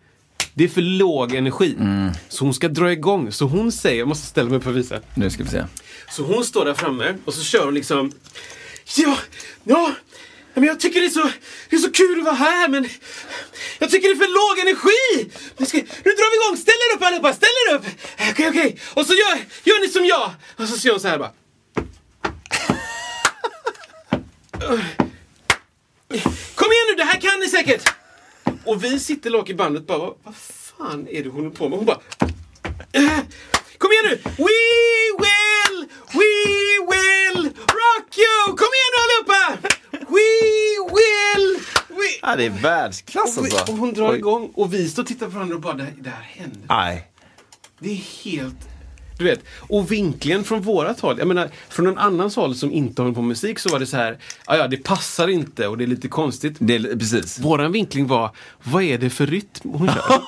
[0.58, 1.76] det är för låg energi.
[2.30, 3.32] Så hon ska dra igång.
[3.32, 5.00] Så hon säger, jag måste ställa mig upp och visa.
[5.16, 5.64] Nu ska vi se.
[6.10, 8.12] Så hon står där framme och så kör hon liksom
[8.96, 9.18] Ja,
[9.64, 9.92] ja,
[10.54, 11.30] men jag tycker det är, så,
[11.70, 12.90] det är så kul att vara här men
[13.80, 15.32] jag tycker det är för låg energi.
[15.68, 17.86] Ska, nu drar vi igång, ställ er upp allihopa, ställ er upp!
[18.32, 18.78] Okej, okej.
[18.94, 20.32] Och så gör, gör ni som jag.
[20.56, 21.32] Och så gör hon så här bara.
[26.56, 27.95] Kom igen nu, det här kan ni säkert!
[28.66, 31.78] Och vi sitter lågt i bandet bara, vad, fan är det hon håller på med?
[31.78, 32.00] Hon bara,
[32.92, 33.20] "Eh,
[33.78, 34.16] kom igen nu!
[34.24, 34.62] We
[35.24, 36.32] will, we
[36.92, 38.56] will rock you!
[38.58, 39.58] Kom igen nu allihopa!
[39.92, 40.30] We
[40.96, 41.60] will,
[41.90, 42.04] we...
[42.22, 43.72] Ja, det är världsklass Och, vi, alltså.
[43.72, 44.18] och hon drar Oj.
[44.18, 46.62] igång och vi står och tittar på varandra och bara, det, här- det här händer.
[46.70, 47.12] Nej.
[47.80, 48.56] Det är helt...
[49.18, 53.02] Du vet, och vinklingen från vårat håll, jag menar från någon annans håll som inte
[53.02, 54.18] håller på med musik så var det så här,
[54.48, 56.56] ja ja det passar inte och det är lite konstigt.
[56.60, 57.40] Det är, precis.
[57.40, 58.30] Våran vinkling var,
[58.64, 60.04] vad är det för rytm hon kör?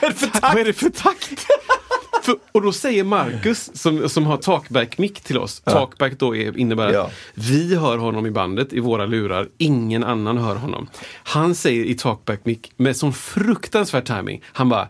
[0.42, 1.46] vad, är det för takt?
[2.22, 6.86] för och då säger Marcus, som, som har talkback-mick till oss, talkback då är, innebär
[6.86, 7.10] att Ja.
[7.34, 10.88] vi hör honom i bandet, i våra lurar, ingen annan hör honom.
[11.22, 14.42] Han säger i talkback-mick med sån fruktansvärd timing.
[14.46, 14.88] han bara,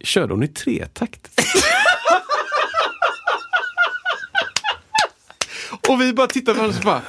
[0.00, 1.28] körde hon i tretakt?
[5.88, 7.02] Och vi bara tittar på varandra och så bara,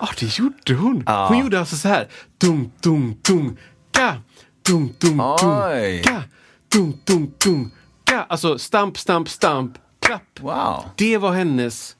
[0.00, 1.04] ja det gjorde hon.
[1.28, 3.56] Hon gjorde alltså så här, dum, dum, dum,
[3.90, 4.16] ka,
[4.62, 6.02] dum, dum, dum, Oj.
[6.04, 6.22] ka,
[6.68, 7.70] dum, dum, dum,
[8.04, 8.26] ka.
[8.28, 10.40] Alltså stamp, stamp, stamp, klapp.
[10.40, 10.84] Wow.
[10.96, 11.96] Det var hennes,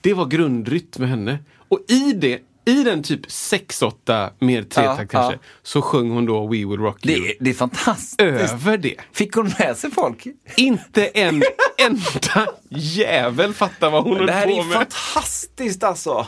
[0.00, 1.38] det var grundrytm med henne.
[1.68, 5.38] Och i det, i den typ 6-8, mer tretakt Ja, kanske, ja.
[5.62, 7.26] så sjöng hon då We Will Rock Det You.
[7.26, 8.20] är, det är fantastiskt.
[8.20, 8.94] Över det.
[9.12, 10.26] Fick hon med sig folk?
[10.56, 11.42] Inte en
[11.78, 14.72] enda jävel fattar vad hon Det här höll är på ju med.
[14.78, 16.26] fantastiskt alltså.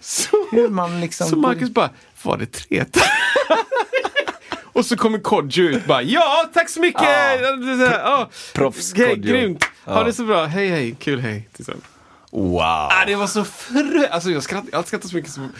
[0.00, 1.28] Så, Hur man liksom...
[1.28, 1.90] så Marcus bara,
[2.22, 2.84] var det tre
[4.72, 7.02] Och så kommer Kodjo ut bara, ja tack så mycket!
[7.02, 7.90] Ja.
[7.92, 8.28] Ja.
[8.54, 9.14] Proffs Kodjo.
[9.32, 9.64] Grymt!
[9.84, 11.48] Ha det så bra, hej hej, kul hej.
[11.56, 11.84] Tillsammans.
[12.30, 12.60] Wow.
[12.60, 14.06] Ah, det var så frö...
[14.10, 15.52] Alltså jag skrattar, jag skrattat så mycket som...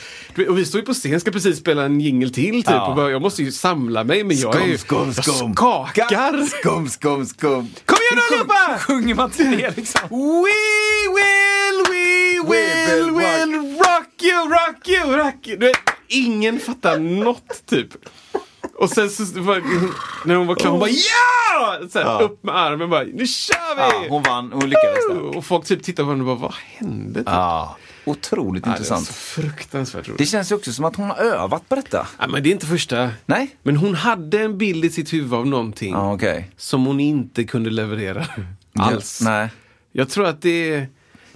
[0.49, 2.67] Och vi står ju på scen, ska precis spela en jingle till typ.
[2.67, 3.05] Ja.
[3.05, 4.79] Och jag måste ju samla mig, men jag är ju...
[4.79, 5.35] Skum, skum.
[5.37, 6.47] Jag skakar!
[6.47, 7.69] Skum, skum, skum.
[7.85, 8.79] Kom igen nu allihopa!
[8.79, 10.01] Sjunger man till det liksom?
[10.11, 10.17] We
[11.15, 15.57] will, we will, will will rock you, rock you, rock you.
[15.57, 15.77] Du vet,
[16.09, 17.89] ingen fattar något typ.
[18.79, 19.23] Och sen så
[20.25, 21.79] när hon var klar, hon bara ja!
[21.93, 22.21] Så här, Ja.
[22.21, 24.09] Upp med armen bara, nu kör Ja, vi!
[24.09, 25.37] hon vann, hon lyckades där.
[25.37, 27.21] och folk typ tittar på henne och bara, vad hände?
[27.21, 27.29] Typ.
[27.29, 27.77] Ja.
[28.05, 29.07] Otroligt Ja, det intressant.
[29.07, 30.19] så fruktansvärt roligt.
[30.19, 32.07] Det känns ju också som att hon har övat på detta.
[32.19, 33.11] Ja, men det är inte första.
[33.27, 33.57] Nej?
[33.63, 36.51] Men hon hade en bild i sitt huvud av någonting Ja, okej.
[36.57, 38.27] som hon inte kunde leverera
[38.75, 39.21] alls.
[39.25, 39.49] Nej.
[39.93, 40.89] Jag tror att det är...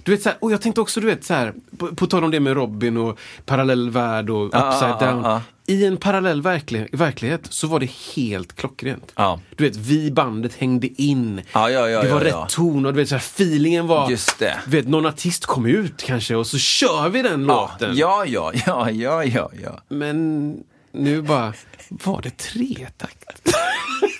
[0.03, 2.23] Du vet, så här, och jag tänkte också, du vet, så här, på, på tal
[2.23, 5.41] om det med Robin och parallell värld och Ja, upside ja, ja, down.
[5.65, 9.11] I en parallell verklig, verklighet så var det helt klockrent.
[9.15, 9.39] Ja.
[9.55, 11.41] Du vet, vi bandet hängde in.
[11.53, 14.09] Ja, ja, det var rätt ton och du vet, så här, feelingen var...
[14.09, 14.59] Just det.
[14.65, 17.95] Du vet, någon artist kom ut kanske och så kör vi den låten.
[17.97, 19.79] ja, ja, ja, ja, ja, ja.
[19.87, 20.57] Men
[20.91, 21.53] nu bara,
[21.89, 23.25] var det tretakt?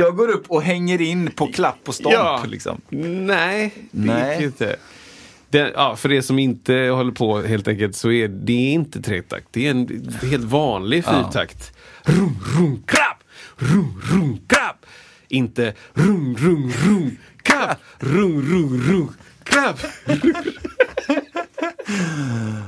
[0.00, 2.80] Jag går upp och hänger in på klapp och stomp liksom.
[2.88, 4.36] Nej, det Nej.
[4.36, 4.76] gick inte.
[5.48, 9.46] Det, ja, för er som inte håller på helt enkelt så är det inte tretakt.
[9.50, 11.72] Det är en helt vanlig fyrtakt.
[12.02, 13.16] Rum, rum, krabb!
[13.56, 14.76] Rum, rum, krabb!
[15.28, 17.76] Inte rum, rum, rum, krabb!
[17.98, 19.14] Rum, rum, rum,
[19.44, 19.76] krabb!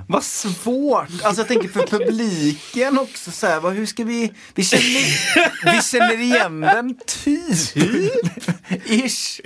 [0.08, 1.08] Vad svårt!
[1.22, 4.32] Alltså jag tänker för publiken också så här, vad, hur ska vi...
[4.54, 7.76] Vi känner, vi känner igen den typ.
[8.84, 9.40] Ish.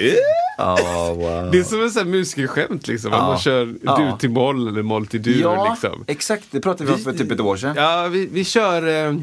[0.58, 0.76] Ja,
[1.14, 1.50] wow.
[1.52, 3.12] Det är som en sån här musikerskämt liksom.
[3.12, 3.18] Ja.
[3.26, 3.96] man kör Ja.
[3.96, 6.04] dur till moll eller moll till dur Ja, liksom.
[6.06, 6.44] exakt.
[6.50, 7.74] Det pratade vi om för typ ett år sedan.
[7.76, 9.14] Ja, vi, vi kör eh,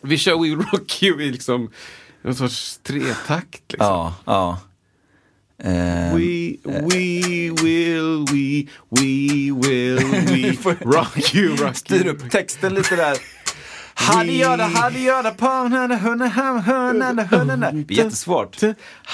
[0.00, 1.70] Vi kör We Rock You i liksom
[2.22, 3.86] någon sorts tretakt liksom.
[3.86, 4.58] Ja, ja.
[5.64, 12.10] Eh, We, we will, we, we will, we rock you, rock Styr you.
[12.14, 13.16] upp texten lite där.
[15.04, 17.70] Göra, på hörna, hörna, hörna, hörna.
[17.72, 18.56] Det är jättesvårt.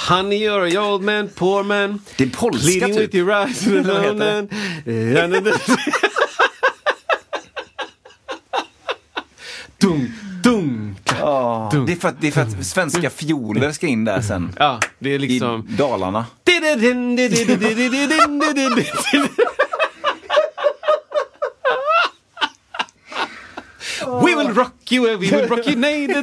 [0.09, 1.99] Honey you're a old man, poor man.
[2.16, 2.97] Det är polska typ.
[2.97, 4.49] with your eyes alone.
[9.81, 10.12] Dum,
[10.43, 11.69] Dunka, ja.
[11.73, 14.55] dunk, det, är för att, det är för att svenska fioler ska in där sen.
[14.59, 15.69] Ja, det är liksom...
[15.69, 16.27] I Dalarna.
[24.23, 25.77] We will rock you, we will rock you.
[25.77, 26.15] Nej, det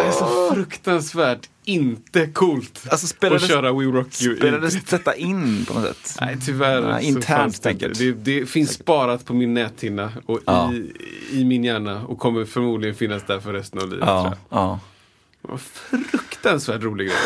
[0.00, 4.36] är så fruktansvärt inte coolt Alltså, spelades- att köra We Rock You.
[4.36, 6.16] Spelades detta in på något sätt?
[6.20, 6.80] Nej, tyvärr.
[6.82, 7.98] Nej, internt säkert.
[7.98, 10.72] det, det finns sparat på min näthinna och Ja.
[10.72, 10.92] i,
[11.40, 14.04] i min hjärna och kommer förmodligen finnas där för resten av livet.
[14.06, 14.80] Ja, ja.
[15.92, 17.16] Fruktansvärt rolig grej.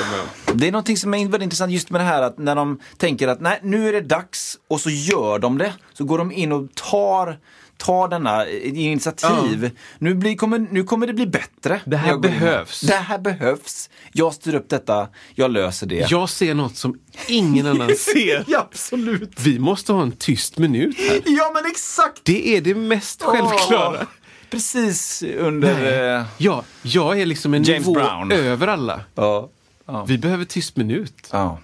[0.54, 3.28] Det är någonting som är väldigt intressant just med det här att när de tänker
[3.28, 5.72] att nej, nu är det dags och så gör de det.
[5.92, 7.38] Så går de in och tar,
[7.78, 9.70] tar denna initiativ.
[9.98, 11.80] Nu, blir, kommer, nu kommer det bli bättre.
[11.84, 12.80] Det här Jag behövs.
[12.80, 13.90] Det här behövs.
[14.12, 16.10] Jag styr upp detta, jag löser det.
[16.10, 16.98] Jag ser något som
[17.28, 18.44] ingen annan ser.
[18.46, 19.40] Ja, absolut.
[19.40, 21.20] Vi måste ha en tyst minut här.
[21.26, 22.20] Ja men exakt!
[22.24, 24.06] Det är det mest självklara.
[24.50, 26.16] Precis under...
[26.18, 28.32] eh, Ja, jag är liksom en James nivå Brown.
[28.32, 29.00] över alla.
[29.14, 29.50] ja.
[29.90, 30.04] Ja.
[30.04, 31.28] Vi behöver tyst minut.
[31.32, 31.58] ja.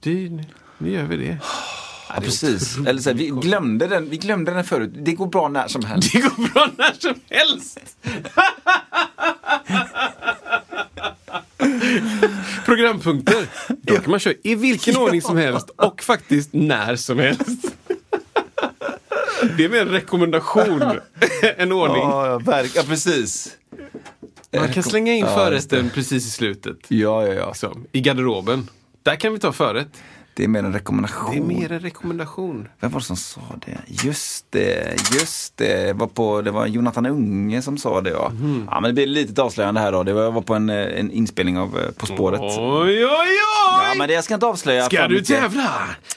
[0.00, 0.30] Det,
[0.78, 1.38] nu gör vi det.
[2.14, 2.76] Ja, precis.
[2.86, 4.90] Eller så här, vi, glömde den, vi glömde den förut.
[4.94, 6.08] Det går bra när som helst.
[6.12, 7.78] Det går bra när som helst.
[12.64, 13.46] Programpunkter.
[13.82, 17.66] Då kan man köra i vilken ordning som helst och faktiskt när som helst.
[19.56, 20.82] Det är mer en rekommendation
[21.56, 22.02] än ordning.
[22.02, 23.56] Ja, ja, verk- ja, precis.
[24.56, 26.76] Man kan slänga in Ja, förrätten precis i slutet.
[26.88, 27.54] Ja, ja, ja.
[27.54, 28.68] Så, I garderoben.
[29.02, 29.88] Där kan vi ta förrätt.
[30.34, 31.30] Det är mer en rekommendation.
[31.30, 32.68] Det är mer en rekommendation.
[32.80, 33.78] Vem var det som sa det?
[34.04, 35.86] Just det, just det.
[35.86, 38.28] Jag var på, det var Jonathan Unge som sa det ja.
[38.28, 38.68] Mhm.
[38.70, 40.02] Ja men det blir lite avslöjande här då.
[40.02, 42.40] Det var, jag var på en, eh, en inspelning av eh, På spåret.
[42.40, 43.38] Oj, oj, oj!
[43.88, 44.84] Ja men det, jag ska inte avslöja.
[44.84, 45.28] Ska du mycket.
[45.40, 45.70] tävla?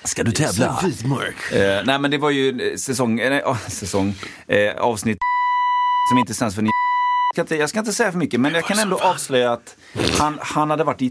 [0.03, 0.79] Ska du tävla?
[1.51, 4.15] Eh, nej men det var ju säsong, nej, oh, säsong,
[4.47, 5.17] eh, avsnitt
[6.09, 6.69] som inte sänds för ni
[7.35, 9.75] jag ska, inte, jag ska inte säga för mycket men jag kan ändå avslöja att
[10.19, 11.09] han, han hade varit i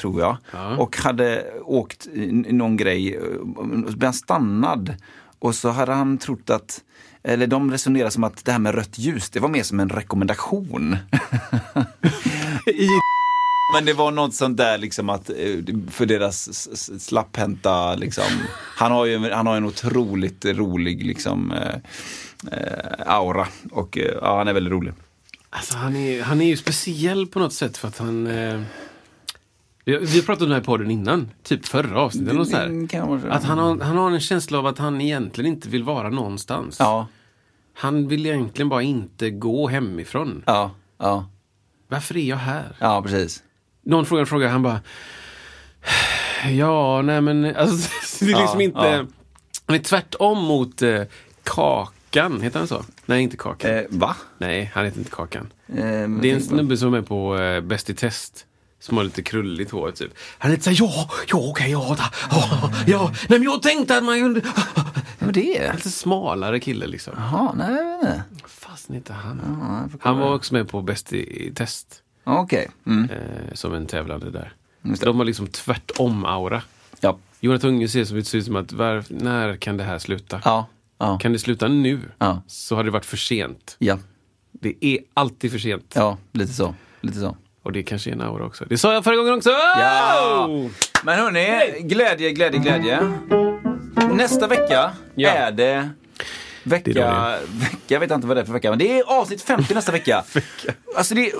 [0.00, 0.76] tror jag Ja.
[0.76, 2.08] och hade åkt
[2.48, 3.22] någon grej eh,
[3.84, 4.94] blev han stannad
[5.38, 6.80] och så hade han trott att
[7.22, 9.88] eller de resonerade som att det här med rött ljus, det var mer som en
[9.88, 10.96] rekommendation.
[12.66, 12.88] I
[13.74, 15.36] Men det var något sånt där liksom att eh,
[15.90, 16.68] för deras
[17.02, 18.24] slapphänta liksom.
[18.76, 21.74] Han har ju han har en otroligt rolig liksom eh,
[22.52, 24.92] eh, aura och eh, ja, han är väldigt rolig.
[25.50, 28.26] Alltså han är, han är ju speciell på något sätt för att han...
[28.26, 28.60] Eh,
[29.84, 32.28] vi, har- pratat om den här podden innan, typ förra avsnittet.
[32.28, 32.88] eller något sånt Mm, här.
[32.88, 33.28] kanske.
[33.30, 36.76] Att han har, han har en känsla av att han egentligen inte vill vara någonstans.
[36.78, 37.06] Ja,
[37.74, 40.42] Han vill egentligen bara inte gå hemifrån.
[40.46, 41.26] ja, ja,
[41.88, 42.76] Varför är jag här?
[42.78, 43.42] ja precis.
[43.84, 44.80] Någon frågar en fråga, han bara...
[46.50, 47.56] Ja, nej men...
[47.56, 47.90] Alltså,
[48.24, 49.06] det är liksom Ja, inte...
[49.66, 51.02] Han är tvärtom mot eh,
[51.42, 52.84] Kakan, heter han så?
[53.06, 53.70] Nej, inte Kakan.
[53.70, 54.16] Eh, va?
[54.38, 55.52] Nej, han heter inte Kakan.
[55.68, 55.74] Eh,
[56.08, 58.46] Det är en snubbe som är på eh, Bäst i test.
[58.82, 60.12] Som har lite krulligt hår typ.
[60.38, 63.96] Han är lite såhär, ja, ja okej, ja, da, ja, ja, nej men jag tänkte
[63.96, 64.42] att man kunde...
[65.18, 65.72] Vad det är?
[65.72, 67.14] Lite smalare kille liksom.
[67.16, 68.48] Jaha, nej, jag vet inte.
[68.48, 69.40] Fastän inte han.
[69.60, 69.98] Ja.
[70.00, 72.02] Han var också med på Bäst i, i test.
[72.24, 72.70] Okej.
[72.86, 73.10] Mm.
[73.10, 74.52] Eh, som en tävlande där.
[75.00, 76.62] De har liksom tvärtom-aura.
[77.00, 77.18] Ja.
[77.40, 80.40] Jonathan Unge ser som, ser ut som att var, när kan det här sluta?
[80.44, 80.66] Ja.
[80.98, 81.18] Ja.
[81.18, 82.00] Kan det sluta nu?
[82.18, 82.42] Ja.
[82.46, 83.76] Så har det varit för sent.
[83.78, 83.98] Ja.
[84.52, 85.92] Det är alltid för sent.
[85.94, 86.74] ja, lite så.
[87.00, 87.36] Lite så.
[87.62, 88.64] Och det kanske är en aura också.
[88.68, 89.50] Det sa jag förra gången också!
[89.78, 90.48] Ja.
[91.04, 93.00] Men hörni, glädje, glädje, glädje.
[94.12, 95.30] Nästa vecka Ja.
[95.30, 95.90] är det
[96.64, 99.42] vecka, Det vecka, jag vet inte vad det är för vecka, men det är avsnitt
[99.42, 100.24] 50 nästa vecka.
[100.96, 101.32] Alltså det,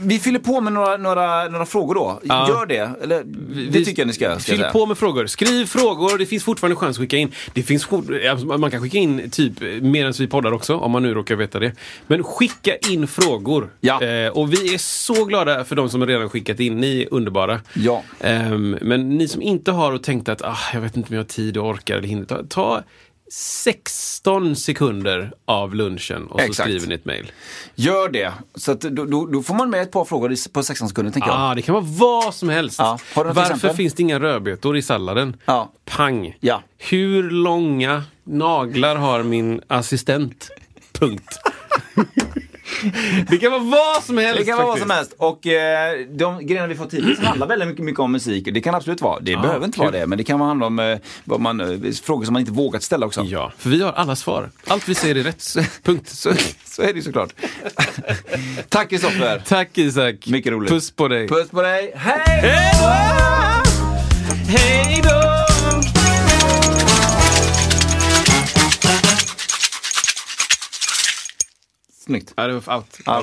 [0.00, 2.20] Vi fyller på med några, några, några frågor då.
[2.22, 2.48] Ja.
[2.48, 3.22] Gör det, eller
[3.70, 4.70] det tycker jag ni ska, ska Fyll säga.
[4.70, 5.26] på med frågor.
[5.26, 6.18] Skriv frågor.
[6.18, 7.32] Det finns fortfarande chans att skicka in.
[7.54, 7.90] Det finns,
[8.58, 11.72] man kan skicka in typ medan vi poddar också, om man nu råkar veta det.
[12.06, 13.70] Men skicka in frågor.
[13.80, 14.02] Ja.
[14.02, 16.76] Eh, och vi är så glada för de som redan skickat in.
[16.76, 17.60] Ni är underbara.
[17.74, 18.02] Ja.
[18.20, 21.22] Ehm, men ni som inte har och tänkt att ah, jag vet inte om jag
[21.22, 22.24] har tid och orkar eller hinner.
[22.24, 22.82] Ta, ta
[23.32, 26.68] 16 sekunder av lunchen och så Exakt.
[26.68, 27.32] skriver ni ett mejl.
[27.74, 28.32] Gör det.
[28.54, 31.28] Så att då, då, då får man med ett par frågor på 16 sekunder tänker
[31.28, 31.36] jag.
[31.40, 32.78] Ah, det kan vara vad som helst.
[32.78, 33.76] Något Varför exempel?
[33.76, 35.36] finns det inga rödbetor i salladen?
[35.44, 35.72] Ja.
[35.84, 36.36] Pang.
[36.40, 36.62] Ja.
[36.78, 40.48] Hur långa naglar har min assistent?
[40.92, 41.38] Punkt.
[43.28, 44.38] det kan vara vad som helst.
[44.38, 45.14] Det kan vara vad som helst.
[45.18, 48.48] Och eh, de grejerna vi fått hittills handlar väldigt mycket, mycket om musik.
[48.52, 49.20] Det kan absolut vara.
[49.20, 49.84] Det behöver inte kul.
[49.86, 50.06] vara det.
[50.06, 53.06] Men det kan handla om eh, vad man, eh, frågor som man inte vågat ställa
[53.06, 53.22] också.
[53.22, 54.50] Ja, för vi har alla svar.
[54.66, 55.56] Allt vi säger är rätt.
[55.82, 56.08] Punkt.
[56.08, 56.32] Så,
[56.64, 57.34] så är det ju såklart.
[58.68, 59.42] Tack Kristoffer.
[59.46, 60.26] Tack Isak.
[60.26, 60.70] Mycket roligt.
[60.70, 61.28] Puss på dig.
[61.28, 61.92] Puss på dig.
[61.96, 62.88] Hej då!
[64.48, 65.25] Hej då!
[72.06, 72.34] Snyggt.
[72.36, 73.00] Ja, det var out.
[73.06, 73.22] Ja.